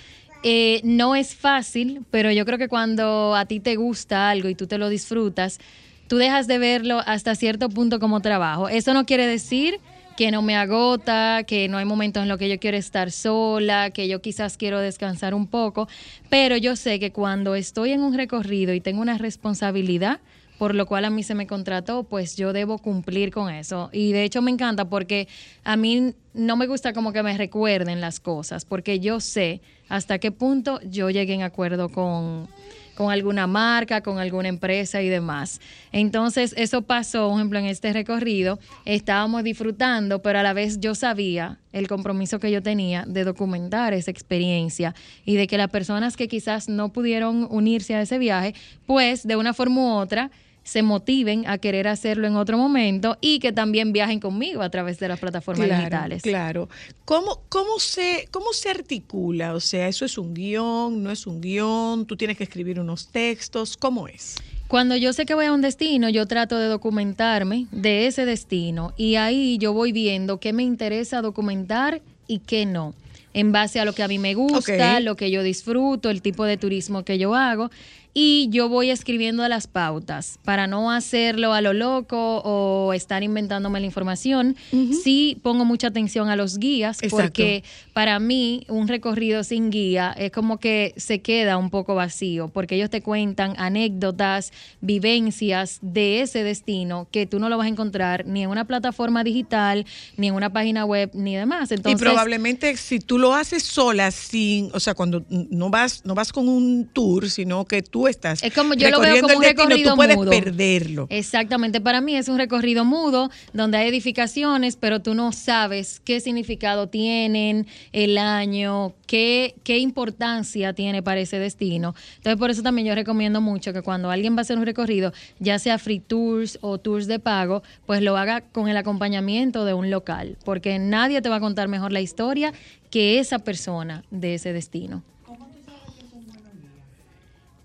Eh, 0.42 0.80
no 0.82 1.14
es 1.14 1.34
fácil, 1.34 2.02
pero 2.10 2.32
yo 2.32 2.44
creo 2.44 2.58
que 2.58 2.68
cuando 2.68 3.34
a 3.36 3.46
ti 3.46 3.60
te 3.60 3.76
gusta 3.76 4.28
algo 4.28 4.48
y 4.48 4.54
tú 4.54 4.66
te 4.66 4.78
lo 4.78 4.88
disfrutas, 4.88 5.60
tú 6.08 6.16
dejas 6.16 6.46
de 6.46 6.58
verlo 6.58 7.00
hasta 7.06 7.34
cierto 7.34 7.68
punto 7.68 8.00
como 8.00 8.20
trabajo. 8.20 8.68
Eso 8.68 8.92
no 8.92 9.06
quiere 9.06 9.26
decir 9.26 9.78
que 10.16 10.30
no 10.30 10.42
me 10.42 10.56
agota, 10.56 11.44
que 11.46 11.68
no 11.68 11.78
hay 11.78 11.84
momentos 11.84 12.22
en 12.22 12.28
los 12.28 12.38
que 12.38 12.48
yo 12.48 12.58
quiero 12.58 12.76
estar 12.76 13.10
sola, 13.10 13.90
que 13.90 14.08
yo 14.08 14.20
quizás 14.20 14.56
quiero 14.56 14.80
descansar 14.80 15.34
un 15.34 15.46
poco, 15.46 15.88
pero 16.28 16.56
yo 16.56 16.76
sé 16.76 16.98
que 17.00 17.12
cuando 17.12 17.54
estoy 17.54 17.92
en 17.92 18.02
un 18.02 18.14
recorrido 18.14 18.74
y 18.74 18.80
tengo 18.80 19.00
una 19.00 19.18
responsabilidad, 19.18 20.20
por 20.58 20.74
lo 20.74 20.86
cual 20.86 21.04
a 21.04 21.10
mí 21.10 21.22
se 21.22 21.34
me 21.34 21.46
contrató, 21.46 22.04
pues 22.04 22.36
yo 22.36 22.52
debo 22.52 22.78
cumplir 22.78 23.32
con 23.32 23.52
eso. 23.52 23.90
Y 23.92 24.12
de 24.12 24.22
hecho 24.22 24.42
me 24.42 24.50
encanta 24.50 24.84
porque 24.84 25.26
a 25.64 25.76
mí 25.76 26.14
no 26.34 26.56
me 26.56 26.66
gusta 26.66 26.92
como 26.92 27.12
que 27.12 27.22
me 27.22 27.36
recuerden 27.36 28.00
las 28.00 28.20
cosas, 28.20 28.64
porque 28.64 29.00
yo 29.00 29.18
sé 29.18 29.60
hasta 29.88 30.18
qué 30.18 30.30
punto 30.30 30.80
yo 30.82 31.10
llegué 31.10 31.34
en 31.34 31.42
acuerdo 31.42 31.88
con, 31.88 32.48
con 32.94 33.10
alguna 33.10 33.46
marca, 33.46 34.00
con 34.00 34.18
alguna 34.18 34.48
empresa 34.48 35.02
y 35.02 35.08
demás. 35.08 35.60
Entonces, 35.92 36.54
eso 36.56 36.82
pasó, 36.82 37.28
por 37.28 37.38
ejemplo, 37.38 37.58
en 37.58 37.66
este 37.66 37.92
recorrido, 37.92 38.58
estábamos 38.84 39.44
disfrutando, 39.44 40.20
pero 40.20 40.38
a 40.38 40.42
la 40.42 40.52
vez 40.52 40.80
yo 40.80 40.94
sabía 40.94 41.58
el 41.72 41.88
compromiso 41.88 42.38
que 42.38 42.50
yo 42.50 42.62
tenía 42.62 43.04
de 43.06 43.24
documentar 43.24 43.94
esa 43.94 44.10
experiencia 44.10 44.94
y 45.24 45.36
de 45.36 45.46
que 45.46 45.58
las 45.58 45.70
personas 45.70 46.16
que 46.16 46.28
quizás 46.28 46.68
no 46.68 46.92
pudieron 46.92 47.46
unirse 47.50 47.94
a 47.94 48.02
ese 48.02 48.18
viaje, 48.18 48.54
pues 48.86 49.26
de 49.26 49.36
una 49.36 49.54
forma 49.54 49.80
u 49.80 49.90
otra 49.96 50.30
se 50.64 50.82
motiven 50.82 51.46
a 51.46 51.58
querer 51.58 51.88
hacerlo 51.88 52.26
en 52.26 52.36
otro 52.36 52.56
momento 52.56 53.18
y 53.20 53.38
que 53.40 53.52
también 53.52 53.92
viajen 53.92 54.20
conmigo 54.20 54.62
a 54.62 54.70
través 54.70 54.98
de 54.98 55.08
las 55.08 55.18
plataformas 55.18 55.66
Claro, 55.66 55.80
digitales. 55.80 56.22
Claro. 56.22 56.68
¿Cómo, 57.04 57.42
cómo, 57.48 57.78
se, 57.78 58.28
¿Cómo 58.30 58.52
se 58.52 58.70
articula? 58.70 59.54
O 59.54 59.60
sea, 59.60 59.88
¿eso 59.88 60.04
es 60.04 60.18
un 60.18 60.34
guion? 60.34 61.02
¿No 61.02 61.10
es 61.10 61.26
un 61.26 61.40
guion? 61.40 62.06
¿Tú 62.06 62.16
tienes 62.16 62.36
que 62.36 62.44
escribir 62.44 62.78
unos 62.78 63.08
textos? 63.08 63.76
¿Cómo 63.76 64.08
es? 64.08 64.36
Cuando 64.68 64.96
yo 64.96 65.12
sé 65.12 65.26
que 65.26 65.34
voy 65.34 65.44
a 65.44 65.52
un 65.52 65.60
destino, 65.60 66.08
yo 66.08 66.26
trato 66.26 66.56
de 66.56 66.66
documentarme 66.66 67.66
de 67.72 68.06
ese 68.06 68.24
destino 68.24 68.94
y 68.96 69.16
ahí 69.16 69.58
yo 69.58 69.74
voy 69.74 69.92
viendo 69.92 70.40
qué 70.40 70.54
me 70.54 70.62
interesa 70.62 71.20
documentar 71.20 72.00
y 72.26 72.38
qué 72.38 72.64
no, 72.64 72.94
en 73.34 73.52
base 73.52 73.80
a 73.80 73.84
lo 73.84 73.92
que 73.92 74.02
a 74.02 74.08
mí 74.08 74.18
me 74.18 74.32
gusta, 74.32 75.00
lo 75.00 75.14
que 75.14 75.30
yo 75.30 75.42
disfruto, 75.42 76.08
el 76.08 76.22
tipo 76.22 76.44
de 76.44 76.56
turismo 76.56 77.04
que 77.04 77.18
yo 77.18 77.34
hago. 77.34 77.70
Y 78.14 78.48
yo 78.50 78.68
voy 78.68 78.90
escribiendo 78.90 79.46
las 79.48 79.66
pautas 79.66 80.38
para 80.44 80.66
no 80.66 80.90
hacerlo 80.90 81.54
a 81.54 81.62
lo 81.62 81.72
loco 81.72 82.42
o 82.44 82.92
estar 82.92 83.22
inventándome 83.22 83.80
la 83.80 83.86
información. 83.86 84.56
Sí 84.70 85.38
pongo 85.42 85.64
mucha 85.64 85.88
atención 85.88 86.28
a 86.28 86.36
los 86.36 86.58
guías 86.58 86.98
Exacto. 87.02 87.16
porque 87.16 87.64
para 87.94 88.18
mí 88.18 88.64
un 88.68 88.88
recorrido 88.88 89.44
sin 89.44 89.70
guía 89.70 90.14
es 90.16 90.30
como 90.30 90.58
que 90.58 90.92
se 90.98 91.20
queda 91.22 91.56
un 91.56 91.70
poco 91.70 91.94
vacío 91.94 92.48
porque 92.48 92.74
ellos 92.74 92.90
te 92.90 93.00
cuentan 93.00 93.54
anécdotas, 93.56 94.52
vivencias 94.82 95.78
de 95.80 96.20
ese 96.20 96.42
destino 96.44 97.08
que 97.10 97.26
tú 97.26 97.38
no 97.38 97.48
lo 97.48 97.56
vas 97.56 97.66
a 97.66 97.68
encontrar 97.68 98.26
ni 98.26 98.42
en 98.42 98.50
una 98.50 98.66
plataforma 98.66 99.24
digital, 99.24 99.86
ni 100.16 100.28
en 100.28 100.34
una 100.34 100.52
página 100.52 100.84
web, 100.84 101.10
ni 101.14 101.34
demás. 101.34 101.72
Entonces, 101.72 102.00
y 102.00 102.04
probablemente 102.04 102.76
si 102.76 103.00
tú 103.00 103.18
lo 103.18 103.34
haces 103.34 103.62
sola, 103.62 104.10
sin, 104.10 104.70
o 104.74 104.80
sea, 104.80 104.94
cuando 104.94 105.24
no 105.28 105.70
vas, 105.70 106.04
no 106.04 106.14
vas 106.14 106.32
con 106.32 106.48
un 106.48 106.88
tour, 106.92 107.30
sino 107.30 107.64
que 107.64 107.82
tú 107.82 108.01
estás 108.08 108.42
Es 108.42 108.54
como 108.54 108.74
yo 108.74 108.90
lo 108.90 109.00
veo 109.00 109.20
como 109.20 109.36
un 109.36 109.40
destino, 109.42 109.64
recorrido 109.64 109.90
tú 109.90 109.96
puedes 109.96 110.16
mudo. 110.16 110.30
perderlo. 110.30 111.06
Exactamente, 111.10 111.80
para 111.80 112.00
mí 112.00 112.16
es 112.16 112.28
un 112.28 112.38
recorrido 112.38 112.84
mudo 112.84 113.30
donde 113.52 113.78
hay 113.78 113.88
edificaciones, 113.88 114.76
pero 114.76 115.00
tú 115.00 115.14
no 115.14 115.32
sabes 115.32 116.00
qué 116.04 116.20
significado 116.20 116.88
tienen, 116.88 117.66
el 117.92 118.18
año, 118.18 118.94
qué, 119.06 119.54
qué 119.64 119.78
importancia 119.78 120.72
tiene 120.72 121.02
para 121.02 121.20
ese 121.20 121.38
destino. 121.38 121.94
Entonces, 122.16 122.38
por 122.38 122.50
eso 122.50 122.62
también 122.62 122.86
yo 122.88 122.94
recomiendo 122.94 123.40
mucho 123.40 123.72
que 123.72 123.82
cuando 123.82 124.10
alguien 124.10 124.34
va 124.34 124.38
a 124.38 124.42
hacer 124.42 124.58
un 124.58 124.66
recorrido, 124.66 125.12
ya 125.38 125.58
sea 125.58 125.78
free 125.78 126.00
tours 126.00 126.58
o 126.60 126.78
tours 126.78 127.06
de 127.06 127.18
pago, 127.18 127.62
pues 127.86 128.02
lo 128.02 128.16
haga 128.16 128.40
con 128.40 128.68
el 128.68 128.76
acompañamiento 128.76 129.64
de 129.64 129.74
un 129.74 129.90
local, 129.90 130.36
porque 130.44 130.78
nadie 130.78 131.22
te 131.22 131.28
va 131.28 131.36
a 131.36 131.40
contar 131.40 131.68
mejor 131.68 131.92
la 131.92 132.00
historia 132.00 132.52
que 132.90 133.18
esa 133.18 133.38
persona 133.38 134.04
de 134.10 134.34
ese 134.34 134.52
destino. 134.52 135.02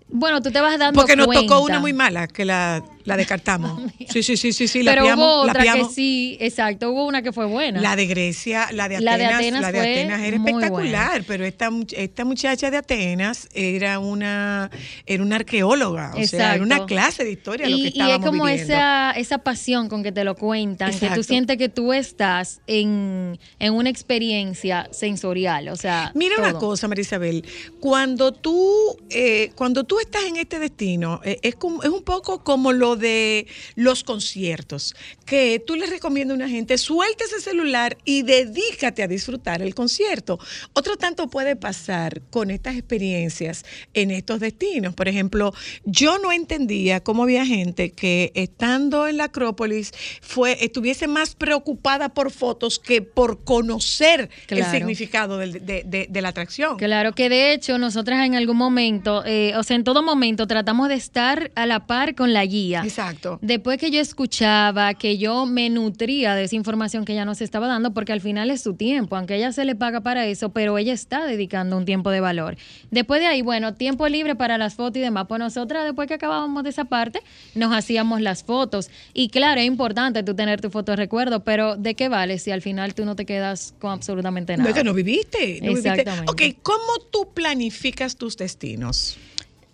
Bueno, 0.08 0.40
tú 0.42 0.50
te 0.50 0.60
vas 0.60 0.78
dando 0.78 0.98
Porque 0.98 1.16
nos 1.16 1.26
tocó 1.26 1.46
cuenta. 1.46 1.58
una 1.58 1.80
muy 1.80 1.92
mala, 1.92 2.26
que 2.26 2.44
la, 2.44 2.82
la 3.08 3.16
descartamos. 3.16 3.82
Sí, 4.08 4.22
sí, 4.22 4.36
sí, 4.38 4.52
sí, 4.54 4.68
sí, 4.68 4.82
la 4.82 4.92
Pero 4.92 5.02
piamos, 5.04 5.24
hubo 5.26 5.44
la 5.46 5.52
otra 5.52 5.62
que 5.64 5.70
piamos. 5.72 5.94
sí, 5.94 6.38
exacto, 6.40 6.90
hubo 6.92 7.06
una 7.06 7.20
que 7.20 7.30
fue 7.32 7.44
buena. 7.46 7.78
La 7.80 7.94
de 7.94 8.06
Grecia, 8.06 8.68
la 8.72 8.88
de 8.88 9.00
La 9.00 9.12
Atenas, 9.14 9.28
de 9.28 9.34
Atenas 9.34 9.60
la 9.60 9.72
de 9.72 9.80
Atenas 9.80 10.20
era 10.22 10.36
espectacular, 10.36 11.08
buena. 11.10 11.24
pero 11.26 11.44
esta, 11.44 11.70
esta 11.92 12.24
muchacha 12.24 12.70
de 12.70 12.76
Atenas 12.78 13.48
era 13.52 13.98
una, 13.98 14.70
era 15.04 15.22
una 15.22 15.36
arqueóloga, 15.36 16.12
o 16.16 16.24
sea, 16.24 16.54
era 16.54 16.62
una 16.64 16.86
clase 16.86 17.22
de 17.24 17.32
historia 17.32 17.66
y, 17.66 17.70
lo 17.70 17.76
que 17.76 17.98
y 17.98 18.10
es 18.10 18.18
como 18.20 18.44
viviendo. 18.44 18.72
esa, 18.72 19.10
esa 19.12 19.38
pasión 19.38 19.88
con 19.88 20.02
que 20.02 20.12
te 20.12 20.24
lo 20.24 20.34
cuentan, 20.34 20.98
que 20.98 21.10
tú 21.10 21.22
sientes 21.22 21.58
que 21.58 21.68
tú 21.68 21.92
estás 21.92 22.60
en, 22.66 23.38
en 23.58 23.74
una 23.74 23.90
experiencia 23.90 24.88
sensorial, 24.90 25.68
o 25.68 25.76
sea, 25.76 26.12
Mira 26.14 26.36
una 26.38 26.54
cosa, 26.54 26.88
Marisabel, 26.88 27.44
cuando 27.80 28.32
tú, 28.32 28.96
eh, 29.10 29.50
cuando 29.54 29.84
tú 29.84 29.98
estás 30.00 30.24
en 30.24 30.36
este 30.36 30.58
destino, 30.58 31.20
eh, 31.24 31.38
es, 31.42 31.54
como- 31.56 31.82
es 31.82 31.88
un 31.90 32.02
poco 32.02 32.42
como 32.42 32.72
lo 32.72 32.96
de 32.98 33.46
los 33.74 34.04
conciertos, 34.04 34.94
que 35.24 35.62
tú 35.66 35.74
le 35.76 35.86
recomiendas 35.86 36.34
a 36.34 36.36
una 36.36 36.48
gente, 36.48 36.78
suelta 36.78 37.24
ese 37.24 37.40
celular 37.40 37.96
y 38.04 38.22
dedícate 38.22 39.02
a 39.02 39.08
disfrutar 39.08 39.62
el 39.62 39.74
concierto. 39.74 40.38
Otro 40.72 40.96
tanto 40.96 41.28
puede 41.28 41.56
pasar 41.56 42.20
con 42.30 42.50
estas 42.50 42.76
experiencias 42.76 43.64
en 43.94 44.10
estos 44.10 44.40
destinos. 44.40 44.94
Por 44.94 45.08
ejemplo, 45.08 45.52
yo 45.84 46.18
no 46.18 46.32
entendía 46.32 47.00
cómo 47.00 47.22
había 47.24 47.44
gente 47.46 47.90
que 47.92 48.32
estando 48.34 49.06
en 49.08 49.16
la 49.18 49.24
Acrópolis 49.24 49.92
fue, 50.20 50.64
estuviese 50.64 51.06
más 51.06 51.34
preocupada 51.34 52.08
por 52.10 52.30
fotos 52.30 52.78
que 52.78 53.02
por 53.02 53.44
conocer 53.44 54.30
el 54.48 54.58
significado 54.78 55.38
del- 55.38 55.64
de, 55.64 55.82
de- 55.84 56.06
de 56.08 56.22
la 56.22 56.28
atracción. 56.30 56.76
Claro 56.76 57.12
que 57.14 57.28
de 57.28 57.52
hecho 57.52 57.78
nosotras 57.78 58.24
en 58.26 58.34
algún 58.34 58.56
momento, 58.56 59.22
eh, 59.26 59.52
o 59.56 59.62
sea, 59.62 59.76
en 59.76 59.84
todo 59.84 60.02
momento 60.02 60.46
tratamos 60.46 60.88
de 60.88 60.94
estar 60.94 61.50
a 61.54 61.66
la 61.66 61.86
par 61.86 62.14
con 62.14 62.32
la 62.32 62.44
guía. 62.46 62.82
Exacto. 62.88 63.38
Después 63.42 63.78
que 63.78 63.90
yo 63.90 64.00
escuchaba, 64.00 64.94
que 64.94 65.18
yo 65.18 65.44
me 65.46 65.68
nutría 65.70 66.34
de 66.34 66.44
esa 66.44 66.56
información 66.56 67.04
que 67.04 67.12
ella 67.12 67.24
nos 67.24 67.40
estaba 67.40 67.68
dando, 67.68 67.92
porque 67.92 68.12
al 68.12 68.20
final 68.20 68.50
es 68.50 68.62
su 68.62 68.74
tiempo, 68.74 69.16
aunque 69.16 69.36
ella 69.36 69.52
se 69.52 69.64
le 69.64 69.74
paga 69.74 70.00
para 70.00 70.26
eso, 70.26 70.48
pero 70.50 70.78
ella 70.78 70.92
está 70.92 71.26
dedicando 71.26 71.76
un 71.76 71.84
tiempo 71.84 72.10
de 72.10 72.20
valor. 72.20 72.56
Después 72.90 73.20
de 73.20 73.26
ahí, 73.26 73.42
bueno, 73.42 73.74
tiempo 73.74 74.08
libre 74.08 74.34
para 74.36 74.56
las 74.58 74.74
fotos 74.74 74.96
y 74.96 75.00
demás, 75.00 75.26
pues 75.28 75.38
nosotras 75.38 75.84
después 75.84 76.08
que 76.08 76.14
acabábamos 76.14 76.64
de 76.64 76.70
esa 76.70 76.86
parte, 76.86 77.20
nos 77.54 77.74
hacíamos 77.74 78.20
las 78.20 78.42
fotos. 78.42 78.90
Y 79.12 79.28
claro, 79.28 79.60
es 79.60 79.66
importante 79.66 80.22
tú 80.22 80.34
tener 80.34 80.60
tu 80.60 80.70
foto 80.70 80.92
de 80.92 80.96
recuerdo, 80.96 81.44
pero 81.44 81.76
¿de 81.76 81.94
qué 81.94 82.08
vale 82.08 82.38
si 82.38 82.50
al 82.50 82.62
final 82.62 82.94
tú 82.94 83.04
no 83.04 83.16
te 83.16 83.26
quedas 83.26 83.74
con 83.78 83.90
absolutamente 83.90 84.54
No 84.56 84.58
nada? 84.60 84.70
es 84.70 84.76
que 84.76 84.84
no 84.84 84.94
viviste. 84.94 85.60
No 85.60 85.68
viviste. 85.68 85.90
Exactamente. 85.90 86.30
Ok, 86.30 86.42
¿cómo 86.62 86.98
tú 87.10 87.28
planificas 87.34 88.16
tus 88.16 88.36
destinos? 88.36 89.18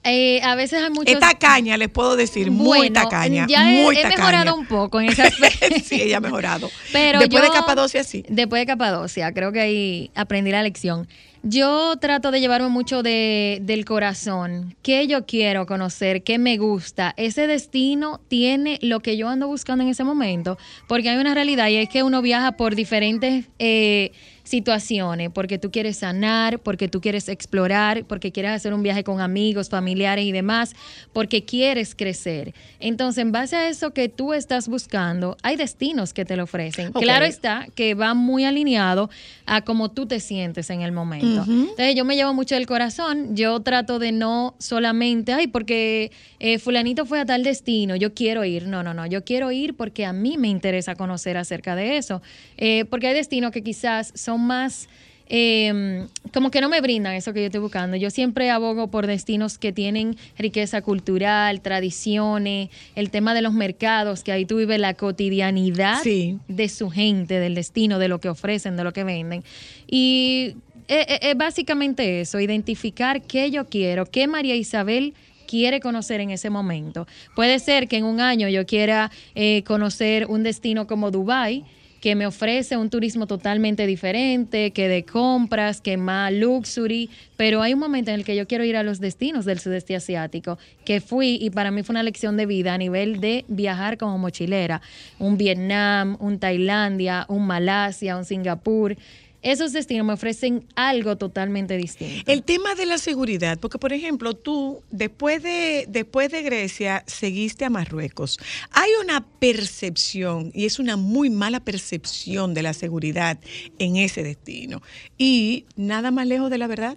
Eh, 0.05 0.41
a 0.43 0.55
veces 0.55 0.83
hay 0.83 0.91
muchos... 0.91 1.15
Es 1.15 1.21
tacaña, 1.21 1.77
les 1.77 1.89
puedo 1.89 2.15
decir, 2.17 2.51
muy 2.51 2.67
Bueno, 2.67 2.93
tacaña. 2.93 3.47
Ya 3.49 3.73
he- 3.73 3.83
muy 3.83 3.97
he, 3.97 4.03
tacaña. 4.03 4.17
mejorado 4.19 4.55
un 4.57 4.67
poco 4.67 5.01
en 5.01 5.09
ese 5.11 5.23
aspecto. 5.23 5.67
sí, 5.85 6.03
ella 6.03 6.19
ha 6.19 6.21
mejorado. 6.21 6.71
Pero 6.93 7.21
Después 7.21 7.43
yo- 7.43 7.49
de 7.51 7.55
Capadocia, 7.59 8.05
sí. 8.05 8.25
Después 8.29 8.61
de 8.61 8.67
Capadocia, 8.67 9.33
creo 9.33 9.51
que 9.53 9.61
ahí 9.61 10.11
aprendí 10.15 10.51
la 10.51 10.63
lección. 10.63 11.09
Yo 11.47 11.97
trato 12.01 12.31
de 12.31 12.41
llevarme 12.41 12.69
mucho 12.69 13.03
de, 13.03 13.59
del 13.61 13.85
corazón. 13.85 14.75
¿Qué 14.83 15.07
yo 15.07 15.27
quiero 15.27 15.67
conocer? 15.67 16.23
¿Qué 16.23 16.39
me 16.39 16.57
gusta? 16.57 17.13
Ese 17.19 17.47
destino 17.47 18.21
tiene 18.29 18.79
lo 18.81 19.01
que 19.01 19.19
yo 19.19 19.29
ando 19.29 19.47
buscando 19.47 19.85
en 19.85 19.91
ese 19.91 20.05
momento. 20.05 20.57
Porque 20.89 21.11
hay 21.11 21.19
una 21.19 21.35
realidad 21.35 21.69
y 21.69 21.77
es 21.77 21.89
que 21.91 22.03
uno 22.03 22.23
viaja 22.23 22.53
por 22.53 22.75
diferentes 22.75 23.45
eh, 23.59 24.13
situaciones. 24.45 25.31
Porque 25.33 25.59
tú 25.59 25.71
quieres 25.71 25.99
sanar, 25.99 26.61
porque 26.61 26.89
tú 26.89 27.01
quieres 27.01 27.29
explorar, 27.29 28.05
porque 28.05 28.31
quieres 28.31 28.53
hacer 28.53 28.73
un 28.73 28.83
viaje 28.83 29.03
con 29.03 29.21
amigos, 29.21 29.69
familiares 29.69 30.25
y 30.25 30.33
demás, 30.33 30.75
porque 31.13 31.45
quieres 31.45 31.95
crecer. 31.95 32.55
Entonces, 32.79 33.23
en 33.23 33.33
base 33.33 33.57
a 33.57 33.69
eso 33.69 33.93
que 33.93 34.09
tú 34.09 34.33
estás 34.35 34.69
buscando, 34.69 35.37
hay 35.43 35.57
destinos 35.57 36.13
que 36.13 36.25
te 36.25 36.37
lo 36.37 36.45
ofrecen. 36.45 36.93
Claro 36.93 37.25
está 37.25 37.67
que 37.75 37.95
va 37.95 38.15
muy 38.15 38.45
alineado 38.45 39.11
a 39.47 39.63
cómo 39.63 39.91
tú 39.91 40.07
te 40.07 40.21
sientes 40.21 40.71
en 40.71 40.83
el 40.83 40.93
momento. 40.93 41.45
Entonces 41.47 41.95
yo 41.95 42.05
me 42.05 42.17
llevo 42.17 42.35
mucho 42.35 42.55
del 42.55 42.67
corazón, 42.67 43.35
yo 43.37 43.61
trato 43.61 43.99
de 43.99 44.13
no 44.13 44.55
solamente, 44.59 45.33
ay, 45.33 45.47
porque 45.47 46.13
eh, 46.39 46.59
fulanito 46.59 47.07
fue 47.07 47.21
a 47.21 47.25
tal 47.25 47.43
destino, 47.43 47.97
yo 47.97 48.15
quiero 48.15 48.45
ir. 48.45 48.67
No, 48.67 48.83
no, 48.83 48.95
no, 48.95 49.07
yo 49.07 49.25
quiero 49.25 49.51
ir 49.51 49.75
porque 49.75 50.05
a 50.05 50.13
mí 50.13 50.37
me 50.39 50.49
interesa 50.49 50.95
conocer 50.95 51.37
acerca 51.37 51.75
de 51.77 51.97
eso. 51.97 52.23
Eh, 52.57 52.85
porque 52.87 53.09
hay 53.09 53.15
destinos 53.15 53.51
que 53.51 53.63
quizás 53.63 54.13
son 54.15 54.34
más... 54.39 54.89
eh, 55.27 56.07
como 56.35 56.51
que 56.51 56.61
no 56.61 56.69
me 56.69 56.81
brindan 56.81 57.15
eso 57.15 57.33
que 57.33 57.41
yo 57.41 57.47
estoy 57.47 57.61
buscando. 57.61 57.97
Yo 57.97 58.11
siempre 58.11 58.51
abogo 58.51 58.89
por 58.91 59.07
destinos 59.07 59.57
que 59.57 59.73
tienen 59.73 60.17
riqueza 60.37 60.83
cultural, 60.83 61.61
tradiciones, 61.63 62.69
el 62.95 63.11
tema 63.11 63.35
de 63.35 63.41
los 63.43 63.53
mercados, 63.55 64.23
que 64.23 64.33
ahí 64.33 64.45
tú 64.45 64.59
vives 64.59 64.79
la 64.81 64.95
cotidianidad 64.95 66.03
Sí. 66.03 66.39
de 66.49 66.69
su 66.69 66.91
gente, 66.91 67.39
del 67.41 67.55
destino, 67.55 67.99
de 67.99 68.09
lo 68.09 68.21
que 68.21 68.29
ofrecen, 68.29 68.77
de 68.77 68.85
lo 68.85 68.93
que 68.93 69.05
venden. 69.05 69.43
Y 69.87 70.57
es, 70.89 71.07
es- 71.09 71.19
es 71.23 71.37
básicamente 71.37 72.21
eso, 72.21 72.39
identificar 72.41 73.23
qué 73.23 73.51
yo 73.51 73.67
quiero, 73.67 74.07
qué 74.07 74.27
María 74.27 74.55
Isabel 74.57 75.15
quiere 75.47 75.79
conocer 75.81 76.21
en 76.21 76.31
ese 76.31 76.51
momento. 76.51 77.07
Puede 77.37 77.59
ser 77.61 77.87
que 77.87 77.97
en 77.99 78.05
un 78.05 78.21
año 78.21 78.49
yo 78.49 78.67
quiera 78.67 79.11
eh, 79.35 79.63
conocer 79.65 80.27
un 80.27 80.43
destino 80.43 80.87
como 80.87 81.11
Dubai 81.11 81.65
que 82.05 82.15
me 82.15 82.27
ofrece 82.27 82.77
un 82.77 82.91
turismo 82.91 83.27
totalmente 83.27 83.87
diferente, 83.87 84.73
que 84.73 84.89
de 84.89 85.07
compras, 85.07 85.81
que 85.81 85.97
más 85.97 86.35
luxury, 86.35 87.09
pero 87.39 87.63
hay 87.63 87.73
un 87.73 87.81
momento 87.81 88.11
en 88.11 88.17
el 88.17 88.27
que 88.27 88.37
yo 88.37 88.47
quiero 88.47 88.63
ir 88.63 88.77
a 88.77 88.83
los 88.83 89.01
destinos 89.01 89.47
del 89.47 89.59
sudeste 89.59 89.97
asiático, 89.97 90.59
que 90.85 91.01
fui 91.01 91.39
y 91.41 91.49
para 91.49 91.71
mí 91.71 91.83
fue 91.83 91.95
una 91.95 92.03
lección 92.03 92.37
de 92.37 92.45
vida 92.45 92.75
a 92.75 92.77
nivel 92.77 93.21
de 93.21 93.47
viajar 93.49 93.97
como 93.97 94.19
mochilera, 94.19 94.83
un 95.19 95.39
Vietnam, 95.39 96.19
un 96.21 96.39
Tailandia, 96.39 97.25
un 97.31 97.47
Malasia, 97.47 98.19
un 98.19 98.27
Singapur. 98.27 98.99
Esos 99.45 99.75
destinos 99.75 100.07
me 100.07 100.15
ofrecen 100.15 100.67
algo 100.75 101.17
totalmente 101.17 101.77
distinto. 101.77 102.33
El 102.33 102.43
tema 102.43 102.75
de 102.75 102.87
la 102.87 102.97
seguridad, 102.97 103.59
porque 103.61 103.79
por 103.79 103.93
ejemplo, 103.93 104.33
tú 104.33 104.83
después 104.91 105.43
de, 105.43 105.85
después 105.87 106.31
de 106.31 106.41
Grecia 106.43 107.05
seguiste 107.07 107.67
a 107.67 107.71
Marruecos. 107.71 108.39
Hay 108.71 108.91
una 109.03 109.27
percepción, 109.39 110.51
y 110.55 110.65
es 110.65 110.79
una 110.79 110.97
muy 110.97 111.29
mala 111.29 111.61
percepción 111.61 112.55
de 112.55 112.63
la 112.63 112.73
seguridad 112.73 113.39
en 113.79 113.97
ese 113.97 114.23
destino. 114.23 114.81
Y 115.19 115.67
nada 115.77 116.11
más 116.11 116.27
lejos 116.27 116.51
de 116.51 116.57
la 116.57 116.67
verdad. 116.67 116.97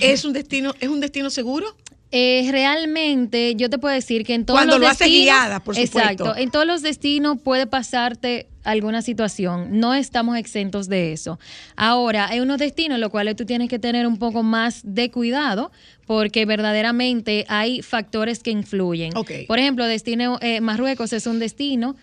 ¿Es 0.00 0.24
un 0.24 0.32
destino, 0.32 0.74
es 0.80 0.88
un 0.88 1.00
destino 1.00 1.28
seguro? 1.28 1.76
Eh, 2.10 2.48
realmente, 2.50 3.54
yo 3.54 3.68
te 3.68 3.78
puedo 3.78 3.94
decir 3.94 4.24
que 4.24 4.34
en 4.34 4.46
todos 4.46 4.58
Cuando 4.58 4.74
los 4.74 4.80
lo 4.80 4.88
haces 4.88 5.00
destinos, 5.00 5.24
guiada, 5.24 5.60
por 5.60 5.74
supuesto. 5.74 5.98
Exacto, 5.98 6.36
en 6.36 6.50
todos 6.50 6.66
los 6.66 6.82
destinos 6.82 7.38
puede 7.42 7.66
pasarte 7.66 8.48
alguna 8.64 9.02
situación. 9.02 9.78
No 9.78 9.94
estamos 9.94 10.36
exentos 10.36 10.88
de 10.88 11.12
eso. 11.12 11.38
Ahora, 11.76 12.28
hay 12.28 12.40
unos 12.40 12.58
destinos 12.58 12.96
en 12.96 13.00
los 13.00 13.10
cuales 13.10 13.36
tú 13.36 13.44
tienes 13.44 13.68
que 13.68 13.78
tener 13.78 14.06
un 14.06 14.18
poco 14.18 14.42
más 14.42 14.80
de 14.84 15.10
cuidado 15.10 15.70
porque 16.06 16.46
verdaderamente 16.46 17.44
hay 17.48 17.82
factores 17.82 18.42
que 18.42 18.50
influyen. 18.50 19.12
Por 19.46 19.58
ejemplo, 19.58 19.84
destino 19.86 20.38
eh, 20.40 20.60
Marruecos 20.60 21.12
es 21.12 21.26
un 21.26 21.38
destino 21.38 21.96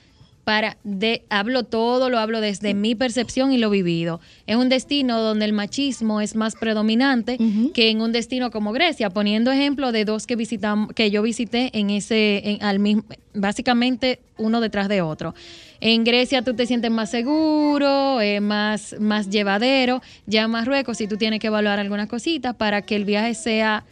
para 0.45 0.77
de 0.83 1.23
hablo 1.29 1.63
todo, 1.63 2.09
lo 2.09 2.19
hablo 2.19 2.39
desde 2.39 2.75
mi 2.75 2.93
percepción 2.93 3.51
y 3.51 3.57
lo 3.57 3.71
vivido. 3.71 4.21
Es 4.45 4.55
un 4.55 4.69
destino 4.69 5.19
donde 5.19 5.43
el 5.43 5.53
machismo 5.53 6.21
es 6.21 6.35
más 6.35 6.55
predominante 6.55 7.37
que 7.73 7.89
en 7.89 7.99
un 7.99 8.11
destino 8.11 8.51
como 8.51 8.71
Grecia, 8.71 9.09
poniendo 9.09 9.51
ejemplo 9.51 9.91
de 9.91 10.05
dos 10.05 10.27
que 10.27 10.35
visitamos 10.35 10.93
que 10.93 11.09
yo 11.09 11.23
visité 11.23 11.71
en 11.73 11.89
ese 11.89 12.41
en, 12.45 12.63
al 12.63 12.79
mismo 12.79 13.03
básicamente 13.33 14.19
uno 14.37 14.61
detrás 14.61 14.87
de 14.87 15.01
otro. 15.01 15.33
En 15.81 16.03
Grecia 16.03 16.43
tú 16.43 16.53
te 16.53 16.67
sientes 16.67 16.91
más 16.91 17.09
seguro, 17.09 18.21
eh, 18.21 18.39
más 18.39 18.95
más 18.99 19.29
llevadero, 19.29 20.03
ya 20.27 20.43
en 20.43 20.51
Marruecos 20.51 20.97
si 20.97 21.07
tú 21.07 21.17
tienes 21.17 21.39
que 21.39 21.47
evaluar 21.47 21.79
algunas 21.79 22.07
cositas 22.07 22.55
para 22.55 22.83
que 22.83 22.95
el 22.95 23.03
viaje 23.03 23.33
sea 23.33 23.83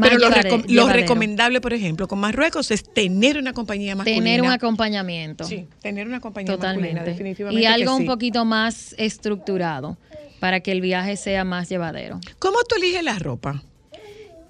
Pero 0.00 0.18
lo, 0.18 0.30
recom- 0.30 0.64
lo 0.68 0.88
recomendable, 0.88 1.60
por 1.60 1.72
ejemplo, 1.72 2.08
con 2.08 2.18
Marruecos 2.18 2.70
es 2.70 2.84
tener 2.84 3.38
una 3.38 3.52
compañía 3.52 3.94
masculina. 3.96 4.22
tener 4.24 4.42
un 4.42 4.50
acompañamiento. 4.50 5.44
Sí, 5.44 5.66
tener 5.80 6.06
una 6.06 6.20
compañía 6.20 6.52
Totalmente. 6.54 6.94
masculina, 6.94 7.04
definitivamente. 7.12 7.62
Y 7.62 7.66
algo 7.66 7.96
un 7.96 8.06
poquito 8.06 8.44
más 8.44 8.94
estructurado 8.98 9.96
para 10.40 10.60
que 10.60 10.72
el 10.72 10.80
viaje 10.80 11.16
sea 11.16 11.44
más 11.44 11.68
llevadero. 11.68 12.20
¿Cómo 12.38 12.58
tú 12.68 12.76
eliges 12.76 13.02
la 13.02 13.18
ropa? 13.18 13.62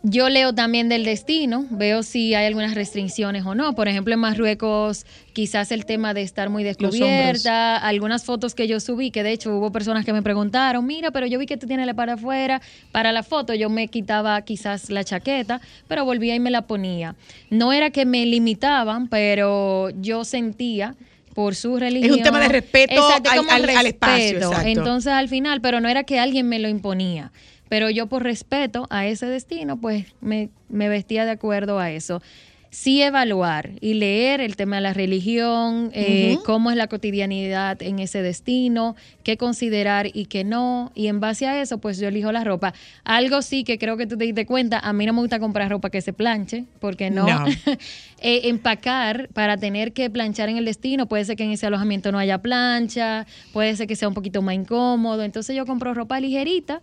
Yo 0.05 0.29
leo 0.29 0.53
también 0.53 0.89
del 0.89 1.05
destino, 1.05 1.65
veo 1.71 2.03
si 2.03 2.35
hay 2.35 2.47
algunas 2.47 2.75
restricciones 2.75 3.47
o 3.47 3.55
no. 3.55 3.75
Por 3.77 3.87
ejemplo, 3.87 4.13
en 4.15 4.19
Marruecos 4.21 5.07
quizás 5.33 5.71
el 5.71 5.87
tema 5.87 6.13
de 6.13 6.23
estar 6.23 6.51
muy 6.51 6.65
descubierta, 6.65 7.77
algunas 7.77 8.25
fotos 8.25 8.55
que 8.57 8.67
yo 8.67 8.81
subí, 8.81 9.13
que 9.13 9.23
de 9.23 9.31
hecho 9.31 9.55
hubo 9.57 9.71
personas 9.71 10.05
que 10.05 10.13
me 10.13 10.21
preguntaron, 10.21 10.85
mira, 10.87 11.13
pero 11.13 11.27
yo 11.27 11.39
vi 11.39 11.47
que 11.47 11.57
tú 11.57 11.69
tienes 11.69 11.87
la 11.87 11.95
para 11.95 12.15
afuera, 12.15 12.61
para 12.91 13.13
la 13.13 13.23
foto 13.23 13.55
yo 13.55 13.71
me 13.71 13.87
quitaba 13.87 14.43
quizás 14.43 14.91
la 14.91 15.05
chaqueta, 15.05 15.61
pero 15.87 16.05
volvía 16.05 16.35
y 16.35 16.41
me 16.41 16.51
la 16.51 16.63
ponía. 16.63 17.15
No 17.51 17.73
era 17.73 17.91
que 17.91 18.05
me 18.05 18.27
limitaban, 18.27 19.07
pero 19.07 19.91
yo 20.01 20.25
sentía 20.25 20.97
por 21.33 21.55
su 21.55 21.79
religión. 21.79 22.23
tema 22.23 22.41
de 22.41 22.49
respeto 22.49 22.93
Exacto, 22.93 23.31
al- 23.31 23.49
al- 23.49 23.77
al 23.77 23.87
espacio, 23.87 24.37
exacto. 24.39 24.67
Entonces 24.69 25.13
al 25.13 25.29
final, 25.29 25.61
pero 25.61 25.81
no 25.81 25.89
era 25.89 26.03
que 26.03 26.19
alguien 26.19 26.49
me 26.49 26.59
lo 26.59 26.69
imponía. 26.69 27.31
Pero 27.73 27.89
yo 27.89 28.07
por 28.07 28.23
respeto 28.23 28.87
a 28.91 29.07
ese 29.07 29.25
destino, 29.25 29.81
pues 29.81 30.05
me, 30.21 30.51
me 30.69 30.91
vestía 30.91 31.25
de 31.25 31.31
acuerdo 31.31 31.79
a 31.79 31.91
eso. 31.91 32.21
Sí 32.69 33.01
evaluar 33.01 33.71
y 33.81 33.95
leer 33.95 34.43
el 34.43 34.57
tema 34.57 34.77
de 34.77 34.83
la 34.83 34.93
religión, 34.93 35.91
eh, 35.95 36.37
cómo 36.45 36.71
es 36.71 36.77
la 36.77 36.87
cotidianidad 36.87 37.83
en 37.83 37.99
ese 37.99 38.21
destino, 38.21 38.95
qué 39.23 39.39
considerar 39.39 40.07
y 40.13 40.27
qué 40.27 40.45
no. 40.45 40.93
Y 40.95 41.07
en 41.07 41.21
base 41.21 41.47
a 41.47 41.63
eso, 41.63 41.79
pues 41.79 41.99
yo 41.99 42.09
elijo 42.09 42.31
la 42.31 42.45
ropa. 42.45 42.75
Algo 43.05 43.41
sí 43.41 43.65
que 43.65 43.79
creo 43.79 43.97
que 43.97 44.07
tú 44.07 44.19
te 44.19 44.25
diste 44.25 44.45
cuenta, 44.45 44.79
a 44.79 44.93
mí 44.93 45.07
no 45.07 45.15
me 45.15 45.21
gusta 45.21 45.41
comprar 45.41 45.71
ropa 45.71 45.89
que 45.89 46.03
se 46.03 46.13
planche, 46.13 46.67
porque 46.79 47.09
no, 47.09 47.25
No. 47.25 47.47
eh, 48.21 48.49
empacar 48.51 49.31
para 49.33 49.57
tener 49.57 49.95
que 49.95 50.11
planchar 50.11 50.51
en 50.51 50.59
el 50.59 50.67
destino. 50.67 51.07
Puede 51.07 51.25
ser 51.25 51.37
que 51.37 51.45
en 51.45 51.53
ese 51.53 51.65
alojamiento 51.65 52.13
no 52.13 52.19
haya 52.19 52.37
plancha, 52.37 53.27
puede 53.55 53.75
ser 53.77 53.87
que 53.87 53.97
sea 53.97 54.09
un 54.09 54.15
poquito 54.15 54.43
más 54.43 54.57
incómodo. 54.57 55.23
Entonces 55.23 55.57
yo 55.57 55.65
compro 55.65 55.95
ropa 55.95 56.21
ligerita, 56.21 56.83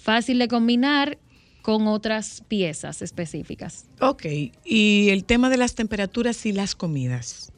fácil 0.00 0.38
de 0.38 0.48
combinar 0.48 1.18
con 1.62 1.86
otras 1.86 2.42
piezas 2.48 3.02
específicas. 3.02 3.86
Ok, 4.00 4.24
y 4.64 5.08
el 5.10 5.24
tema 5.24 5.50
de 5.50 5.58
las 5.58 5.74
temperaturas 5.74 6.46
y 6.46 6.52
las 6.52 6.74
comidas. 6.74 7.52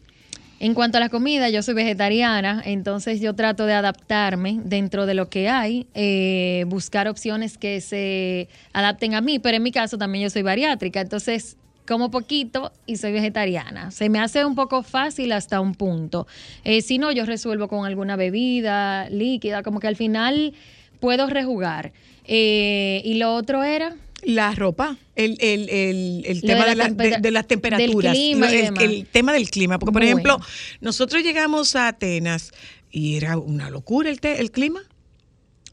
En 0.59 0.75
cuanto 0.75 0.99
a 0.99 1.01
la 1.01 1.09
comida, 1.09 1.49
yo 1.51 1.61
soy 1.63 1.75
vegetariana, 1.75 2.63
entonces 2.65 3.21
yo 3.21 3.35
trato 3.35 3.67
de 3.67 3.73
adaptarme 3.73 4.61
dentro 4.63 5.07
de 5.07 5.15
lo 5.15 5.29
que 5.29 5.49
hay, 5.49 5.89
eh, 5.95 6.65
buscar 6.69 7.09
opciones 7.09 7.59
que 7.59 7.81
se 7.81 8.49
adapten 8.73 9.15
a 9.15 9.21
mí, 9.21 9.41
pero 9.41 9.57
en 9.57 9.63
mi 9.65 9.73
caso 9.73 9.99
también 9.99 10.23
yo 10.23 10.31
soy 10.31 10.43
bariátrica, 10.43 11.01
entonces 11.01 11.57
como 11.85 12.13
poquito 12.13 12.71
y 12.87 12.97
soy 12.97 13.11
vegetariana. 13.11 13.91
Se 13.91 14.09
me 14.09 14.21
hace 14.21 14.45
un 14.45 14.55
poco 14.55 14.85
fácil 14.85 15.33
hasta 15.33 15.61
un 15.61 15.75
punto. 15.75 16.29
Eh, 16.63 16.81
si 16.83 16.99
no, 16.99 17.11
yo 17.11 17.27
resuelvo 17.27 17.67
con 17.67 17.85
alguna 17.85 18.15
bebida 18.15 19.11
líquida, 19.11 19.65
como 19.65 19.81
que 19.81 19.89
al 19.89 19.97
final 19.97 20.55
puedo 21.01 21.27
rejugar. 21.27 21.93
Eh, 22.25 23.03
y 23.05 23.15
lo 23.15 23.35
otro 23.35 23.63
era... 23.65 23.95
La 24.25 24.53
ropa, 24.55 24.97
el, 25.17 25.37
el, 25.41 25.69
el, 25.69 26.23
el 26.27 26.41
tema 26.43 26.65
de 26.65 26.71
de, 26.71 26.77
la 26.77 26.85
la- 26.85 26.85
de- 26.85 26.95
tempera- 26.95 27.19
de 27.19 27.31
las 27.33 27.47
temperaturas, 27.49 28.17
el, 28.17 29.07
tema 29.11 29.33
del 29.33 29.51
clima. 29.51 29.81
Porque, 29.81 29.93
por 29.93 30.03
Bueno. 30.03 30.07
ejemplo, 30.17 30.39
nosotros 30.81 31.25
llegamos 31.25 31.75
a 31.75 31.89
Atenas 31.89 32.53
y 32.93 33.17
era 33.17 33.37
una 33.37 33.69
locura 33.69 34.11
el, 34.11 34.21
te- 34.21 34.41
el 34.41 34.53
clima. 34.53 34.81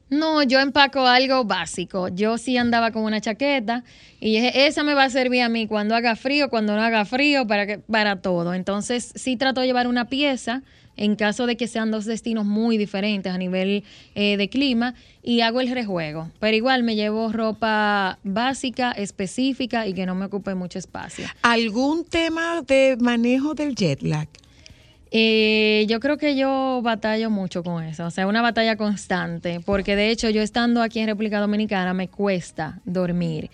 No, 0.09 0.41
yo 0.41 0.59
empaco 0.59 1.05
algo 1.05 1.43
básico. 1.45 2.07
Yo 2.07 2.39
sí 2.39 2.57
andaba 2.57 2.89
con 2.89 3.03
una 3.03 3.21
chaqueta 3.21 3.83
y 4.19 4.33
dije, 4.33 4.65
esa 4.65 4.83
me 4.83 4.95
va 4.95 5.03
a 5.03 5.09
servir 5.11 5.43
a 5.43 5.49
mí 5.49 5.67
cuando 5.67 5.93
haga 5.95 6.15
frío, 6.15 6.49
cuando 6.49 6.75
no 6.75 6.81
haga 6.81 7.05
frío, 7.05 7.45
para, 7.45 7.67
que, 7.67 7.77
para 7.77 8.19
todo. 8.19 8.55
Entonces 8.55 9.11
sí 9.13 9.37
trato 9.37 9.61
de 9.61 9.67
llevar 9.67 9.87
una 9.87 10.07
pieza 10.09 10.63
en 10.99 11.15
caso 11.15 11.47
de 11.47 11.55
que 11.55 11.67
sean 11.67 11.91
dos 11.91 12.03
destinos 12.03 12.45
muy 12.45 12.77
diferentes 12.77 13.33
a 13.33 13.37
nivel 13.37 13.85
eh, 14.15 14.35
de 14.35 14.49
clima 14.49 14.95
y 15.23 15.39
hago 15.41 15.61
el 15.61 15.71
rejuego. 15.71 16.29
Pero 16.39 16.57
igual 16.57 16.83
me 16.83 16.95
llevo 16.95 17.31
ropa 17.31 18.19
básica, 18.23 18.91
específica 18.91 19.87
y 19.87 19.93
que 19.93 20.05
no 20.05 20.13
me 20.13 20.25
ocupe 20.25 20.55
mucho 20.55 20.77
espacio. 20.77 21.25
¿Algún 21.41 22.03
tema 22.03 22.61
de 22.67 22.97
manejo 22.99 23.53
del 23.53 23.75
jet 23.75 24.01
lag? 24.01 24.27
Eh, 25.11 25.85
yo 25.87 26.01
creo 26.01 26.17
que 26.17 26.35
yo 26.35 26.81
batallo 26.83 27.29
mucho 27.31 27.63
con 27.63 27.83
eso, 27.83 28.05
o 28.05 28.11
sea, 28.11 28.27
una 28.27 28.43
batalla 28.43 28.75
constante, 28.75 29.59
porque 29.65 29.95
de 29.95 30.11
hecho 30.11 30.29
yo 30.29 30.43
estando 30.43 30.83
aquí 30.83 30.99
en 30.99 31.07
República 31.07 31.39
Dominicana 31.39 31.93
me 31.93 32.09
cuesta 32.09 32.79
dormir. 32.85 33.49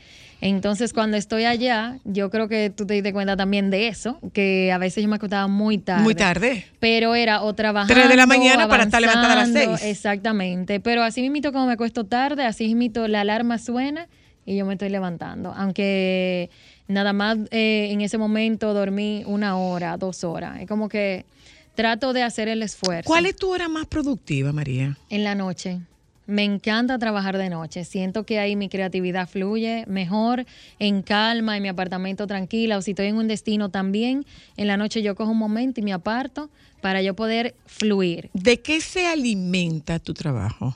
Entonces, 0.48 0.94
cuando 0.94 1.18
estoy 1.18 1.46
allá, 1.46 1.98
yo 2.04 2.30
creo 2.30 2.48
que 2.48 2.70
tú 2.70 2.86
te 2.86 2.94
diste 2.94 3.12
cuenta 3.14 3.36
también 3.36 3.72
de 3.72 3.88
eso, 3.88 4.20
que 4.32 4.72
a 4.72 4.78
veces 4.78 5.02
yo 5.04 5.10
me 5.10 5.16
acostaba 5.16 5.48
muy 5.48 5.80
tarde. 5.80 6.04
Muy 6.04 6.14
tarde. 6.14 6.66
Pero 6.80 7.16
era 7.16 7.42
o 7.42 7.54
trabajando. 7.56 7.92
Tres 7.96 8.08
de 8.08 8.16
la 8.16 8.28
mañana 8.28 8.68
para 8.68 8.84
estar 8.84 9.02
levantada 9.02 9.34
a 9.34 9.36
las 9.38 9.52
seis. 9.52 9.82
Exactamente. 9.82 10.80
Pero 10.80 11.02
así 11.02 11.24
mismito 11.24 11.52
como 11.52 11.66
me 11.66 11.74
acuesto 11.74 12.04
tarde, 12.04 12.46
así 12.46 12.68
mismito 12.68 13.08
la 13.08 13.22
alarma 13.22 13.58
suena 13.58 14.08
y 14.46 14.56
yo 14.56 14.68
me 14.68 14.74
estoy 14.74 14.90
levantando. 14.90 15.52
Aunque 15.52 16.52
nada 16.88 17.12
más 17.12 17.40
eh, 17.50 17.88
en 17.90 18.02
ese 18.02 18.20
momento 18.20 18.76
dormí 18.76 19.24
una 19.26 19.58
hora, 19.58 19.98
dos 19.98 20.24
horas. 20.24 20.62
Es 20.62 20.68
como 20.68 20.90
que 20.90 21.26
trato 21.74 22.14
de 22.14 22.22
hacer 22.22 22.50
el 22.50 22.62
esfuerzo. 22.62 23.08
¿Cuál 23.08 23.26
es 23.26 23.36
tu 23.36 23.52
hora 23.52 23.68
más 23.68 23.88
productiva, 23.88 24.52
María? 24.52 24.96
En 25.10 25.24
la 25.24 25.34
noche. 25.34 25.80
Me 26.28 26.44
encanta 26.44 26.98
trabajar 26.98 27.38
de 27.38 27.50
noche. 27.50 27.84
Siento 27.86 28.26
que 28.26 28.40
ahí 28.40 28.56
mi 28.56 28.70
creatividad 28.70 29.30
fluye 29.30 29.86
mejor, 29.88 30.46
en 30.80 31.02
calma, 31.02 31.58
en 31.58 31.64
mi 31.64 31.70
apartamento 31.70 32.28
tranquila. 32.28 32.78
O 32.78 32.82
si 32.82 32.92
estoy 32.92 33.08
en 33.08 33.18
un 33.18 33.28
destino 33.28 33.70
también, 33.70 34.26
en 34.58 34.68
la 34.68 34.78
noche 34.78 35.02
yo 35.02 35.16
cojo 35.16 35.32
un 35.32 35.38
momento 35.38 35.80
y 35.80 35.84
me 35.84 35.94
aparto 35.94 36.50
para 36.82 37.02
yo 37.02 37.16
poder 37.16 37.56
fluir. 37.66 38.30
¿De 38.34 38.62
qué 38.62 38.82
se 38.82 39.08
alimenta 39.08 40.00
tu 40.00 40.14
trabajo? 40.14 40.76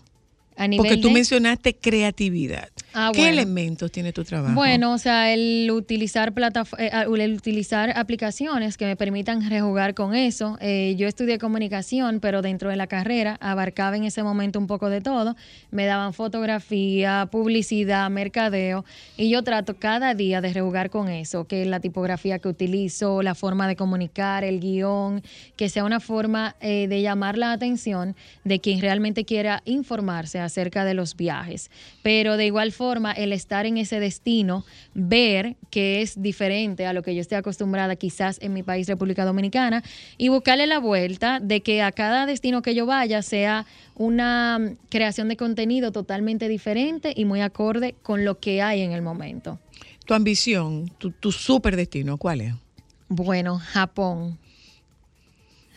A 0.60 0.68
nivel 0.68 0.86
Porque 0.86 1.02
tú 1.02 1.08
de- 1.08 1.14
mencionaste 1.16 1.74
creatividad. 1.76 2.68
Ah, 2.94 3.12
¿Qué 3.14 3.20
bueno. 3.22 3.34
elementos 3.34 3.92
tiene 3.92 4.12
tu 4.12 4.24
trabajo? 4.24 4.54
Bueno, 4.56 4.94
o 4.94 4.98
sea, 4.98 5.32
el 5.34 5.70
utilizar 5.72 6.34
plataf- 6.34 6.76
eh, 6.78 6.90
ah, 6.92 7.04
el 7.04 7.34
utilizar 7.34 7.92
aplicaciones 7.98 8.76
que 8.78 8.86
me 8.86 8.96
permitan 8.96 9.48
rejugar 9.50 9.94
con 9.94 10.16
eso. 10.16 10.58
Eh, 10.60 10.96
yo 10.98 11.08
estudié 11.08 11.38
comunicación, 11.38 12.20
pero 12.20 12.42
dentro 12.42 12.70
de 12.70 12.76
la 12.76 12.88
carrera 12.88 13.38
abarcaba 13.40 13.96
en 13.96 14.04
ese 14.04 14.22
momento 14.24 14.60
un 14.60 14.68
poco 14.68 14.90
de 14.90 15.00
todo. 15.02 15.36
Me 15.72 15.86
daban 15.86 16.14
fotografía, 16.14 17.30
publicidad, 17.32 18.10
mercadeo, 18.10 18.84
y 19.18 19.30
yo 19.30 19.44
trato 19.44 19.76
cada 19.78 20.14
día 20.14 20.42
de 20.42 20.52
rejugar 20.52 20.90
con 20.90 21.08
eso, 21.10 21.46
que 21.46 21.62
es 21.62 21.68
la 21.68 21.80
tipografía 21.80 22.40
que 22.40 22.50
utilizo, 22.50 23.22
la 23.22 23.36
forma 23.36 23.68
de 23.68 23.76
comunicar, 23.76 24.44
el 24.44 24.60
guion, 24.60 25.22
que 25.56 25.70
sea 25.70 25.86
una 25.86 26.00
forma 26.00 26.56
eh, 26.60 26.88
de 26.90 27.02
llamar 27.02 27.38
la 27.38 27.52
atención 27.54 28.16
de 28.44 28.60
quien 28.60 28.82
realmente 28.82 29.24
quiera 29.26 29.62
informarse 29.66 30.40
acerca 30.50 30.84
de 30.84 30.94
los 30.94 31.16
viajes. 31.16 31.72
Pero 32.04 32.36
de 32.38 32.46
igual 32.46 32.72
forma, 32.72 33.12
el 33.12 33.32
estar 33.34 33.66
en 33.66 33.78
ese 33.78 34.00
destino, 34.00 34.66
ver 34.94 35.56
que 35.70 36.02
es 36.02 36.22
diferente 36.22 36.86
a 36.86 36.94
lo 36.94 37.04
que 37.04 37.16
yo 37.16 37.22
estoy 37.22 37.38
acostumbrada 37.38 37.96
quizás 37.96 38.40
en 38.42 38.54
mi 38.54 38.64
país, 38.64 38.88
República 38.88 39.26
Dominicana, 39.26 39.84
y 40.18 40.30
buscarle 40.30 40.68
la 40.68 40.80
vuelta 40.80 41.40
de 41.40 41.62
que 41.62 41.82
a 41.82 41.92
cada 41.92 42.26
destino 42.26 42.62
que 42.62 42.76
yo 42.76 42.86
vaya 42.86 43.22
sea 43.22 43.66
una 43.96 44.60
mm, 44.60 44.78
creación 44.90 45.28
de 45.30 45.38
contenido 45.38 45.92
totalmente 45.92 46.48
diferente 46.48 47.14
y 47.16 47.26
muy 47.26 47.42
acorde 47.42 47.96
con 48.02 48.26
lo 48.26 48.40
que 48.40 48.62
hay 48.62 48.82
en 48.82 48.92
el 48.92 49.02
momento. 49.02 49.60
Tu 50.06 50.14
ambición, 50.14 50.90
tu, 50.98 51.12
tu 51.12 51.32
super 51.32 51.76
destino, 51.76 52.18
¿cuál 52.18 52.42
es? 52.42 52.54
Bueno, 53.08 53.60
Japón. 53.60 54.40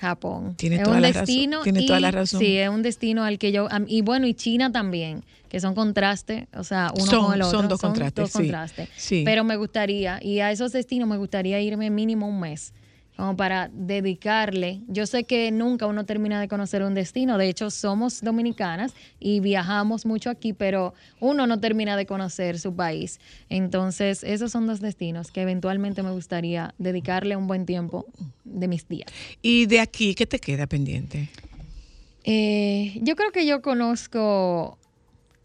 Japón. 0.03 0.55
Tienes 0.57 0.81
es 0.81 0.85
toda 0.85 0.97
un 0.97 1.03
la 1.03 1.09
razón, 1.09 1.21
destino. 1.27 1.63
tienes 1.63 1.83
y- 1.85 1.87
toda 1.87 2.01
la 2.01 2.11
razón. 2.11 2.41
Sí, 2.41 2.59
es 2.59 2.69
un 2.69 2.83
destino 2.83 3.25
al 3.25 3.39
que 3.39 3.53
yo. 3.53 3.69
Y 3.87 4.03
bueno, 4.03 4.27
y 4.27 4.35
China 4.35 4.71
también, 4.73 5.25
que 5.49 5.61
son 5.61 5.75
contrastes, 5.75 6.47
o 6.55 6.65
sea, 6.65 6.91
uno 6.97 7.07
Son- 7.07 7.25
con 7.27 7.35
el 7.35 7.43
otro. 7.43 7.59
son 7.61 7.69
dos 7.69 7.81
contrastes, 7.81 8.29
sí, 8.31 8.33
contrastes. 8.39 8.89
sí. 8.97 9.23
Pero 9.25 9.45
me 9.45 9.57
gustaría, 9.57 10.19
y 10.23 10.41
a 10.41 10.51
esos 10.51 10.73
destinos 10.73 11.09
me 11.09 11.17
gustaría 11.17 11.61
irme 11.61 11.89
mínimo 11.91 12.27
un 12.29 12.41
mes. 12.41 12.73
Como 13.17 13.37
para 13.37 13.71
dedicarle. 13.73 14.81
Yo 14.89 15.07
sé 15.07 15.25
que 15.25 15.51
nunca 15.51 15.87
uno 15.87 16.05
termina 16.05 16.41
de 16.41 16.49
conocer 16.49 16.83
un 16.83 16.95
destino. 16.95 17.39
De 17.39 17.49
hecho, 17.49 17.71
somos 17.71 18.21
dominicanas 18.23 18.95
y 19.21 19.41
viajamos 19.41 20.07
mucho 20.07 20.31
aquí, 20.31 20.53
pero 20.53 20.95
uno 21.21 21.47
no 21.47 21.61
termina 21.61 21.97
de 21.97 22.07
conocer 22.07 22.59
su 22.59 22.75
país. 22.75 23.21
Entonces, 23.49 24.25
esos 24.25 24.51
son 24.51 24.67
dos 24.67 24.81
destinos 24.81 25.31
que 25.31 25.43
eventualmente 25.43 26.03
me 26.03 26.11
gustaría 26.11 26.75
dedicarle 26.79 27.37
un 27.37 27.47
buen 27.47 27.67
tiempo 27.67 28.07
de 28.45 28.67
mis 28.67 28.89
días. 28.89 29.13
Y 29.43 29.67
de 29.67 29.81
aquí, 29.81 30.15
¿qué 30.15 30.27
te 30.27 30.39
queda 30.39 30.67
pendiente? 30.67 31.29
Eh, 32.25 32.99
yo 33.03 33.17
creo 33.17 33.33
que 33.33 33.47
yo 33.47 33.63
conozco 33.63 34.79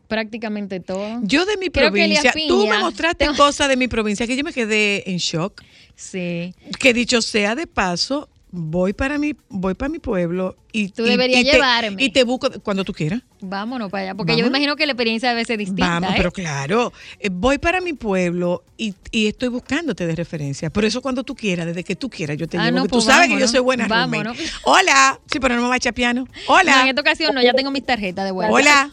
prácticamente 0.08 0.80
todo. 0.80 1.20
Yo 1.24 1.46
de 1.46 1.58
mi 1.58 1.70
Creo 1.70 1.92
provincia, 1.92 2.34
tú 2.48 2.68
me 2.68 2.78
mostraste 2.80 3.26
tengo- 3.26 3.38
cosas 3.38 3.70
de 3.70 3.78
mi 3.78 3.88
provincia 3.88 4.26
que 4.28 4.36
yo 4.36 4.44
me 4.44 4.54
quedé 4.54 5.10
en 5.12 5.18
shock. 5.18 5.62
Sí. 5.96 6.54
Que 6.80 6.94
dicho 6.94 7.22
sea 7.22 7.56
de 7.56 7.68
paso, 7.68 8.30
voy 8.52 8.94
para 8.94 9.18
mi, 9.18 9.36
voy 9.50 9.74
para 9.74 9.90
mi 9.90 10.00
pueblo 10.00 10.56
y 10.72 10.90
Tú 10.90 11.04
deberías 11.04 11.42
y 11.42 11.46
te- 11.46 11.52
llevarme. 11.54 12.02
y 12.04 12.10
te 12.12 12.24
busco 12.24 12.50
cuando 12.62 12.84
tú 12.84 12.94
quieras. 12.94 13.22
Vámonos 13.42 13.90
para 13.92 14.04
allá, 14.04 14.16
porque 14.16 14.36
yo 14.38 14.44
me 14.44 14.48
imagino 14.50 14.76
que 14.76 14.86
la 14.86 14.94
experiencia 14.94 15.30
debe 15.30 15.44
ser 15.44 15.58
distinta. 15.58 15.88
Vamos, 15.90 16.12
¿eh? 16.12 16.14
pero 16.18 16.32
claro, 16.32 16.94
eh, 17.20 17.30
voy 17.32 17.58
para 17.58 17.82
mi 17.82 17.94
pueblo 17.94 18.64
y, 18.78 18.94
y 19.12 19.28
estoy 19.28 19.50
buscándote 19.50 20.06
de 20.08 20.16
referencia. 20.16 20.70
Por 20.70 20.86
eso 20.86 21.02
cuando 21.02 21.24
tú 21.24 21.36
quieras, 21.36 21.66
desde 21.66 21.84
que 21.84 21.96
tú 21.96 22.10
quieras, 22.10 22.38
yo 22.38 22.48
te 22.48 22.58
Ah, 22.58 22.66
llevo. 22.66 22.78
no, 22.78 22.84
que 22.84 22.90
tú 22.90 22.96
pues 22.96 23.06
sabes 23.06 23.28
que 23.28 23.40
yo 23.40 23.48
soy 23.48 23.60
buena 23.60 23.88
vámonos. 23.88 24.38
Hola, 24.64 25.20
sí, 25.32 25.40
pero 25.40 25.56
no 25.56 25.64
me 25.64 25.68
va 25.68 25.74
a 25.74 25.78
echar 25.78 25.94
piano. 25.94 26.26
No, 26.26 26.54
Hola, 26.54 26.84
en 26.84 26.88
esta 26.90 27.02
ocasión 27.02 27.34
no, 27.36 27.42
ya 27.42 27.54
tengo 27.54 27.72
mis 27.72 27.86
tarjetas 27.86 28.24
de 28.26 28.32
vuelta. 28.32 28.54
hola. 28.54 28.92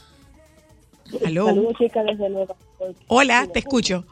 Aló, 1.25 1.47
Saludos, 1.47 1.75
chicas, 1.79 2.07
desde 2.07 2.29
Nueva 2.29 2.55
York. 2.81 2.97
hola, 3.09 3.49
te 3.53 3.59
escucho. 3.61 4.05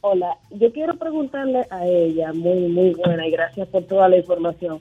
Hola, 0.00 0.36
yo 0.50 0.72
quiero 0.72 0.96
preguntarle 0.96 1.66
a 1.70 1.86
ella, 1.86 2.32
muy, 2.32 2.68
muy 2.68 2.94
buena, 2.94 3.26
y 3.26 3.30
gracias 3.32 3.68
por 3.68 3.84
toda 3.84 4.08
la 4.08 4.16
información. 4.16 4.80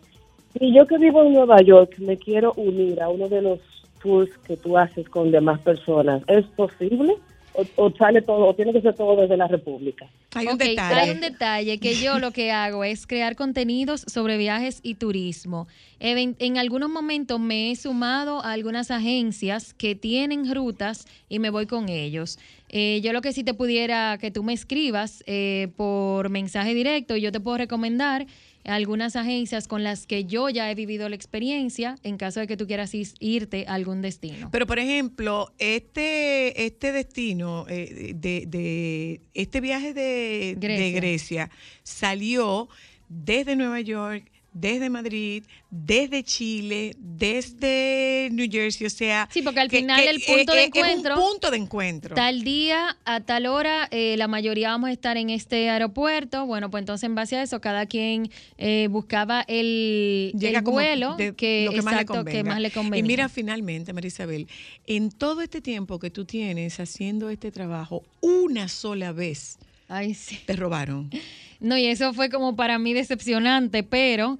Si 0.57 0.73
yo 0.73 0.85
que 0.85 0.97
vivo 0.97 1.23
en 1.23 1.33
Nueva 1.33 1.61
York 1.61 1.97
me 1.99 2.17
quiero 2.17 2.53
unir 2.55 3.01
a 3.01 3.09
uno 3.09 3.27
de 3.27 3.41
los 3.41 3.59
tours 4.01 4.29
que 4.39 4.57
tú 4.57 4.77
haces 4.77 5.09
con 5.09 5.31
demás 5.31 5.59
personas, 5.61 6.21
¿es 6.27 6.45
posible? 6.47 7.15
¿O, 7.59 7.65
o 7.87 7.91
sale 7.97 8.21
todo, 8.21 8.45
o 8.45 8.53
tiene 8.53 8.71
que 8.71 8.81
ser 8.81 8.93
todo 8.93 9.19
desde 9.19 9.35
la 9.35 9.47
República? 9.47 10.07
Hay 10.35 10.45
un 10.45 10.53
Ok, 10.53 10.59
detalle. 10.59 10.99
hay 11.01 11.09
un 11.09 11.21
detalle 11.21 11.79
que 11.79 11.95
yo 11.95 12.19
lo 12.19 12.29
que 12.31 12.51
hago 12.51 12.83
es 12.83 13.07
crear 13.07 13.35
contenidos 13.35 14.01
sobre 14.07 14.37
viajes 14.37 14.79
y 14.83 14.93
turismo. 14.93 15.67
En 15.99 16.57
algunos 16.59 16.91
momentos 16.91 17.39
me 17.39 17.71
he 17.71 17.75
sumado 17.75 18.43
a 18.45 18.51
algunas 18.51 18.91
agencias 18.91 19.73
que 19.73 19.95
tienen 19.95 20.53
rutas 20.53 21.07
y 21.29 21.39
me 21.39 21.49
voy 21.49 21.65
con 21.65 21.89
ellos. 21.89 22.37
Eh, 22.69 23.01
yo 23.01 23.11
lo 23.11 23.21
que 23.21 23.33
sí 23.33 23.43
te 23.43 23.55
pudiera 23.55 24.17
que 24.19 24.29
tú 24.29 24.43
me 24.43 24.53
escribas 24.53 25.23
eh, 25.25 25.69
por 25.77 26.29
mensaje 26.29 26.75
directo 26.75 27.15
y 27.15 27.21
yo 27.21 27.31
te 27.31 27.39
puedo 27.39 27.57
recomendar 27.57 28.27
algunas 28.67 29.15
agencias 29.15 29.67
con 29.67 29.83
las 29.83 30.05
que 30.05 30.25
yo 30.25 30.49
ya 30.49 30.69
he 30.69 30.75
vivido 30.75 31.09
la 31.09 31.15
experiencia 31.15 31.95
en 32.03 32.17
caso 32.17 32.39
de 32.39 32.47
que 32.47 32.57
tú 32.57 32.67
quieras 32.67 32.91
irte 33.19 33.65
a 33.67 33.73
algún 33.73 34.01
destino. 34.01 34.49
Pero 34.51 34.67
por 34.67 34.79
ejemplo, 34.79 35.53
este, 35.57 36.65
este 36.65 36.91
destino 36.91 37.65
eh, 37.69 38.13
de, 38.15 38.45
de 38.47 39.21
este 39.33 39.61
viaje 39.61 39.93
de. 39.93 40.55
Grecia. 40.59 41.49
salió 41.83 42.67
desde 43.09 43.55
Nueva 43.55 43.79
York, 43.81 44.29
desde 44.59 44.89
Madrid, 44.89 45.43
desde 45.69 46.23
Chile, 46.23 46.95
desde 46.99 48.29
New 48.31 48.47
Jersey, 48.51 48.87
o 48.87 48.89
sea, 48.89 49.27
Sí, 49.31 49.41
porque 49.41 49.59
al 49.59 49.69
que- 49.69 49.79
final 49.79 50.01
que, 50.03 50.09
el 50.09 50.21
punto 50.21 50.53
eh, 50.53 50.57
de 50.57 50.63
encuentro- 50.65 51.13
es 51.13 51.19
un 51.19 51.29
punto 51.31 51.51
de 51.51 51.57
encuentro. 51.57 52.15
Tal 52.15 52.43
día, 52.43 52.97
a 53.05 53.19
tal 53.21 53.45
hora, 53.45 53.87
eh, 53.91 54.15
la 54.17 54.27
mayoría 54.27 54.69
vamos 54.71 54.89
a 54.89 54.93
estar 54.93 55.17
en 55.17 55.29
este 55.29 55.69
aeropuerto. 55.69 56.45
Bueno, 56.45 56.69
pues 56.71 56.81
entonces 56.81 57.03
en 57.05 57.15
base 57.15 57.35
a 57.37 57.43
eso, 57.43 57.61
cada 57.61 57.85
quien 57.85 58.29
eh, 58.57 58.87
buscaba 58.89 59.41
el, 59.47 60.33
Llega 60.37 60.59
el 60.59 60.63
como 60.65 60.77
vuelo 60.77 61.15
de 61.15 61.35
que, 61.35 61.65
lo 61.65 61.71
que 61.71 61.81
más, 61.81 61.93
le 61.95 61.99
que 61.99 62.05
convenga. 62.05 62.43
más 62.43 62.59
le 62.61 62.71
convenía. 62.71 63.03
Y 63.03 63.07
mira, 63.07 63.29
finalmente, 63.29 63.93
María 63.93 64.07
Isabel, 64.07 64.47
en 64.85 65.11
todo 65.11 65.41
este 65.41 65.61
tiempo 65.61 65.99
que 65.99 66.09
tú 66.09 66.25
tienes 66.25 66.79
haciendo 66.79 67.29
este 67.29 67.51
trabajo, 67.51 68.03
una 68.21 68.67
sola 68.67 69.11
vez 69.11 69.57
Ay, 69.87 70.13
sí. 70.13 70.39
te 70.45 70.53
robaron. 70.53 71.09
No, 71.59 71.77
y 71.77 71.85
eso 71.85 72.13
fue 72.13 72.29
como 72.29 72.55
para 72.55 72.79
mí 72.79 72.93
decepcionante, 72.93 73.83
pero 73.83 74.37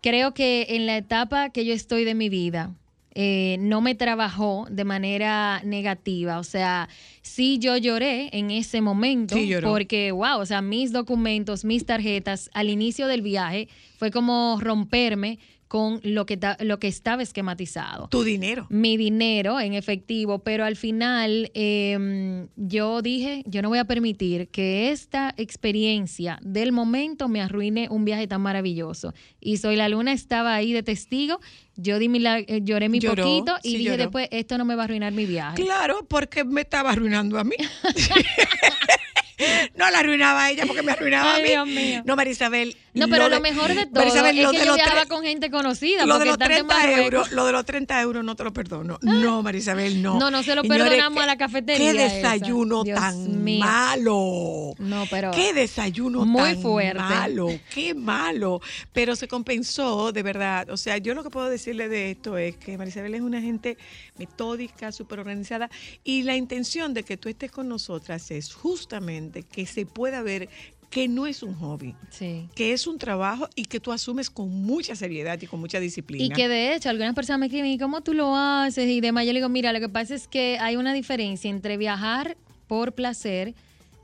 creo 0.00 0.34
que 0.34 0.66
en 0.70 0.86
la 0.86 0.96
etapa 0.96 1.50
que 1.50 1.64
yo 1.64 1.74
estoy 1.74 2.04
de 2.04 2.14
mi 2.14 2.28
vida, 2.28 2.72
eh, 3.18 3.56
no 3.60 3.80
me 3.80 3.94
trabajó 3.94 4.66
de 4.70 4.84
manera 4.84 5.62
negativa. 5.64 6.38
O 6.38 6.44
sea, 6.44 6.90
sí 7.22 7.58
yo 7.58 7.76
lloré 7.78 8.28
en 8.32 8.50
ese 8.50 8.82
momento 8.82 9.36
Sí, 9.36 9.54
porque, 9.62 10.12
wow, 10.12 10.38
o 10.38 10.44
sea, 10.44 10.60
mis 10.60 10.92
documentos, 10.92 11.64
mis 11.64 11.86
tarjetas 11.86 12.50
al 12.52 12.68
inicio 12.68 13.06
del 13.06 13.22
viaje 13.22 13.68
fue 13.96 14.10
como 14.10 14.58
romperme 14.60 15.38
con 15.68 16.00
lo 16.04 16.26
que, 16.26 16.36
ta- 16.36 16.56
lo 16.60 16.78
que 16.78 16.86
estaba 16.88 17.22
esquematizado 17.22 18.08
Tu 18.08 18.22
dinero. 18.22 18.66
mi 18.70 18.96
dinero 18.96 19.58
en 19.60 19.74
efectivo, 19.74 20.38
pero 20.40 20.64
al 20.64 20.76
final 20.76 21.50
eh, 21.54 22.46
yo 22.56 23.02
dije, 23.02 23.42
yo 23.46 23.62
no 23.62 23.68
voy 23.68 23.78
a 23.78 23.84
permitir 23.84 24.48
que 24.48 24.90
esta 24.92 25.34
experiencia 25.36 26.38
del 26.42 26.70
momento 26.72 27.28
me 27.28 27.40
arruine 27.42 27.88
un 27.90 28.04
viaje 28.04 28.26
tan 28.28 28.40
maravilloso. 28.42 29.12
Y 29.40 29.56
Soy 29.56 29.74
la 29.76 29.88
Luna 29.88 30.12
estaba 30.12 30.54
ahí 30.54 30.72
de 30.72 30.82
testigo, 30.82 31.40
yo 31.76 31.98
di 31.98 32.08
mi 32.08 32.20
la- 32.20 32.38
eh, 32.38 32.60
lloré 32.62 32.88
mi 32.88 33.00
Lloró, 33.00 33.24
poquito 33.24 33.56
y 33.62 33.70
sí, 33.72 33.76
dije 33.78 33.90
lloró. 33.90 34.02
después, 34.04 34.28
esto 34.30 34.58
no 34.58 34.64
me 34.64 34.76
va 34.76 34.82
a 34.82 34.84
arruinar 34.84 35.12
mi 35.12 35.26
viaje. 35.26 35.62
Claro, 35.62 36.06
porque 36.08 36.44
me 36.44 36.60
estaba 36.60 36.90
arruinando 36.92 37.38
a 37.38 37.44
mí. 37.44 37.56
No 39.76 39.90
la 39.90 39.98
arruinaba 39.98 40.50
ella 40.50 40.64
porque 40.66 40.82
me 40.82 40.92
arruinaba 40.92 41.34
Ay, 41.34 41.40
a 41.40 41.42
mí. 41.42 41.48
Dios 41.50 41.66
mío. 41.68 42.02
No, 42.06 42.16
Marisabel. 42.16 42.76
No, 42.94 43.08
pero 43.08 43.28
lo 43.28 43.34
de- 43.36 43.40
mejor 43.42 43.74
de 43.74 43.84
todo 43.86 43.96
Marisabel, 44.04 44.38
es 44.38 44.44
lo 44.44 44.50
que 44.52 44.64
yo 44.64 44.74
viajaba 44.74 45.04
con 45.06 45.22
gente 45.22 45.50
conocida. 45.50 46.06
Lo 46.06 46.18
de 46.18 46.20
porque 46.20 46.26
los 46.26 46.34
están 46.34 46.48
de 46.48 46.54
30 46.54 46.74
Marruecos. 46.74 47.04
euros, 47.04 47.32
lo 47.32 47.44
de 47.46 47.52
los 47.52 47.64
30 47.66 48.00
euros 48.00 48.24
no 48.24 48.34
te 48.36 48.44
lo 48.44 48.52
perdono. 48.52 48.98
No, 49.02 49.42
Marisabel, 49.42 50.00
no. 50.02 50.18
No, 50.18 50.30
no 50.30 50.42
se 50.42 50.54
lo 50.54 50.62
Señores, 50.62 50.82
perdonamos 50.84 51.22
a 51.22 51.26
la 51.26 51.36
cafetería 51.36 51.92
Qué 51.92 52.06
esa. 52.06 52.14
desayuno 52.32 52.84
tan 52.84 53.44
mío. 53.44 53.64
malo. 53.64 54.72
No, 54.78 55.04
pero 55.10 55.30
Qué 55.32 55.52
desayuno 55.52 56.24
muy 56.24 56.54
tan 56.54 56.62
fuerte. 56.62 56.98
malo, 56.98 57.48
qué 57.74 57.94
malo. 57.94 58.60
Pero 58.92 59.16
se 59.16 59.28
compensó, 59.28 60.12
de 60.12 60.22
verdad. 60.22 60.70
O 60.70 60.76
sea, 60.76 60.96
yo 60.98 61.14
lo 61.14 61.22
que 61.22 61.30
puedo 61.30 61.48
decirle 61.50 61.88
de 61.88 62.12
esto 62.12 62.38
es 62.38 62.56
que 62.56 62.78
Marisabel 62.78 63.14
es 63.14 63.20
una 63.20 63.40
gente 63.40 63.76
metódica, 64.16 64.92
súper 64.92 65.18
organizada. 65.20 65.68
Y 66.04 66.22
la 66.22 66.36
intención 66.36 66.94
de 66.94 67.02
que 67.02 67.16
tú 67.16 67.28
estés 67.28 67.50
con 67.50 67.68
nosotras 67.68 68.30
es 68.30 68.54
justamente 68.54 69.25
que 69.30 69.66
se 69.66 69.86
pueda 69.86 70.22
ver 70.22 70.48
que 70.90 71.08
no 71.08 71.26
es 71.26 71.42
un 71.42 71.54
hobby, 71.54 71.94
sí. 72.10 72.48
que 72.54 72.72
es 72.72 72.86
un 72.86 72.98
trabajo 72.98 73.48
y 73.54 73.64
que 73.64 73.80
tú 73.80 73.92
asumes 73.92 74.30
con 74.30 74.48
mucha 74.48 74.94
seriedad 74.94 75.40
y 75.40 75.46
con 75.46 75.60
mucha 75.60 75.80
disciplina. 75.80 76.24
Y 76.24 76.30
que 76.30 76.48
de 76.48 76.74
hecho 76.74 76.88
algunas 76.88 77.14
personas 77.14 77.40
me 77.40 77.46
escriben, 77.46 77.70
¿y 77.70 77.78
cómo 77.78 78.00
tú 78.02 78.14
lo 78.14 78.36
haces? 78.36 78.88
Y 78.88 79.00
demás, 79.00 79.26
yo 79.26 79.32
le 79.32 79.40
digo, 79.40 79.48
mira, 79.48 79.72
lo 79.72 79.80
que 79.80 79.88
pasa 79.88 80.14
es 80.14 80.28
que 80.28 80.58
hay 80.60 80.76
una 80.76 80.92
diferencia 80.92 81.50
entre 81.50 81.76
viajar 81.76 82.36
por 82.66 82.92
placer 82.92 83.54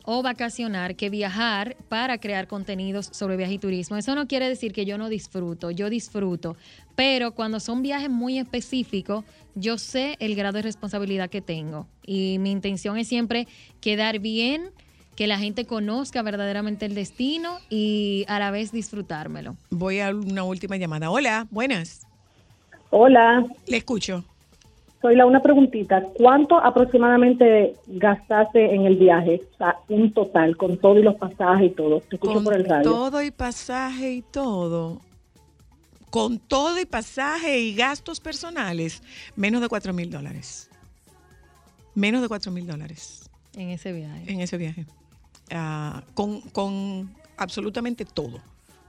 o 0.04 0.22
vacacionar 0.22 0.96
que 0.96 1.10
viajar 1.10 1.76
para 1.88 2.18
crear 2.18 2.48
contenidos 2.48 3.08
sobre 3.12 3.36
viaje 3.36 3.54
y 3.54 3.58
turismo. 3.58 3.96
Eso 3.96 4.14
no 4.14 4.26
quiere 4.26 4.48
decir 4.48 4.72
que 4.72 4.84
yo 4.84 4.98
no 4.98 5.08
disfruto, 5.08 5.70
yo 5.70 5.88
disfruto, 5.88 6.56
pero 6.96 7.32
cuando 7.32 7.60
son 7.60 7.82
viajes 7.82 8.10
muy 8.10 8.38
específicos, 8.38 9.24
yo 9.54 9.78
sé 9.78 10.16
el 10.18 10.34
grado 10.34 10.56
de 10.56 10.62
responsabilidad 10.62 11.30
que 11.30 11.40
tengo 11.40 11.86
y 12.04 12.38
mi 12.40 12.50
intención 12.50 12.96
es 12.96 13.08
siempre 13.08 13.46
quedar 13.80 14.18
bien, 14.18 14.70
que 15.16 15.26
la 15.26 15.38
gente 15.38 15.66
conozca 15.66 16.22
verdaderamente 16.22 16.86
el 16.86 16.94
destino 16.94 17.58
y 17.68 18.24
a 18.28 18.38
la 18.38 18.50
vez 18.50 18.72
disfrutármelo. 18.72 19.56
Voy 19.70 20.00
a 20.00 20.10
una 20.10 20.42
última 20.44 20.76
llamada. 20.76 21.10
Hola, 21.10 21.46
buenas. 21.50 22.06
Hola, 22.90 23.46
Le 23.66 23.76
escucho. 23.78 24.24
soy 25.00 25.16
la 25.16 25.26
una 25.26 25.40
preguntita. 25.40 26.02
¿Cuánto 26.16 26.56
aproximadamente 26.62 27.74
gastaste 27.86 28.74
en 28.74 28.86
el 28.86 28.96
viaje? 28.96 29.42
O 29.54 29.56
sea, 29.58 29.76
un 29.88 30.12
total, 30.12 30.56
con 30.56 30.76
todo 30.78 30.98
y 30.98 31.02
los 31.02 31.16
pasajes 31.16 31.70
y 31.72 31.74
todo. 31.74 32.00
Te 32.00 32.16
escucho 32.16 32.34
Con 32.34 32.44
por 32.44 32.54
el 32.54 32.64
radio. 32.64 32.82
todo 32.90 33.22
y 33.22 33.30
pasaje 33.30 34.12
y 34.12 34.22
todo. 34.22 35.00
Con 36.10 36.38
todo 36.38 36.78
y 36.78 36.84
pasaje 36.84 37.58
y 37.60 37.74
gastos 37.74 38.20
personales, 38.20 39.02
menos 39.36 39.62
de 39.62 39.68
4 39.68 39.92
mil 39.94 40.10
dólares. 40.10 40.68
Menos 41.94 42.20
de 42.22 42.28
4 42.28 42.50
mil 42.52 42.66
dólares 42.66 43.28
En 43.54 43.68
ese 43.70 43.92
viaje. 43.92 44.30
en 44.32 44.40
ese 44.40 44.56
viaje. 44.58 44.86
Ah, 45.53 46.03
con, 46.14 46.40
con 46.40 47.14
absolutamente 47.36 48.05
todo. 48.05 48.40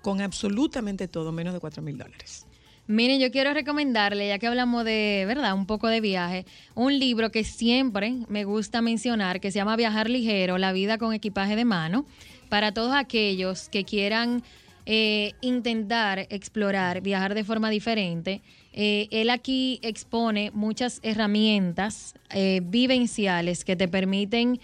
Con 0.02 0.22
absolutamente 0.22 1.08
todo, 1.08 1.32
menos 1.32 1.54
de 1.54 1.60
4 1.60 1.82
mil 1.82 1.98
dólares. 1.98 2.46
Miren, 2.88 3.22
yo 3.22 3.32
quiero 3.32 3.54
recomendarle, 3.54 4.28
ya 4.28 4.40
que 4.40 4.48
hablamos 4.48 4.84
de, 4.84 5.24
¿verdad? 5.26 5.54
Un 5.54 5.66
poco 5.66 5.88
de 5.88 6.02
viaje, 6.02 6.46
un 6.76 7.00
libro 7.00 7.32
que 7.32 7.46
siempre 7.46 8.14
me 8.28 8.44
gusta 8.44 8.82
mencionar, 8.82 9.40
que 9.40 9.52
se 9.52 9.60
llama 9.60 9.78
Viajar 9.78 10.10
Ligero, 10.10 10.58
la 10.58 10.74
vida 10.74 10.98
con 10.98 11.14
equipaje 11.14 11.56
de 11.56 11.64
mano, 11.64 12.06
para 12.50 12.74
todos 12.74 12.94
aquellos 12.94 13.70
que 13.70 13.86
quieran 13.86 14.44
eh, 14.86 15.32
intentar 15.40 16.28
explorar, 16.30 17.00
viajar 17.00 17.36
de 17.36 17.46
forma 17.46 17.70
diferente. 17.70 18.42
Eh, 18.74 19.08
él 19.12 19.30
aquí 19.30 19.80
expone 19.82 20.52
muchas 20.54 21.00
herramientas 21.04 22.16
eh, 22.32 22.60
vivenciales 22.66 23.64
que 23.64 23.78
te 23.78 23.88
permiten 23.88 24.60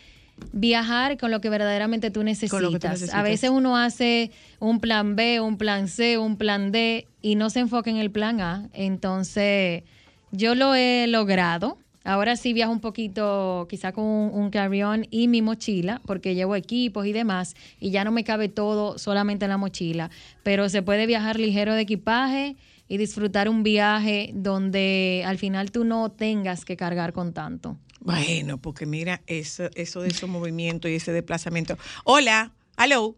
viajar 0.51 1.17
con 1.17 1.31
lo 1.31 1.41
que 1.41 1.49
verdaderamente 1.49 2.11
tú 2.11 2.23
necesitas. 2.23 3.13
A 3.13 3.23
veces 3.23 3.49
uno 3.49 3.77
hace 3.77 4.31
un 4.59 4.79
plan 4.79 5.15
B, 5.15 5.39
un 5.39 5.57
plan 5.57 5.87
C, 5.87 6.17
un 6.17 6.37
plan 6.37 6.71
D 6.71 7.07
y 7.21 7.35
no 7.35 7.49
se 7.49 7.59
enfoca 7.59 7.89
en 7.89 7.97
el 7.97 8.11
plan 8.11 8.41
A. 8.41 8.69
Entonces, 8.73 9.83
yo 10.31 10.55
lo 10.55 10.75
he 10.75 11.07
logrado. 11.07 11.77
Ahora 12.05 12.37
sí 12.37 12.53
viajo 12.53 12.71
un 12.71 12.79
poquito, 12.79 13.67
quizá 13.69 13.91
con 13.91 14.05
un, 14.05 14.31
un 14.33 14.49
carry-on 14.49 15.05
y 15.11 15.27
mi 15.27 15.41
mochila, 15.41 16.01
porque 16.05 16.33
llevo 16.33 16.55
equipos 16.55 17.05
y 17.05 17.11
demás, 17.11 17.55
y 17.79 17.91
ya 17.91 18.03
no 18.03 18.11
me 18.11 18.23
cabe 18.23 18.47
todo 18.47 18.97
solamente 18.97 19.45
en 19.45 19.49
la 19.49 19.57
mochila. 19.57 20.09
Pero 20.41 20.69
se 20.69 20.81
puede 20.81 21.05
viajar 21.05 21.39
ligero 21.39 21.73
de 21.73 21.81
equipaje 21.81 22.55
y 22.87 22.97
disfrutar 22.97 23.47
un 23.47 23.63
viaje 23.63 24.31
donde 24.33 25.23
al 25.25 25.37
final 25.37 25.71
tú 25.71 25.83
no 25.83 26.09
tengas 26.09 26.65
que 26.65 26.75
cargar 26.75 27.13
con 27.13 27.33
tanto. 27.33 27.77
Bueno, 28.01 28.57
porque 28.57 28.85
mira, 28.85 29.21
eso, 29.27 29.69
eso 29.75 30.01
de 30.01 30.09
esos 30.09 30.29
movimientos 30.29 30.89
y 30.89 30.95
ese 30.95 31.11
desplazamiento. 31.11 31.77
Hola, 32.05 32.51
hello. 32.77 33.15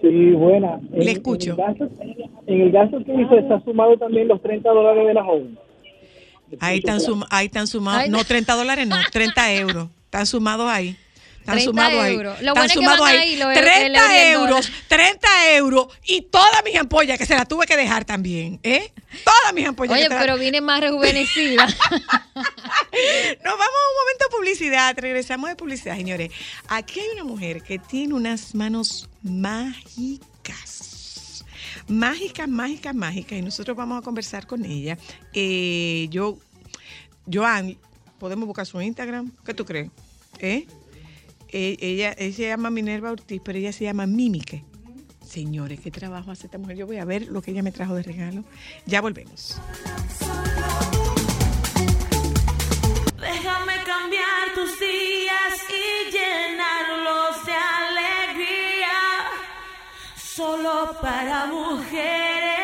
Sí, 0.00 0.30
buena. 0.32 0.80
Le 0.92 1.10
escucho. 1.12 1.56
En 1.56 1.60
el, 1.60 1.66
gasto, 1.66 1.90
en 2.46 2.60
el 2.60 2.70
gasto 2.72 3.04
que 3.04 3.14
hizo 3.14 3.36
está 3.38 3.60
sumado 3.64 3.96
también 3.96 4.28
los 4.28 4.40
30 4.42 4.68
dólares 4.70 5.06
de 5.06 5.14
la 5.14 5.24
joven. 5.24 5.58
Ahí 6.60 6.78
están, 6.78 7.00
sum- 7.00 7.24
ahí 7.30 7.46
están 7.46 7.66
sumados, 7.66 8.08
no. 8.08 8.24
30 8.24 8.54
dólares, 8.54 8.86
no, 8.86 8.96
30 9.12 9.52
euros. 9.54 9.88
Están 10.04 10.24
sumados 10.26 10.66
ahí. 10.70 10.96
Están 11.48 11.56
30 11.56 11.70
sumados 11.70 12.02
ahí. 12.04 12.16
Lo 12.16 12.32
Están 12.34 12.54
bueno 12.54 12.74
sumados 12.74 13.06
ahí. 13.08 13.16
ahí, 13.16 13.36
lo- 13.36 13.50
el 13.50 13.58
30 13.58 14.00
euro 14.00 14.12
y 14.12 14.16
el 14.18 14.32
euros, 14.34 14.66
dólar. 14.66 14.82
30 14.88 15.28
euros 15.54 15.86
y 16.04 16.22
todas 16.22 16.62
mis 16.64 16.76
ampollas 16.76 17.18
que 17.18 17.26
se 17.26 17.34
las 17.34 17.48
tuve 17.48 17.66
que 17.66 17.76
dejar 17.76 18.04
también, 18.04 18.60
¿eh? 18.62 18.92
Todas 19.24 19.52
mis 19.54 19.66
ampollas. 19.66 19.96
Oye, 19.98 20.08
que 20.08 20.14
pero 20.14 20.36
vine 20.36 20.60
más 20.60 20.80
rejuvenecida. 20.80 21.66
Nos 22.36 23.54
vamos 23.54 23.60
a 23.60 23.88
un 23.88 23.96
momento 24.00 24.24
de 24.24 24.30
publicidad. 24.36 24.94
Regresamos 24.98 25.48
de 25.50 25.56
publicidad, 25.56 25.96
señores. 25.96 26.30
Aquí 26.68 27.00
hay 27.00 27.08
una 27.14 27.24
mujer 27.24 27.62
que 27.62 27.78
tiene 27.78 28.14
unas 28.14 28.54
manos 28.54 29.08
mágicas. 29.22 31.44
Mágicas, 31.88 32.48
mágicas, 32.48 32.94
mágicas. 32.94 33.38
Y 33.38 33.42
nosotros 33.42 33.76
vamos 33.76 33.98
a 33.98 34.02
conversar 34.02 34.46
con 34.46 34.64
ella. 34.64 34.98
Eh, 35.32 36.06
yo, 36.10 36.38
Joan, 37.32 37.76
podemos 38.18 38.46
buscar 38.46 38.66
su 38.66 38.80
Instagram. 38.80 39.32
¿Qué 39.44 39.54
tú 39.54 39.64
crees? 39.64 39.90
¿Eh? 40.40 40.66
Eh, 41.50 41.76
ella, 41.80 42.14
ella 42.18 42.36
se 42.36 42.42
llama 42.48 42.70
Minerva 42.70 43.10
Ortiz, 43.10 43.40
pero 43.44 43.58
ella 43.58 43.72
se 43.72 43.84
llama 43.84 44.06
Mímique. 44.06 44.64
Señores, 45.24 45.80
¿qué 45.80 45.90
trabajo 45.90 46.30
hace 46.30 46.46
esta 46.46 46.58
mujer? 46.58 46.76
Yo 46.76 46.86
voy 46.86 46.96
a 46.96 47.04
ver 47.04 47.26
lo 47.28 47.42
que 47.42 47.50
ella 47.50 47.62
me 47.62 47.72
trajo 47.72 47.94
de 47.94 48.02
regalo. 48.02 48.44
Ya 48.86 49.00
volvemos. 49.00 49.60
Déjame 53.20 53.74
cambiar 53.84 54.54
tus 54.54 54.80
días 54.80 55.54
y 55.68 56.10
llenarlos 56.12 57.44
de 57.44 57.52
alegría. 57.52 58.88
Solo 60.16 60.96
para 61.02 61.46
mujeres. 61.46 62.57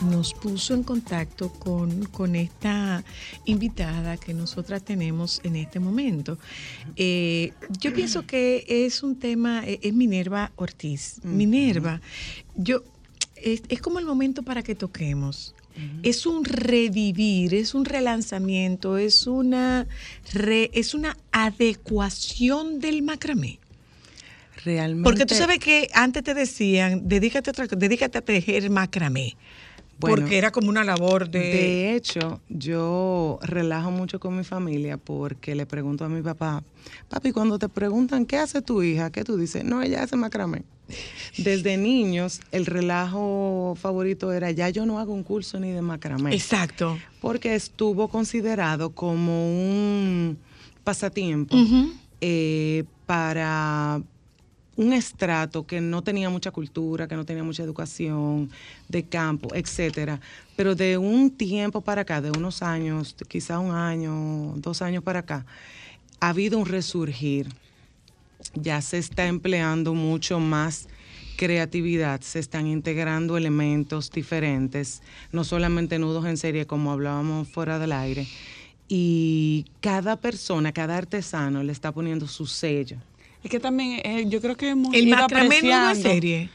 Nos 0.00 0.32
puso 0.32 0.74
en 0.74 0.82
contacto 0.82 1.50
con, 1.50 2.04
con 2.06 2.34
esta 2.34 3.04
invitada 3.44 4.16
que 4.16 4.32
nosotras 4.32 4.82
tenemos 4.82 5.40
en 5.44 5.56
este 5.56 5.80
momento. 5.80 6.38
Eh, 6.96 7.52
yo 7.80 7.92
pienso 7.92 8.26
que 8.26 8.64
es 8.66 9.02
un 9.02 9.18
tema, 9.18 9.66
eh, 9.66 9.80
es 9.82 9.92
Minerva 9.92 10.52
Ortiz. 10.56 11.20
Minerva, 11.24 12.00
yo, 12.56 12.82
es, 13.36 13.62
es 13.68 13.80
como 13.82 13.98
el 13.98 14.06
momento 14.06 14.42
para 14.42 14.62
que 14.62 14.74
toquemos. 14.74 15.54
Es 16.02 16.24
un 16.26 16.44
revivir, 16.44 17.54
es 17.54 17.74
un 17.74 17.84
relanzamiento, 17.84 18.96
es 18.96 19.26
una, 19.26 19.86
re- 20.32 20.70
es 20.72 20.94
una 20.94 21.16
adecuación 21.32 22.78
del 22.80 23.02
macramé. 23.02 23.58
Realmente. 24.64 25.04
Porque 25.04 25.26
tú 25.26 25.34
sabes 25.34 25.58
que 25.58 25.90
antes 25.92 26.22
te 26.22 26.32
decían, 26.32 27.08
dedícate 27.08 27.50
a, 27.50 27.66
dedícate 27.66 28.18
a 28.18 28.22
tejer 28.22 28.70
macramé. 28.70 29.36
Bueno, 29.98 30.16
porque 30.16 30.38
era 30.38 30.50
como 30.50 30.68
una 30.68 30.84
labor 30.84 31.28
de... 31.30 31.38
De 31.38 31.94
hecho, 31.94 32.40
yo 32.48 33.38
relajo 33.42 33.90
mucho 33.90 34.20
con 34.20 34.36
mi 34.36 34.44
familia 34.44 34.96
porque 34.96 35.54
le 35.54 35.66
pregunto 35.66 36.04
a 36.04 36.08
mi 36.08 36.22
papá, 36.22 36.62
papi, 37.08 37.32
cuando 37.32 37.58
te 37.58 37.68
preguntan 37.68 38.26
qué 38.26 38.38
hace 38.38 38.62
tu 38.62 38.82
hija, 38.82 39.10
¿qué 39.10 39.24
tú 39.24 39.36
dices? 39.36 39.64
No, 39.64 39.82
ella 39.82 40.02
hace 40.02 40.16
macramé. 40.16 40.62
Desde 41.38 41.76
niños, 41.76 42.40
el 42.52 42.66
relajo 42.66 43.74
favorito 43.80 44.32
era, 44.32 44.50
ya 44.50 44.68
yo 44.68 44.84
no 44.86 44.98
hago 44.98 45.14
un 45.14 45.22
curso 45.22 45.58
ni 45.58 45.70
de 45.70 45.82
macramé. 45.82 46.34
Exacto. 46.34 46.98
Porque 47.20 47.54
estuvo 47.54 48.08
considerado 48.08 48.90
como 48.90 49.48
un 49.48 50.38
pasatiempo 50.84 51.56
eh, 52.20 52.84
para 53.06 54.02
un 54.76 54.92
estrato 54.92 55.66
que 55.66 55.80
no 55.80 56.02
tenía 56.02 56.30
mucha 56.30 56.50
cultura, 56.50 57.06
que 57.06 57.16
no 57.16 57.24
tenía 57.24 57.44
mucha 57.44 57.62
educación 57.62 58.50
de 58.88 59.04
campo, 59.04 59.54
etcétera. 59.54 60.20
Pero 60.56 60.74
de 60.74 60.98
un 60.98 61.30
tiempo 61.30 61.80
para 61.80 62.02
acá, 62.02 62.20
de 62.20 62.30
unos 62.30 62.62
años, 62.62 63.14
quizá 63.28 63.58
un 63.58 63.74
año, 63.74 64.54
dos 64.56 64.82
años 64.82 65.02
para 65.02 65.20
acá, 65.20 65.46
ha 66.20 66.28
habido 66.30 66.58
un 66.58 66.66
resurgir. 66.66 67.48
Ya 68.54 68.80
se 68.80 68.98
está 68.98 69.26
empleando 69.26 69.94
mucho 69.94 70.38
más 70.38 70.88
creatividad, 71.36 72.20
se 72.20 72.38
están 72.38 72.66
integrando 72.66 73.36
elementos 73.36 74.10
diferentes, 74.10 75.02
no 75.32 75.44
solamente 75.44 75.98
nudos 75.98 76.26
en 76.26 76.36
serie 76.36 76.66
como 76.66 76.92
hablábamos 76.92 77.48
fuera 77.48 77.78
del 77.78 77.92
aire, 77.92 78.28
y 78.86 79.64
cada 79.80 80.16
persona, 80.16 80.72
cada 80.72 80.96
artesano 80.96 81.62
le 81.62 81.72
está 81.72 81.90
poniendo 81.90 82.28
su 82.28 82.46
sello. 82.46 82.98
Es 83.44 83.50
que 83.50 83.60
también 83.60 84.00
eh, 84.04 84.24
yo 84.26 84.40
creo 84.40 84.56
que 84.56 84.70
hemos 84.70 84.92
El 84.94 85.06
ido 85.08 85.18
apreciando. 85.22 86.02
serie. 86.02 86.48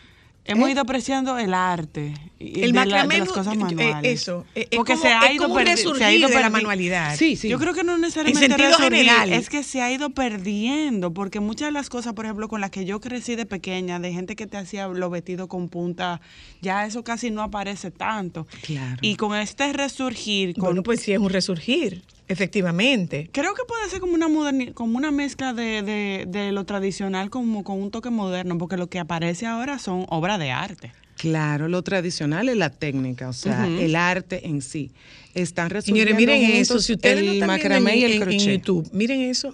Hemos 0.46 0.70
¿Eh? 0.70 0.72
ido 0.72 0.82
apreciando 0.82 1.38
el 1.38 1.54
arte. 1.54 2.16
y 2.40 2.62
El 2.64 2.72
de, 2.72 2.86
la- 2.88 3.06
de 3.06 3.18
las 3.20 3.30
cosas 3.30 3.54
eh, 3.54 3.58
manuales. 3.58 4.22
eso, 4.22 4.46
es 4.56 4.66
Porque 4.76 4.94
como- 4.94 5.04
se 5.04 5.10
ha 5.14 5.32
ido 5.32 5.48
perdi- 5.50 5.98
se 5.98 6.04
ha 6.06 6.12
ido 6.12 6.28
de 6.30 6.40
la 6.40 6.50
manualidad. 6.50 7.16
Sí, 7.18 7.36
sí. 7.36 7.50
Yo 7.50 7.60
creo 7.60 7.74
que 7.76 7.84
no 7.84 7.98
necesariamente 8.00 8.46
En 8.46 8.52
sentido 8.54 8.70
resurgir, 8.78 9.06
general. 9.06 9.34
es 9.34 9.50
que 9.50 9.62
se 9.62 9.82
ha 9.82 9.92
ido 9.92 10.10
perdiendo, 10.12 11.14
porque 11.14 11.40
muchas 11.42 11.68
de 11.68 11.72
las 11.74 11.90
cosas, 11.90 12.14
por 12.14 12.26
ejemplo, 12.26 12.48
con 12.48 12.62
las 12.62 12.72
que 12.72 12.86
yo 12.86 13.00
crecí 13.02 13.36
de 13.36 13.46
pequeña, 13.46 14.00
de 14.00 14.12
gente 14.14 14.36
que 14.36 14.48
te 14.48 14.58
hacía 14.58 14.88
los 14.88 15.12
vestidos 15.12 15.48
con 15.50 15.70
punta, 15.70 16.22
ya 16.62 16.86
eso 16.88 17.04
casi 17.04 17.30
no 17.30 17.44
aparece 17.44 17.92
tanto. 17.92 18.48
Claro. 18.64 18.98
Y 19.02 19.16
con 19.18 19.36
este 19.38 19.72
resurgir, 19.74 20.56
con, 20.56 20.64
Bueno, 20.70 20.82
pues 20.84 21.02
sí, 21.02 21.12
es 21.12 21.20
un 21.20 21.30
resurgir, 21.30 22.02
efectivamente. 22.30 23.30
creo 23.34 23.54
que 23.54 23.64
puede 23.68 23.90
ser 23.90 24.00
como 24.00 24.14
una 24.14 24.28
moderni- 24.30 24.74
como 24.74 24.98
una 24.98 25.12
mezcla 25.12 25.54
de, 25.54 25.82
de- 25.82 26.26
de 26.28 26.52
lo 26.54 26.64
tradicional 26.64 27.30
como 27.30 27.64
con 27.66 27.82
un 27.82 27.92
toque 27.92 28.10
moderno, 28.10 28.58
porque 28.58 28.78
lo 28.78 28.88
que 28.88 29.00
aparece 29.00 29.46
ahora 29.46 29.78
son 29.80 30.06
obras 30.10 30.40
de 30.40 30.52
arte. 30.52 30.94
Claro, 31.18 31.68
lo 31.68 31.82
tradicional 31.84 32.48
es 32.48 32.56
la 32.56 32.70
técnica, 32.70 33.28
o 33.28 33.34
sea, 33.34 33.68
el 33.68 33.96
arte 33.98 34.48
en 34.48 34.62
sí. 34.62 34.92
Están 35.34 35.70
resolviendo 35.70 36.12
Señores, 36.12 36.28
miren 36.28 36.42
juntos 36.52 36.62
eso. 36.62 36.80
Si 36.80 36.94
ustedes 36.94 37.18
el 37.28 37.40
no 37.42 37.46
macramé 37.48 37.98
y 37.98 38.04
el 38.06 38.12
en- 38.14 38.18
en 38.18 38.22
crochet. 38.24 38.54
YouTube, 38.60 38.90
miren 38.94 39.20
eso. 39.22 39.54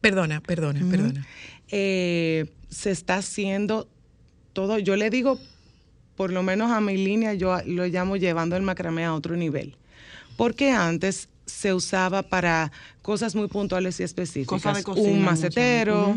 Perdona, 0.00 0.40
perdona, 0.40 0.80
perdona. 0.90 1.26
Eh, 1.70 2.46
se 2.68 2.90
está 2.90 3.16
haciendo 3.16 3.88
todo, 4.52 4.78
yo 4.78 4.96
le 4.96 5.10
digo, 5.10 5.38
por 6.16 6.32
lo 6.32 6.42
menos 6.42 6.70
a 6.72 6.80
mi 6.80 6.96
línea, 6.96 7.34
yo 7.34 7.56
lo 7.66 7.86
llamo 7.86 8.16
llevando 8.16 8.56
el 8.56 8.62
macramé 8.62 9.04
a 9.04 9.14
otro 9.14 9.36
nivel. 9.36 9.76
Porque 10.36 10.70
antes 10.70 11.28
se 11.46 11.74
usaba 11.74 12.22
para 12.22 12.72
cosas 13.02 13.34
muy 13.34 13.48
puntuales 13.48 14.00
y 14.00 14.02
específicas. 14.02 14.62
Cosas 14.62 14.78
de 14.78 14.82
cocina, 14.82 15.08
un 15.10 15.22
macetero, 15.22 16.16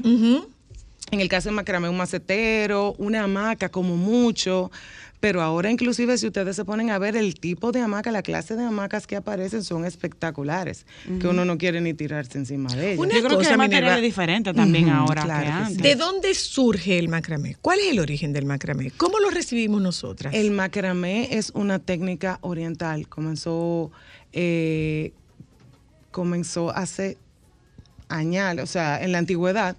en 1.09 1.22
el 1.22 1.30
caso 1.30 1.49
del 1.49 1.55
macramé, 1.55 1.88
un 1.89 1.97
macetero, 1.97 2.93
una 2.97 3.24
hamaca 3.24 3.70
como 3.70 3.95
mucho. 3.95 4.72
Pero 5.20 5.41
ahora 5.41 5.72
inclusive 5.72 6.18
si 6.18 6.28
ustedes 6.28 6.55
se 6.55 6.63
ponen 6.63 6.91
a 6.91 6.99
ver 6.99 7.15
el 7.15 7.36
tipo 7.36 7.72
de 7.72 7.82
hamaca, 7.82 8.11
la 8.11 8.22
clase 8.22 8.55
de 8.55 8.63
hamacas 8.63 9.07
que 9.07 9.15
aparecen 9.15 9.63
son 9.63 9.84
espectaculares, 9.86 10.86
que 11.20 11.28
uno 11.28 11.43
no 11.43 11.57
quiere 11.57 11.82
ni 11.82 11.93
tirarse 11.95 12.38
encima 12.38 12.74
de 12.76 12.93
ellas. 12.93 12.99
Una 12.99 13.15
yo 13.15 13.24
creo 13.24 13.38
cosa, 13.38 13.49
que 13.49 13.53
hay 13.53 13.57
Minerva. 13.57 13.88
materiales 13.88 14.03
diferentes 14.03 14.55
también 14.55 14.89
ahora 14.89 15.24
claro 15.24 15.39
que 15.39 15.47
que 15.47 15.51
sí. 15.57 15.63
antes. 15.63 15.84
¿De 15.84 15.95
dónde 15.95 16.34
surge 16.36 16.99
el 16.99 17.09
macramé? 17.09 17.55
¿Cuál 17.61 17.80
es 17.80 17.88
el 17.91 17.99
origen 17.99 18.32
del 18.32 18.45
macramé? 18.45 18.91
¿Cómo 18.91 19.20
lo 19.20 19.32
recibimos 19.32 19.82
nosotras? 19.82 20.34
El 20.36 20.51
macramé 20.51 21.36
es 21.36 21.51
una 21.55 21.80
técnica 21.80 22.38
oriental. 22.41 23.07
Comenzó, 23.07 23.91
eh, 24.34 25.13
comenzó 26.11 26.70
hace 26.70 27.18
años, 28.07 28.57
o 28.61 28.68
sea, 28.68 29.03
en 29.03 29.11
la 29.11 29.18
antigüedad. 29.18 29.76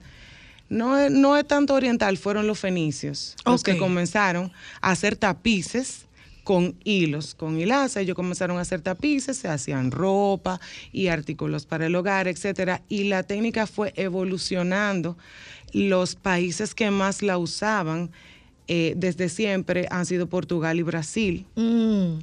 No 0.69 0.99
es, 0.99 1.11
no 1.11 1.37
es 1.37 1.47
tanto 1.47 1.75
oriental, 1.75 2.19
fueron 2.19 2.47
los 2.47 2.59
fenicios 2.59 3.37
los 3.47 3.63
que 3.63 3.79
comenzaron 3.79 4.53
a 4.81 4.91
hacer 4.91 5.17
tapices 5.17 6.07
con 6.49 6.77
hilos, 6.83 7.35
con 7.35 7.61
hilaza. 7.61 8.01
Ellos 8.01 8.17
comenzaron 8.17 8.57
a 8.57 8.63
hacer 8.63 8.81
tapices, 8.81 9.37
se 9.37 9.49
hacían 9.49 9.91
ropa 9.91 10.59
y 10.93 11.09
artículos 11.09 11.67
para 11.67 11.85
el 11.85 11.95
hogar, 11.95 12.27
etcétera. 12.27 12.81
Y 12.89 13.05
la 13.05 13.23
técnica 13.23 13.67
fue 13.67 13.93
evolucionando. 13.97 15.19
Los 15.75 16.15
países 16.15 16.75
que 16.75 16.91
más 16.91 17.21
la 17.21 17.37
usaban 17.37 18.11
eh, 18.67 18.95
desde 18.97 19.29
siempre 19.29 19.89
han 19.91 20.07
sido 20.07 20.27
Portugal 20.27 20.79
y 20.79 20.83
Brasil. 20.83 21.45
Mm. 21.55 22.21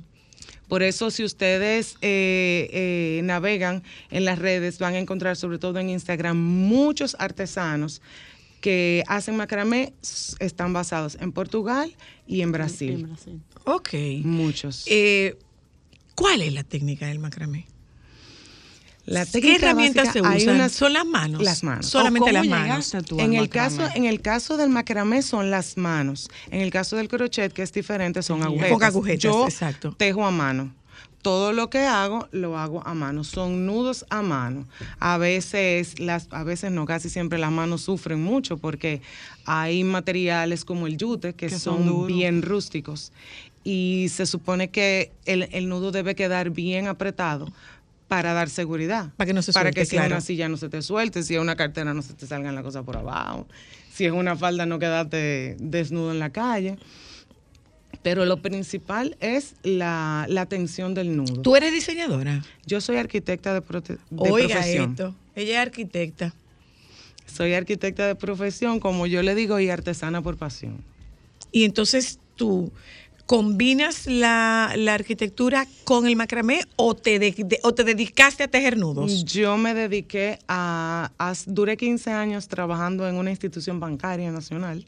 Por 0.67 0.81
eso, 0.81 1.11
si 1.11 1.23
ustedes 1.23 1.95
eh, 2.01 2.67
eh, 2.71 3.21
navegan 3.23 3.83
en 4.09 4.25
las 4.25 4.39
redes, 4.39 4.79
van 4.79 4.95
a 4.95 4.99
encontrar, 4.99 5.35
sobre 5.35 5.59
todo 5.59 5.79
en 5.79 5.89
Instagram, 5.89 6.35
muchos 6.35 7.15
artesanos 7.19 8.01
que 8.65 9.03
hacen 9.05 9.37
macramé, 9.37 9.93
están 10.39 10.73
basados 10.73 11.19
en 11.21 11.31
Portugal 11.31 11.93
y 12.25 12.41
en 12.41 12.51
Brasil. 12.51 12.93
En 12.93 13.03
Brasil. 13.03 13.39
Ok. 13.65 13.89
Muchos. 14.23 14.85
Eh, 14.87 15.37
¿Cuál 16.15 16.41
es 16.41 16.51
la 16.51 16.63
técnica 16.63 17.05
del 17.05 17.19
macramé? 17.19 17.67
La 19.05 19.23
¿Qué 19.27 19.57
herramientas 19.57 20.07
básica, 20.07 20.27
se 20.27 20.33
hay 20.33 20.41
usan? 20.41 20.55
unas- 20.55 20.71
Son 20.71 20.93
las 20.93 21.05
manos. 21.05 21.43
Las 21.43 21.61
manos. 21.63 21.85
Solamente 21.85 22.31
¿O 22.31 22.33
las 22.33 22.47
manos. 22.47 22.91
En 22.95 23.33
el, 23.35 23.41
macramé? 23.41 23.49
caso, 23.49 23.87
en 23.95 24.05
el 24.05 24.21
caso 24.21 24.57
del 24.57 24.69
macramé 24.71 25.21
son 25.21 25.51
las 25.51 25.77
manos. 25.77 26.27
En 26.49 26.61
el 26.61 26.71
caso 26.71 26.95
del 26.95 27.07
crochet, 27.07 27.53
que 27.53 27.61
es 27.61 27.71
diferente, 27.71 28.23
son 28.23 28.41
agujetas. 28.41 28.71
Con 28.71 28.83
agujetas, 28.83 29.21
Yo 29.23 29.45
exacto. 29.45 29.93
tejo 29.95 30.25
a 30.25 30.31
mano. 30.31 30.73
Todo 31.25 31.53
lo 31.53 31.71
que 31.71 31.79
hago, 31.79 32.27
lo 32.31 32.55
hago 32.55 32.85
a 32.85 32.93
mano. 32.93 33.23
Son 33.23 33.65
nudos 33.65 34.05
a 34.11 34.21
mano. 34.21 34.67
A 34.99 35.17
veces, 35.17 35.99
las, 35.99 36.27
a 36.29 36.43
veces 36.43 36.71
no, 36.71 36.85
casi 36.85 37.09
siempre 37.09 37.39
las 37.39 37.51
manos 37.51 37.81
sufren 37.81 38.21
mucho 38.21 38.57
porque 38.59 39.01
hay 39.45 39.83
materiales 39.83 40.65
como 40.65 40.85
el 40.85 40.97
yute 40.97 41.33
que, 41.33 41.47
Que 41.47 41.57
son 41.57 42.05
bien 42.05 42.43
rústicos. 42.43 43.11
Y 43.63 44.05
se 44.11 44.27
supone 44.27 44.69
que 44.69 45.13
el, 45.25 45.49
el 45.51 45.67
nudo 45.67 45.91
debe 45.91 46.13
quedar 46.13 46.51
bien 46.51 46.85
apretado 46.85 47.51
para 48.07 48.33
dar 48.33 48.47
seguridad. 48.47 49.09
Para 49.17 49.25
que 49.25 49.33
no 49.33 49.41
se 49.41 49.51
Para 49.51 49.69
suelte, 49.69 49.81
que 49.81 49.85
si 49.87 49.95
claro. 49.95 50.13
una 50.13 50.21
silla 50.21 50.47
no 50.47 50.57
se 50.57 50.69
te 50.69 50.83
suelte, 50.83 51.23
si 51.23 51.33
es 51.33 51.41
una 51.41 51.55
cartera 51.55 51.95
no 51.95 52.03
se 52.03 52.13
te 52.13 52.27
salgan 52.27 52.53
las 52.53 52.63
cosas 52.63 52.83
por 52.83 52.97
abajo, 52.97 53.47
si 53.91 54.05
es 54.05 54.11
una 54.11 54.35
falda 54.35 54.67
no 54.67 54.77
quedarte 54.77 55.57
desnudo 55.59 56.11
en 56.11 56.19
la 56.19 56.29
calle. 56.29 56.77
Pero 58.05 58.23
lo 58.25 58.37
principal 58.37 59.17
es 59.19 59.55
la, 59.63 60.27
la 60.29 60.45
tensión 60.45 60.93
del 60.93 61.17
nudo. 61.17 61.41
¿Tú 61.41 61.55
eres 61.55 61.73
diseñadora? 61.73 62.43
Yo 62.67 62.79
soy 62.79 62.97
arquitecta 62.97 63.51
de, 63.51 63.63
prote- 63.63 63.97
de 64.11 64.29
Oiga 64.29 64.57
profesión. 64.57 64.91
esto. 64.91 65.15
Ella 65.35 65.53
es 65.53 65.57
arquitecta. 65.67 66.31
Soy 67.25 67.55
arquitecta 67.55 68.05
de 68.05 68.13
profesión, 68.13 68.79
como 68.79 69.07
yo 69.07 69.23
le 69.23 69.33
digo, 69.33 69.59
y 69.59 69.71
artesana 69.71 70.21
por 70.21 70.37
pasión. 70.37 70.83
Y 71.51 71.63
entonces 71.63 72.19
tú 72.35 72.71
combinas 73.25 74.05
la, 74.05 74.73
la 74.77 74.93
arquitectura 74.93 75.65
con 75.83 76.05
el 76.05 76.15
macramé 76.15 76.61
o 76.75 76.93
te, 76.95 77.17
de- 77.17 77.31
de- 77.35 77.59
o 77.63 77.73
te 77.73 77.83
dedicaste 77.83 78.43
a 78.43 78.47
tejer 78.47 78.77
nudos. 78.77 79.25
Yo 79.25 79.57
me 79.57 79.73
dediqué 79.73 80.37
a, 80.47 81.09
a- 81.17 81.33
Duré 81.47 81.75
15 81.75 82.11
años 82.11 82.47
trabajando 82.49 83.07
en 83.09 83.15
una 83.15 83.31
institución 83.31 83.79
bancaria 83.79 84.31
nacional, 84.31 84.85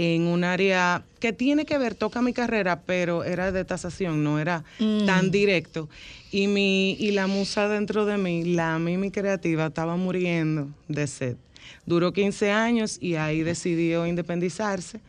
en 0.00 0.28
un 0.28 0.44
área 0.44 1.02
que 1.18 1.32
tiene 1.32 1.64
que 1.66 1.76
ver, 1.76 1.96
toca 1.96 2.22
mi 2.22 2.32
carrera, 2.32 2.82
pero 2.86 3.24
era 3.24 3.50
de 3.50 3.64
tasación, 3.64 4.22
no 4.22 4.38
era 4.38 4.62
Mm. 4.78 5.06
tan 5.06 5.32
directo. 5.32 5.88
Y, 6.30 6.46
mi, 6.46 6.92
y 6.92 7.10
la 7.10 7.26
musa 7.26 7.68
dentro 7.68 8.06
de 8.06 8.16
mí, 8.16 8.44
la 8.44 8.78
Mimi 8.78 9.10
creativa, 9.10 9.66
estaba 9.66 9.96
muriendo 9.96 10.68
de 10.86 11.08
sed. 11.08 11.36
Duró 11.84 12.12
15 12.12 12.52
años 12.52 12.98
y 13.00 13.16
ahí 13.16 13.42
decidió 13.42 14.06
independizarse. 14.06 15.00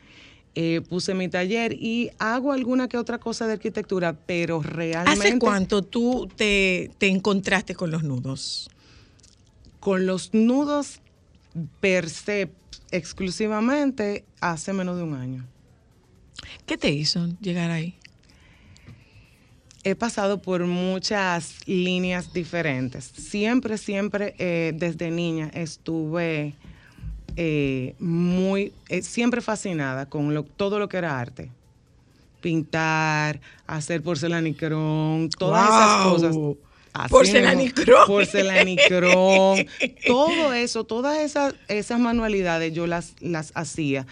Eh, 0.56 0.82
puse 0.90 1.14
mi 1.14 1.30
taller 1.30 1.74
y 1.74 2.10
hago 2.18 2.52
alguna 2.52 2.88
que 2.88 2.98
otra 2.98 3.20
cosa 3.20 3.46
de 3.46 3.54
arquitectura, 3.54 4.14
pero 4.26 4.64
realmente... 4.64 5.28
¿Hace 5.28 5.38
cuánto 5.38 5.84
tú 5.84 6.28
te, 6.36 6.90
te 6.98 7.08
encontraste 7.10 7.76
con 7.76 7.92
los 7.92 8.02
nudos? 8.04 8.72
con 9.80 10.06
los 10.06 10.34
nudos 10.34 11.00
per 11.80 12.10
se 12.10 12.50
exclusivamente 12.92 14.26
hace 14.42 14.74
menos 14.74 14.98
de 14.98 15.04
un 15.04 15.14
año. 15.16 15.46
¿Qué 16.66 16.78
te 16.78 16.90
hizo 16.90 17.28
llegar 17.42 17.72
ahí? 17.72 17.96
He 19.84 19.96
pasado 19.96 20.42
por 20.42 20.66
muchas 20.66 21.66
líneas 21.68 22.34
diferentes. 22.34 23.06
Siempre, 23.06 23.78
siempre, 23.78 24.36
eh, 24.38 24.74
desde 24.76 25.10
niña 25.10 25.50
estuve 25.54 26.56
eh, 27.38 27.96
muy, 28.00 28.74
eh, 28.90 29.02
siempre 29.02 29.40
fascinada 29.42 30.08
con 30.08 30.34
lo- 30.34 30.44
todo 30.44 30.80
lo 30.80 30.90
que 30.90 30.98
era 30.98 31.20
arte. 31.20 31.52
pintar, 32.42 33.42
hacer 33.68 34.02
porcelanicrón, 34.02 35.30
todas 35.38 35.68
esas 35.70 36.04
cosas. 36.06 36.36
Porcelanicrón. 37.10 38.08
Porcelanicrón. 38.08 39.68
todo 40.08 40.54
eso, 40.54 40.84
todas 40.84 41.20
esas, 41.20 41.56
esas 41.68 42.00
manualidades 42.00 42.74
yo 42.74 42.88
las, 42.88 43.14
las 43.20 43.52
hacía. 43.56 44.06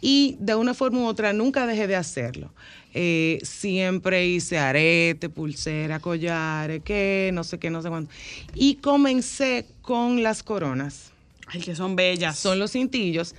Y 0.00 0.36
de 0.40 0.54
una 0.54 0.74
forma 0.74 1.00
u 1.00 1.06
otra 1.06 1.32
nunca 1.32 1.66
dejé 1.66 1.86
de 1.86 1.96
hacerlo. 1.96 2.52
Eh, 2.94 3.38
siempre 3.42 4.26
hice 4.26 4.58
arete, 4.58 5.28
pulsera, 5.28 6.00
collares, 6.00 6.82
que 6.82 7.30
no 7.32 7.44
sé 7.44 7.58
qué, 7.58 7.70
no 7.70 7.82
sé 7.82 7.88
cuánto. 7.88 8.12
Y 8.54 8.76
comencé 8.76 9.66
con 9.82 10.22
las 10.22 10.42
coronas. 10.42 11.12
Ay, 11.46 11.60
que 11.60 11.74
son 11.74 11.96
bellas. 11.96 12.38
Son 12.38 12.58
los 12.58 12.72
cintillos. 12.72 13.34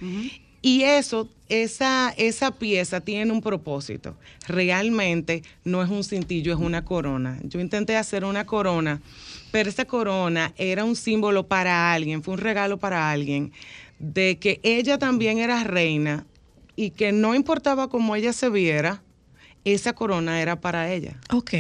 Y 0.62 0.84
eso, 0.84 1.30
esa, 1.48 2.14
esa 2.18 2.52
pieza 2.52 3.00
tiene 3.02 3.32
un 3.32 3.42
propósito. 3.42 4.16
Realmente 4.48 5.44
no 5.64 5.82
es 5.84 5.90
un 5.90 6.04
cintillo, 6.04 6.54
es 6.54 6.60
una 6.60 6.84
corona. 6.84 7.40
Yo 7.44 7.60
intenté 7.60 7.96
hacer 7.96 8.26
una 8.26 8.46
corona, 8.46 9.02
pero 9.52 9.70
esa 9.70 9.86
corona 9.86 10.54
era 10.58 10.84
un 10.84 10.96
símbolo 10.96 11.48
para 11.48 11.94
alguien, 11.94 12.24
fue 12.24 12.34
un 12.34 12.40
regalo 12.42 12.78
para 12.78 13.10
alguien, 13.10 13.52
de 14.00 14.38
que 14.38 14.60
ella 14.64 14.98
también 14.98 15.38
era 15.40 15.64
reina 15.64 16.26
y 16.76 16.92
que 16.92 17.12
no 17.12 17.36
importaba 17.36 17.90
cómo 17.90 18.16
ella 18.16 18.34
se 18.34 18.50
viera, 18.50 19.02
esa 19.66 19.94
corona 19.94 20.42
era 20.42 20.60
para 20.60 20.92
ella. 20.92 21.18
Ok. 21.34 21.54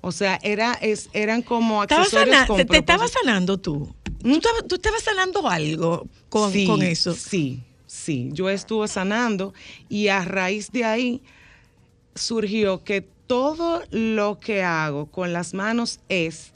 O 0.00 0.12
sea, 0.12 0.38
era, 0.42 0.74
es, 0.74 1.08
eran 1.14 1.42
como 1.42 1.80
accesorios 1.82 2.36
sana- 2.36 2.46
con 2.46 2.58
te, 2.58 2.64
te 2.64 2.76
estabas 2.78 3.10
sanando 3.10 3.58
tú. 3.58 3.94
¿Tú, 4.22 4.30
estabas, 4.30 4.66
tú 4.68 4.74
estabas 4.76 5.02
sanando 5.02 5.48
algo 5.48 6.06
con, 6.28 6.52
Sí, 6.52 6.66
con 6.66 6.82
eso. 6.82 7.14
Sí, 7.14 7.60
sí. 7.94 8.30
Yo 8.32 8.50
estuve 8.50 8.88
sanando 8.88 9.54
y 9.88 10.08
a 10.08 10.24
raíz 10.24 10.70
de 10.72 10.84
ahí 10.84 11.22
surgió 12.14 12.82
que 12.84 13.02
todo 13.26 13.82
lo 13.90 14.38
que 14.38 14.62
hago 14.62 15.06
con 15.06 15.32
las 15.32 15.54
manos 15.54 16.00
es 16.08 16.52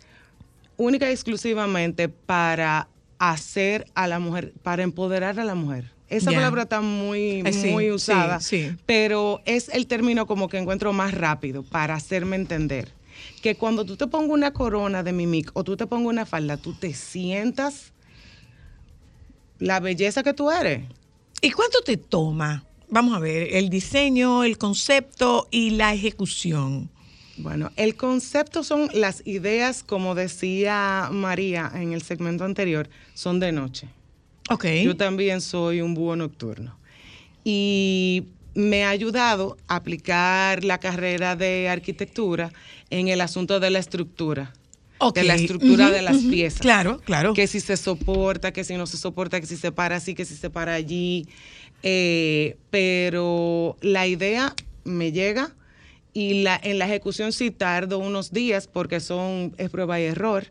única 0.76 1.08
y 1.08 1.12
exclusivamente 1.12 2.08
para 2.08 2.88
hacer 3.18 3.86
a 3.94 4.06
la 4.06 4.18
mujer, 4.18 4.52
para 4.62 4.82
empoderar 4.82 5.40
a 5.40 5.44
la 5.44 5.54
mujer. 5.54 5.90
Esa 6.08 6.32
palabra 6.32 6.62
está 6.62 6.80
muy, 6.80 7.42
Eh, 7.44 7.52
sí, 7.52 7.70
muy 7.70 7.90
usada, 7.90 8.40
sí. 8.40 8.74
pero 8.86 9.42
es 9.44 9.68
el 9.68 9.86
término 9.86 10.26
como 10.26 10.48
que 10.48 10.56
encuentro 10.56 10.92
más 10.92 11.12
rápido 11.12 11.62
para 11.62 11.94
hacerme 11.94 12.36
entender. 12.36 12.88
Que 13.42 13.56
cuando 13.56 13.84
tú 13.84 13.96
te 13.96 14.06
pongas 14.06 14.30
una 14.30 14.52
corona 14.52 15.02
de 15.02 15.12
mimic 15.12 15.50
o 15.54 15.64
tú 15.64 15.76
te 15.76 15.86
pongas 15.86 16.08
una 16.08 16.24
falda, 16.24 16.56
tú 16.56 16.72
te 16.72 16.94
sientas 16.94 17.92
la 19.58 19.80
belleza 19.80 20.22
que 20.22 20.32
tú 20.32 20.50
eres. 20.50 20.84
¿Y 21.40 21.50
cuánto 21.50 21.80
te 21.82 21.96
toma? 21.96 22.64
Vamos 22.90 23.14
a 23.14 23.20
ver, 23.20 23.48
el 23.56 23.68
diseño, 23.68 24.44
el 24.44 24.58
concepto 24.58 25.46
y 25.50 25.70
la 25.70 25.92
ejecución. 25.92 26.90
Bueno, 27.36 27.70
el 27.76 27.94
concepto 27.94 28.64
son 28.64 28.90
las 28.94 29.24
ideas, 29.24 29.84
como 29.84 30.14
decía 30.14 31.08
María 31.12 31.70
en 31.74 31.92
el 31.92 32.02
segmento 32.02 32.44
anterior, 32.44 32.88
son 33.14 33.38
de 33.38 33.52
noche. 33.52 33.88
Ok. 34.50 34.64
Yo 34.84 34.96
también 34.96 35.40
soy 35.40 35.80
un 35.80 35.94
búho 35.94 36.16
nocturno. 36.16 36.76
Y 37.44 38.24
me 38.54 38.84
ha 38.84 38.90
ayudado 38.90 39.56
a 39.68 39.76
aplicar 39.76 40.64
la 40.64 40.78
carrera 40.78 41.36
de 41.36 41.68
arquitectura 41.68 42.52
en 42.90 43.06
el 43.06 43.20
asunto 43.20 43.60
de 43.60 43.70
la 43.70 43.78
estructura. 43.78 44.52
Ok. 44.98 45.16
De 45.16 45.24
la 45.24 45.34
estructura 45.34 45.90
de 45.90 46.02
las 46.02 46.18
piezas. 46.18 46.60
Claro, 46.60 47.00
claro. 47.00 47.34
Que 47.34 47.46
si 47.46 47.60
se 47.60 47.76
soporta, 47.76 48.52
que 48.52 48.64
si 48.64 48.76
no 48.76 48.86
se 48.86 48.96
soporta, 48.96 49.40
que 49.40 49.46
si 49.46 49.56
se 49.56 49.72
para 49.72 49.96
así, 49.96 50.14
que 50.14 50.24
si 50.24 50.36
se 50.36 50.50
para 50.50 50.74
allí. 50.74 51.26
Eh, 51.82 52.56
pero 52.70 53.76
la 53.80 54.06
idea 54.06 54.54
me 54.84 55.12
llega 55.12 55.54
y 56.12 56.42
la, 56.42 56.58
en 56.62 56.78
la 56.78 56.86
ejecución 56.86 57.32
sí 57.32 57.50
tardo 57.50 57.98
unos 57.98 58.32
días 58.32 58.66
porque 58.66 58.98
son, 59.00 59.54
es 59.56 59.70
prueba 59.70 60.00
y 60.00 60.04
error. 60.04 60.46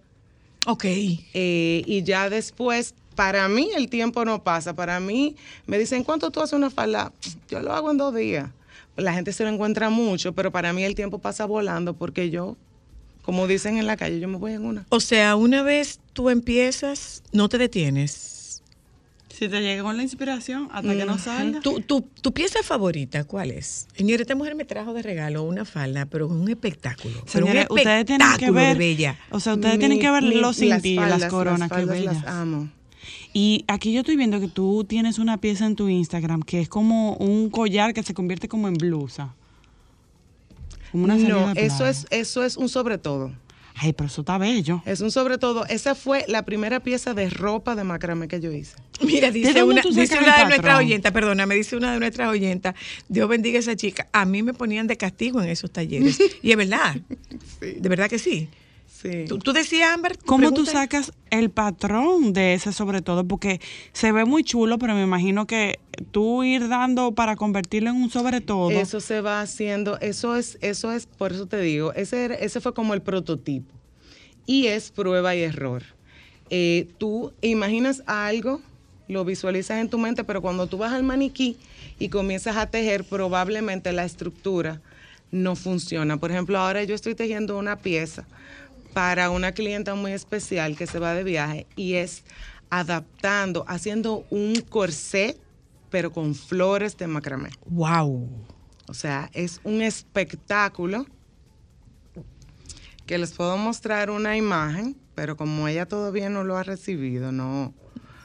Ok. 0.66 0.86
Eh, 0.86 1.84
y 1.86 2.04
ya 2.04 2.30
después, 2.30 2.93
para 3.16 3.48
mí 3.48 3.70
el 3.76 3.89
tiempo 3.89 4.24
no 4.26 4.43
pasa. 4.43 4.76
Para 4.76 5.00
mí, 5.00 5.36
me 5.66 5.78
dicen, 5.78 6.04
¿cuánto 6.04 6.32
tú 6.32 6.41
haces 6.41 6.54
una 6.54 6.70
falda? 6.70 7.12
Yo 7.50 7.60
lo 7.62 7.74
hago 7.74 7.91
en 7.91 7.98
dos 7.98 8.16
días. 8.16 8.50
La 8.95 9.14
gente 9.14 9.32
se 9.34 9.43
lo 9.43 9.50
encuentra 9.50 9.89
mucho, 9.89 10.34
pero 10.34 10.52
para 10.52 10.74
mí 10.74 10.84
el 10.84 10.95
tiempo 10.95 11.20
pasa 11.20 11.45
volando 11.45 11.93
porque 11.93 12.30
yo, 12.30 12.58
como 13.28 13.45
dicen 13.45 13.78
en 13.78 13.86
la 13.88 13.97
calle, 13.97 14.21
yo 14.21 14.30
me 14.30 14.38
voy 14.38 14.53
en 14.53 14.63
una. 14.65 14.86
O 14.88 15.01
sea, 15.01 15.36
una 15.36 15.61
vez 15.61 15.99
tú 16.13 16.30
empiezas, 16.30 17.23
no 17.34 17.49
te 17.49 17.57
detienes. 17.57 18.63
Si 19.28 19.49
te 19.49 19.59
llega 19.59 19.84
con 19.84 19.97
la 19.97 20.03
inspiración 20.03 20.69
hasta 20.71 20.95
que 20.95 21.03
no 21.05 21.17
salga. 21.17 21.59
¿Tu, 21.59 21.82
tu, 21.82 22.01
tu 22.21 22.32
pieza 22.32 22.63
favorita 22.63 23.25
cuál 23.25 23.51
es? 23.51 23.86
Señora, 23.97 24.21
esta 24.21 24.34
mujer 24.34 24.55
me 24.55 24.63
trajo 24.63 24.93
de 24.93 25.01
regalo 25.01 25.43
una 25.43 25.65
falda, 25.65 26.05
pero 26.05 26.28
un 26.30 26.47
espectáculo. 26.49 27.21
pero 27.34 27.45
un 27.45 27.51
Señores, 27.51 27.67
ustedes 27.69 28.05
tienen 28.05 28.28
que 28.39 28.49
ver, 28.49 28.78
bella. 28.78 29.19
o 29.30 29.41
sea, 29.41 29.55
ustedes 29.55 29.73
Mi- 29.75 29.80
tienen 29.80 29.99
que 29.99 30.09
ver 30.09 30.23
mi- 30.23 30.36
los 30.36 30.57
las 30.61 30.82
cintillos, 30.82 31.07
las, 31.19 31.25
coronas, 31.25 31.69
las 31.69 31.80
que 31.80 31.86
bellas. 31.86 32.15
las 32.23 32.25
amo. 32.28 32.69
Y 33.34 33.65
aquí 33.67 33.91
yo 33.91 33.99
estoy 33.99 34.15
viendo 34.15 34.39
que 34.39 34.47
tú 34.47 34.86
tienes 34.88 35.19
una 35.19 35.38
pieza 35.38 35.65
en 35.65 35.75
tu 35.75 35.89
Instagram 35.89 36.41
que 36.43 36.61
es 36.61 36.69
como 36.69 37.15
un 37.17 37.49
collar 37.49 37.93
que 37.93 38.03
se 38.03 38.13
convierte 38.13 38.47
como 38.47 38.69
en 38.69 38.75
blusa. 38.75 39.36
Como 40.98 41.06
una 41.06 41.20
salida 41.20 41.54
No, 41.54 41.60
eso 41.60 41.86
es, 41.86 42.08
eso 42.10 42.43
es 42.43 42.58
un 42.58 42.70
sobre 42.70 42.98
todo. 42.98 43.32
Ay, 43.76 43.93
pero 43.93 44.08
eso 44.08 44.22
está 44.22 44.39
bello. 44.39 44.82
Es 44.88 45.02
un 45.02 45.12
sobre 45.12 45.38
todo. 45.38 45.68
Esa 45.68 45.93
fue 45.93 46.26
la 46.28 46.43
primera 46.43 46.80
pieza 46.80 47.14
de 47.14 47.30
ropa 47.30 47.76
de 47.76 47.84
macramé 47.84 48.28
que 48.28 48.41
yo 48.41 48.52
hice. 48.52 48.76
Mira, 49.06 49.28
¿De 49.28 49.34
dice 49.34 49.62
una, 49.62 49.84
dice 49.84 50.18
una 50.18 50.39
de 50.39 50.45
nuestras 50.45 50.80
oyentas, 50.80 51.12
perdona, 51.12 51.45
me 51.45 51.54
dice 51.54 51.78
una 51.78 51.93
de 51.93 52.00
nuestras 52.00 52.30
oyentas, 52.30 52.74
Dios 53.08 53.30
bendiga 53.30 53.58
a 53.58 53.60
esa 53.60 53.76
chica. 53.76 54.08
A 54.12 54.26
mí 54.26 54.41
me 54.41 54.56
ponían 54.56 54.88
de 54.88 54.98
castigo 54.98 55.39
en 55.39 55.50
esos 55.50 55.72
talleres. 55.72 56.18
y 56.41 56.50
es 56.50 56.58
verdad. 56.58 56.95
De 57.62 57.89
verdad 57.89 58.10
que 58.10 58.18
sí. 58.18 58.50
Sí. 59.00 59.26
Tú, 59.28 59.38
tú 59.38 59.54
decías, 59.54 59.91
Amber. 59.93 60.18
¿Cómo 60.26 60.52
tú 60.54 60.66
sacas 60.66 61.12
el 61.30 61.52
patrón 61.52 62.34
de 62.34 62.56
ese 62.56 62.72
sobre 62.74 63.02
todo? 63.04 63.26
Porque 63.28 63.62
se 63.93 64.12
ve 64.12 64.26
muy 64.26 64.43
chulo, 64.43 64.80
pero 64.80 64.95
me 64.95 65.04
imagino 65.04 65.45
que 65.45 65.80
tú 66.12 66.43
ir 66.43 66.68
dando 66.68 67.12
para 67.12 67.36
convertirlo 67.36 67.91
en 67.91 67.98
un 67.98 68.10
sobre 68.10 68.41
todo. 68.41 68.72
Eso 68.72 69.00
se 69.00 69.22
va 69.22 69.41
haciendo, 69.41 70.00
eso 70.00 70.36
es, 70.36 70.58
eso 70.62 70.91
es, 70.91 71.06
por 71.06 71.32
eso 71.32 71.45
te 71.45 71.60
digo, 71.60 71.93
ese, 71.93 72.26
era- 72.26 72.36
ese 72.36 72.60
fue 72.60 72.74
como 72.74 72.95
el 72.95 73.02
prototipo. 73.04 73.72
Y 74.48 74.68
es 74.68 74.89
prueba 74.89 75.36
y 75.36 75.41
error. 75.43 75.84
Eh, 76.50 76.88
tú 76.98 77.34
imaginas 77.41 78.02
algo, 78.08 78.62
lo 79.08 79.26
visualizas 79.26 79.80
en 79.80 79.89
tu 79.89 80.00
mente, 80.00 80.24
pero 80.24 80.41
cuando 80.41 80.66
tú 80.66 80.78
vas 80.80 80.93
al 80.93 81.04
maniquí 81.04 81.58
y 82.00 82.10
comienzas 82.10 82.58
a 82.58 82.68
tejer, 82.72 83.04
probablemente 83.04 83.91
la 83.91 84.06
estructura 84.06 84.82
no 85.30 85.56
funciona. 85.56 86.18
Por 86.18 86.32
ejemplo, 86.32 86.58
ahora 86.58 86.84
yo 86.84 86.95
estoy 86.95 87.14
tejiendo 87.14 87.58
una 87.58 87.76
pieza 87.78 88.26
para 88.98 89.30
una 89.30 89.52
clienta 89.52 89.93
muy 89.93 90.12
especial 90.12 90.76
que 90.76 90.88
se 90.88 90.98
va 90.98 91.14
de 91.14 91.24
viaje 91.24 91.68
y 91.76 91.93
es 91.93 92.24
adaptando, 92.72 93.64
haciendo 93.68 94.26
un 94.32 94.56
corset, 94.62 95.38
pero 95.91 96.12
con 96.12 96.34
flores 96.34 96.98
de 96.98 97.06
macramé. 97.06 97.52
Wow. 97.68 98.28
O 98.88 98.95
sea, 98.95 99.30
es 99.34 99.62
un 99.64 99.84
espectáculo 99.84 101.06
que 103.06 103.20
les 103.20 103.34
puedo 103.34 103.56
mostrar 103.58 104.10
una 104.10 104.36
imagen, 104.36 104.98
pero 105.14 105.38
como 105.38 105.68
ella 105.68 105.86
todavía 105.86 106.32
no 106.32 106.43
lo 106.43 106.58
ha 106.58 106.64
recibido, 106.64 107.32
no. 107.32 107.76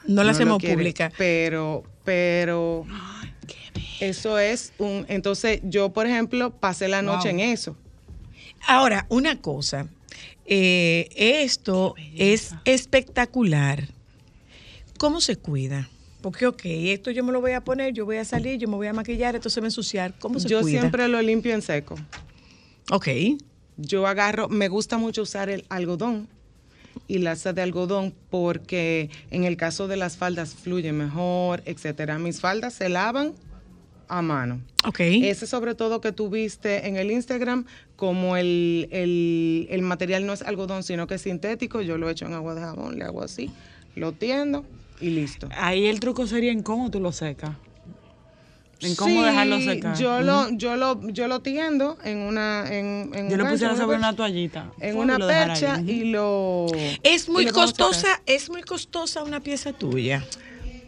No 0.07 0.23
la 0.23 0.31
hacemos 0.31 0.57
quiere. 0.57 0.73
pública. 0.73 1.11
Pero, 1.19 1.83
pero. 2.03 2.83
Eso 3.99 4.39
es 4.39 4.73
un. 4.79 5.05
Entonces, 5.07 5.61
yo, 5.63 5.93
por 5.93 6.07
ejemplo, 6.07 6.49
pasé 6.49 6.87
la 6.87 7.03
noche 7.03 7.29
Wow. 7.31 7.39
en 7.39 7.51
eso. 7.51 7.77
Ahora, 8.67 9.05
una 9.09 9.39
cosa. 9.39 9.87
Eh, 10.45 11.09
esto 11.15 11.95
es 12.15 12.53
espectacular. 12.65 13.87
¿Cómo 14.97 15.21
se 15.21 15.35
cuida? 15.35 15.89
Porque, 16.21 16.47
ok, 16.47 16.61
esto 16.63 17.11
yo 17.11 17.23
me 17.23 17.33
lo 17.33 17.41
voy 17.41 17.51
a 17.51 17.61
poner, 17.63 17.93
yo 17.93 18.05
voy 18.05 18.17
a 18.17 18.25
salir, 18.25 18.57
yo 18.57 18.67
me 18.69 18.75
voy 18.75 18.87
a 18.87 18.93
maquillar, 18.93 19.35
esto 19.35 19.49
se 19.49 19.59
va 19.59 19.65
a 19.65 19.67
ensuciar. 19.67 20.13
¿Cómo 20.19 20.39
se 20.39 20.47
Yo 20.47 20.61
cuida? 20.61 20.79
siempre 20.79 21.07
lo 21.09 21.21
limpio 21.21 21.53
en 21.53 21.61
seco. 21.61 21.95
Ok. 22.91 23.07
Yo 23.75 24.07
agarro, 24.07 24.47
me 24.47 24.69
gusta 24.69 24.97
mucho 24.97 25.23
usar 25.23 25.49
el 25.49 25.65
algodón 25.67 26.29
y 27.07 27.17
laza 27.17 27.51
de 27.53 27.61
algodón 27.61 28.13
porque 28.29 29.09
en 29.31 29.43
el 29.43 29.57
caso 29.57 29.87
de 29.87 29.97
las 29.97 30.15
faldas 30.15 30.53
fluye 30.53 30.93
mejor, 30.93 31.61
etcétera. 31.65 32.19
Mis 32.19 32.39
faldas 32.39 32.73
se 32.75 32.87
lavan 32.87 33.33
a 34.17 34.21
mano. 34.21 34.61
Ok. 34.85 34.99
Ese 34.99 35.47
sobre 35.47 35.75
todo 35.75 36.01
que 36.01 36.11
tú 36.11 36.29
viste 36.29 36.87
en 36.87 36.97
el 36.97 37.09
Instagram, 37.11 37.65
como 37.95 38.37
el, 38.37 38.87
el- 38.91 39.67
el 39.69 39.81
material 39.81 40.25
no 40.25 40.33
es 40.33 40.41
algodón, 40.41 40.83
sino 40.83 41.07
que 41.07 41.15
es 41.15 41.21
sintético, 41.21 41.81
yo 41.81 41.97
lo 41.97 42.09
echo 42.09 42.25
en 42.25 42.33
agua 42.33 42.53
de 42.55 42.61
jabón, 42.61 42.97
le 42.99 43.05
hago 43.05 43.23
así, 43.23 43.49
lo 43.95 44.11
tiendo 44.11 44.65
y 45.01 45.09
listo. 45.09 45.49
Ahí 45.57 45.87
el 45.87 45.99
truco 45.99 46.27
sería 46.27 46.51
en 46.51 46.61
cómo 46.63 46.91
tú 46.91 46.99
lo 46.99 47.11
secas. 47.11 47.51
En 48.81 48.95
cómo 48.95 49.21
Sí, 49.21 49.25
dejarlo 49.25 49.61
secar. 49.61 49.97
Yo 49.97 50.19
lo, 50.21 50.49
yo 50.51 50.75
lo, 50.75 51.07
yo 51.09 51.29
lo 51.29 51.39
tiendo 51.39 51.97
en 52.03 52.17
una, 52.17 52.65
en, 52.67 53.11
en 53.15 53.29
Yo 53.29 53.35
un 53.35 53.43
lo 53.43 53.49
pusiera 53.49 53.77
sobre 53.77 53.95
una 53.97 54.13
toallita. 54.13 54.71
en 54.81 54.97
una 54.97 55.17
percha 55.17 55.79
y 55.81 56.03
lo 56.11 56.65
Es 57.01 57.29
muy 57.29 57.45
costosa, 57.45 58.21
es 58.25 58.49
muy 58.49 58.61
costosa 58.61 59.23
una 59.23 59.39
pieza 59.39 59.71
tuya. 59.71 60.23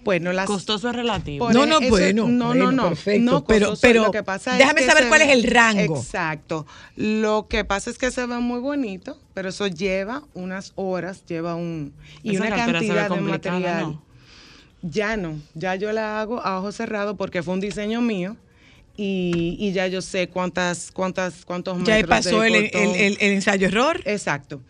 Bueno, 0.06 0.32
las 0.32 0.46
Costoso 0.46 0.90
es 0.90 0.96
relativo. 0.96 1.48
Por 1.48 1.54
No, 1.56 1.66
no, 1.66 1.80
eso- 1.80 1.90
bueno, 1.90 2.28
no, 2.30 2.46
bueno, 2.48 2.66
no, 2.66 2.72
no, 2.72 2.88
perfecto, 2.90 3.32
no 3.32 3.44
pero- 3.46 3.70
costoso, 3.72 3.82
pero 3.82 4.04
lo 4.06 4.12
que 4.12 4.24
pasa 4.24 4.54
es 4.54 4.60
déjame 4.60 4.82
que 4.82 4.88
saber 4.88 5.08
cuál 5.10 5.22
es 5.24 5.30
el 5.32 5.44
rango. 5.44 5.98
Exacto. 5.98 6.66
Lo 6.96 7.48
que 7.50 7.66
pasa 7.66 7.90
es 7.90 7.98
que 7.98 8.12
se 8.12 8.26
ve 8.26 8.38
muy 8.38 8.60
bonito, 8.60 9.20
pero 9.34 9.50
eso 9.50 9.68
lleva 9.68 10.24
unas 10.34 10.72
horas, 10.76 11.26
lleva 11.26 11.56
un 11.56 11.92
y 12.24 12.36
Esa 12.36 12.46
una 12.46 12.56
cantidad 12.56 13.10
de 13.10 13.20
material. 13.20 13.82
¿no? 13.82 14.02
Ya 14.84 15.18
no, 15.18 15.40
ya 15.56 15.76
yo 15.76 15.92
la 15.92 16.22
hago 16.22 16.40
a 16.40 16.60
ojo 16.60 16.72
cerrado 16.72 17.18
porque 17.18 17.42
fue 17.44 17.56
un 17.56 17.60
diseño 17.60 18.00
mío. 18.02 18.38
Y, 18.98 19.58
y 19.60 19.74
ya 19.74 19.88
yo 19.88 20.02
sé 20.02 20.30
cuántas, 20.30 20.90
cuántas, 20.90 21.44
cuántos 21.44 21.78
Ya 21.84 21.96
metros 21.96 22.10
pasó 22.10 22.40
de 22.40 22.48
el, 22.48 22.56
el, 22.56 22.72
el- 22.96 23.18
el 23.20 23.32
ensayo 23.34 23.68
error. 23.68 24.00
Exacto. 24.06 24.62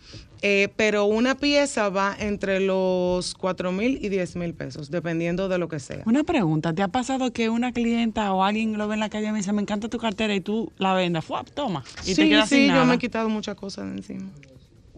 Eh, 0.47 0.69
pero 0.75 1.05
una 1.05 1.33
pieza 1.33 1.89
va 1.89 2.15
entre 2.19 2.59
los 2.59 3.33
4 3.33 3.71
mil 3.71 3.97
y 3.99 4.09
10 4.09 4.35
mil 4.35 4.53
pesos, 4.53 4.91
dependiendo 4.91 5.49
de 5.49 5.57
lo 5.57 5.67
que 5.67 5.79
sea. 5.79 6.03
Una 6.05 6.23
pregunta, 6.23 6.71
¿te 6.71 6.83
ha 6.83 6.87
pasado 6.87 7.33
que 7.33 7.49
una 7.49 7.71
clienta 7.71 8.31
o 8.31 8.43
alguien 8.43 8.77
lo 8.77 8.87
ve 8.87 8.93
en 8.93 8.99
la 8.99 9.09
calle 9.09 9.29
y 9.29 9.31
me 9.31 9.39
dice, 9.39 9.53
me 9.53 9.63
encanta 9.63 9.89
tu 9.89 9.97
cartera 9.97 10.35
y 10.35 10.41
tú 10.41 10.71
la 10.77 10.93
vendas? 10.93 11.25
¡Fuap! 11.25 11.49
Toma. 11.49 11.83
Y 12.03 12.13
te 12.13 12.21
sí, 12.21 12.29
quedas 12.29 12.47
sí, 12.47 12.57
sin 12.57 12.67
yo 12.67 12.73
nada. 12.73 12.85
me 12.85 12.93
he 12.93 12.97
quitado 12.99 13.27
muchas 13.27 13.55
cosas 13.55 13.89
de 13.89 13.97
encima. 13.97 14.29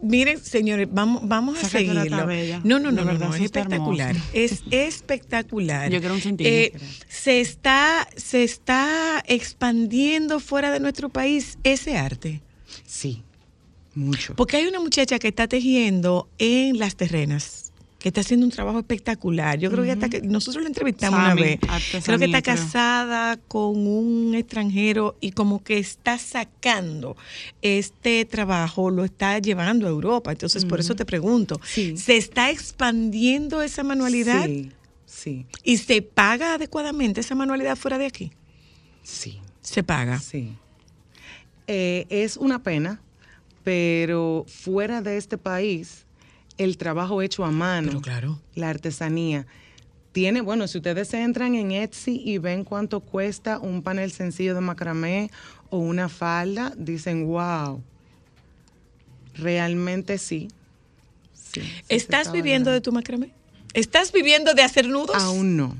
Miren, 0.02 0.38
señores, 0.38 0.86
vamos, 0.92 1.26
vamos 1.26 1.56
a 1.56 1.60
Esa 1.62 1.78
seguirlo. 1.78 2.26
bella. 2.26 2.60
No, 2.62 2.78
no, 2.78 2.92
no, 2.92 3.00
no, 3.00 3.06
verdad, 3.06 3.28
no, 3.30 3.34
es 3.34 3.40
espectacular. 3.40 4.16
Es 4.34 4.62
espectacular. 4.70 5.90
Yo 5.90 6.00
quiero 6.00 6.14
un 6.14 6.20
centímetro. 6.20 6.78
Eh, 6.78 6.92
se 7.08 7.40
está, 7.40 8.06
se 8.16 8.44
está 8.44 9.24
expandiendo 9.26 10.40
fuera 10.40 10.70
de 10.70 10.78
nuestro 10.80 11.08
país 11.08 11.56
ese 11.64 11.96
arte. 11.96 12.42
Sí, 12.84 13.24
mucho. 13.98 14.34
Porque 14.36 14.56
hay 14.56 14.66
una 14.66 14.80
muchacha 14.80 15.18
que 15.18 15.28
está 15.28 15.46
tejiendo 15.48 16.28
en 16.38 16.78
las 16.78 16.96
terrenas, 16.96 17.72
que 17.98 18.08
está 18.10 18.20
haciendo 18.20 18.46
un 18.46 18.52
trabajo 18.52 18.78
espectacular. 18.78 19.58
Yo 19.58 19.70
creo 19.72 19.82
que 19.84 19.90
hasta 19.90 20.08
que 20.08 20.20
nosotros 20.22 20.62
la 20.62 20.68
entrevistamos 20.68 21.18
una 21.18 21.34
vez. 21.34 21.58
Creo 22.04 22.18
que 22.18 22.26
está 22.26 22.42
creo. 22.42 22.54
casada 22.56 23.36
con 23.48 23.86
un 23.86 24.34
extranjero 24.36 25.16
y 25.20 25.32
como 25.32 25.62
que 25.64 25.78
está 25.78 26.16
sacando 26.18 27.16
este 27.60 28.24
trabajo, 28.24 28.90
lo 28.90 29.04
está 29.04 29.38
llevando 29.40 29.86
a 29.86 29.90
Europa. 29.90 30.30
Entonces, 30.30 30.64
por 30.64 30.78
eso 30.78 30.94
te 30.94 31.04
pregunto, 31.04 31.60
Sí. 31.64 31.96
¿se 31.96 32.16
está 32.16 32.50
expandiendo 32.50 33.62
esa 33.62 33.82
manualidad 33.82 34.46
Sí, 34.46 34.70
sí, 35.06 35.46
y 35.64 35.78
se 35.78 36.00
paga 36.02 36.54
adecuadamente 36.54 37.20
esa 37.20 37.34
manualidad 37.34 37.76
fuera 37.76 37.98
de 37.98 38.06
aquí? 38.06 38.30
sí, 39.02 39.40
Se 39.60 39.82
paga. 39.82 40.20
sí. 40.20 40.52
Eh, 41.66 42.06
es 42.08 42.36
una 42.38 42.62
pena, 42.62 43.00
pero 43.68 44.46
fuera 44.48 45.02
de 45.02 45.18
este 45.18 45.36
país, 45.36 46.06
el 46.56 46.78
trabajo 46.78 47.20
hecho 47.20 47.44
a 47.44 47.50
mano, 47.50 47.88
Pero 47.88 48.00
claro. 48.00 48.40
la 48.54 48.70
artesanía, 48.70 49.46
tiene, 50.12 50.40
bueno, 50.40 50.66
si 50.68 50.78
ustedes 50.78 51.12
entran 51.12 51.54
en 51.54 51.72
Etsy 51.72 52.18
y 52.24 52.38
ven 52.38 52.64
cuánto 52.64 53.00
cuesta 53.00 53.58
un 53.58 53.82
panel 53.82 54.10
sencillo 54.10 54.54
de 54.54 54.62
macramé 54.62 55.30
o 55.68 55.76
una 55.76 56.08
falda, 56.08 56.72
dicen, 56.78 57.26
wow, 57.26 57.82
realmente 59.34 60.16
sí. 60.16 60.48
Sí, 61.34 61.60
¿Estás 61.90 62.20
está 62.28 62.32
viviendo 62.32 62.70
de 62.70 62.80
tu 62.80 62.90
macramé? 62.90 63.34
¿Estás 63.74 64.12
viviendo 64.12 64.54
de 64.54 64.62
hacer 64.62 64.88
nudos? 64.88 65.22
Aún 65.22 65.58
no, 65.58 65.76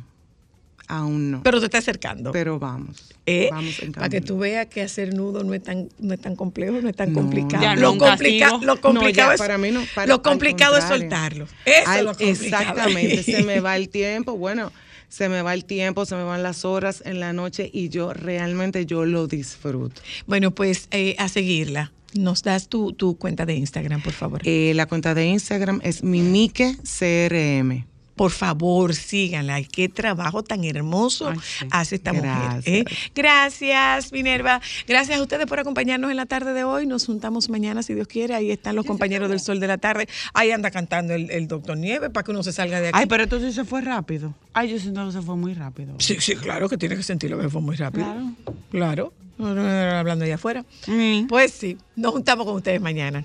aún 0.88 1.30
no. 1.30 1.42
Pero 1.42 1.60
te 1.60 1.66
está 1.66 1.78
acercando. 1.78 2.32
Pero 2.32 2.58
vamos, 2.58 3.14
Eh, 3.26 3.48
vamos 3.50 3.78
en 3.82 3.92
para 3.92 4.08
que 4.08 4.20
tú 4.20 4.38
veas 4.38 4.66
que 4.66 4.82
hacer 4.82 5.14
nudo 5.14 5.44
no 5.44 5.54
es 5.54 5.62
tan, 5.62 5.88
no 5.98 6.14
es 6.14 6.20
tan 6.20 6.34
complejo, 6.34 6.80
no 6.80 6.88
es 6.88 6.96
tan 6.96 7.12
No. 7.12 7.20
complicado. 7.20 7.62
Ya, 7.62 7.76
lo, 7.76 7.96
complica- 7.98 8.50
complicado 8.50 8.92
No, 8.94 9.08
ya, 9.10 9.34
es, 9.34 9.38
para 9.38 9.58
mí 9.58 9.70
no, 9.70 9.82
para- 9.94 10.06
lo 10.06 10.22
complicado 10.22 10.76
es 10.78 10.84
soltarlo. 10.84 11.46
Eso 11.64 11.92
es 11.92 12.02
lo 12.02 12.14
complicado. 12.14 12.30
Exactamente, 12.62 13.22
se 13.22 13.42
me 13.42 13.60
va 13.60 13.76
el 13.76 13.88
tiempo, 13.90 14.36
bueno, 14.36 14.72
se 15.10 15.28
me 15.28 15.42
va 15.42 15.54
el 15.54 15.64
tiempo, 15.64 16.04
se 16.06 16.14
me 16.16 16.22
van 16.24 16.42
las 16.42 16.64
horas 16.64 17.02
en 17.06 17.20
la 17.20 17.32
noche 17.32 17.70
y 17.72 17.88
yo 17.90 18.12
realmente 18.12 18.84
yo 18.86 19.04
lo 19.04 19.26
disfruto. 19.26 20.00
Bueno, 20.26 20.50
pues 20.50 20.88
eh, 20.90 21.14
a 21.18 21.28
seguirla. 21.28 21.92
Nos 22.14 22.42
das 22.42 22.68
tu, 22.68 22.92
tu 22.94 23.18
cuenta 23.18 23.44
de 23.44 23.54
Instagram, 23.54 24.02
por 24.02 24.14
favor. 24.14 24.40
Eh, 24.44 24.72
la 24.74 24.86
cuenta 24.86 25.14
de 25.14 25.26
Instagram 25.26 25.80
es 25.82 26.02
mimique 26.02 26.74
CRM. 26.82 27.84
Por 28.18 28.32
favor, 28.32 28.94
síganla. 28.94 29.62
Qué 29.62 29.88
trabajo 29.88 30.42
tan 30.42 30.64
hermoso 30.64 31.30
Ay, 31.30 31.38
sí. 31.40 31.66
hace 31.70 31.94
esta 31.94 32.12
mujer. 32.12 32.32
Gracias. 32.32 32.66
¿eh? 32.66 32.84
Gracias, 33.14 34.12
Minerva. 34.12 34.60
Gracias 34.86 35.18
a 35.18 35.22
ustedes 35.22 35.46
por 35.46 35.60
acompañarnos 35.60 36.10
en 36.10 36.16
la 36.16 36.26
tarde 36.26 36.52
de 36.52 36.64
hoy. 36.64 36.84
Nos 36.86 37.06
juntamos 37.06 37.48
mañana, 37.48 37.82
si 37.82 37.94
Dios 37.94 38.08
quiere. 38.08 38.34
Ahí 38.34 38.50
están 38.50 38.76
los 38.76 38.84
compañeros 38.84 39.30
del 39.30 39.38
Sol 39.40 39.60
de 39.60 39.68
la 39.68 39.78
Tarde. 39.78 40.08
Ahí 40.34 40.50
anda 40.50 40.70
cantando 40.70 41.14
el, 41.14 41.30
el 41.30 41.46
doctor 41.46 41.78
Nieves 41.78 42.10
para 42.10 42.24
que 42.24 42.32
uno 42.32 42.42
se 42.42 42.52
salga 42.52 42.80
de 42.80 42.88
aquí. 42.88 42.98
Ay, 42.98 43.06
pero 43.06 43.24
sí 43.40 43.52
se 43.52 43.64
fue 43.64 43.80
rápido. 43.80 44.34
Ay, 44.52 44.70
yo 44.70 44.78
siento 44.80 45.06
que 45.06 45.12
se 45.12 45.22
fue 45.22 45.36
muy 45.36 45.54
rápido. 45.54 45.94
Sí, 45.98 46.16
sí, 46.18 46.34
claro 46.34 46.68
que 46.68 46.76
tiene 46.76 46.96
que 46.96 47.04
sentirlo 47.04 47.38
que 47.38 47.48
fue 47.48 47.60
muy 47.62 47.76
rápido. 47.76 48.04
Claro. 48.04 48.32
Claro. 48.70 49.12
Hablando 49.38 50.24
allá 50.24 50.34
afuera. 50.34 50.64
Mm. 50.88 51.28
Pues 51.28 51.52
sí, 51.52 51.78
nos 51.94 52.12
juntamos 52.12 52.44
con 52.44 52.56
ustedes 52.56 52.80
mañana. 52.80 53.24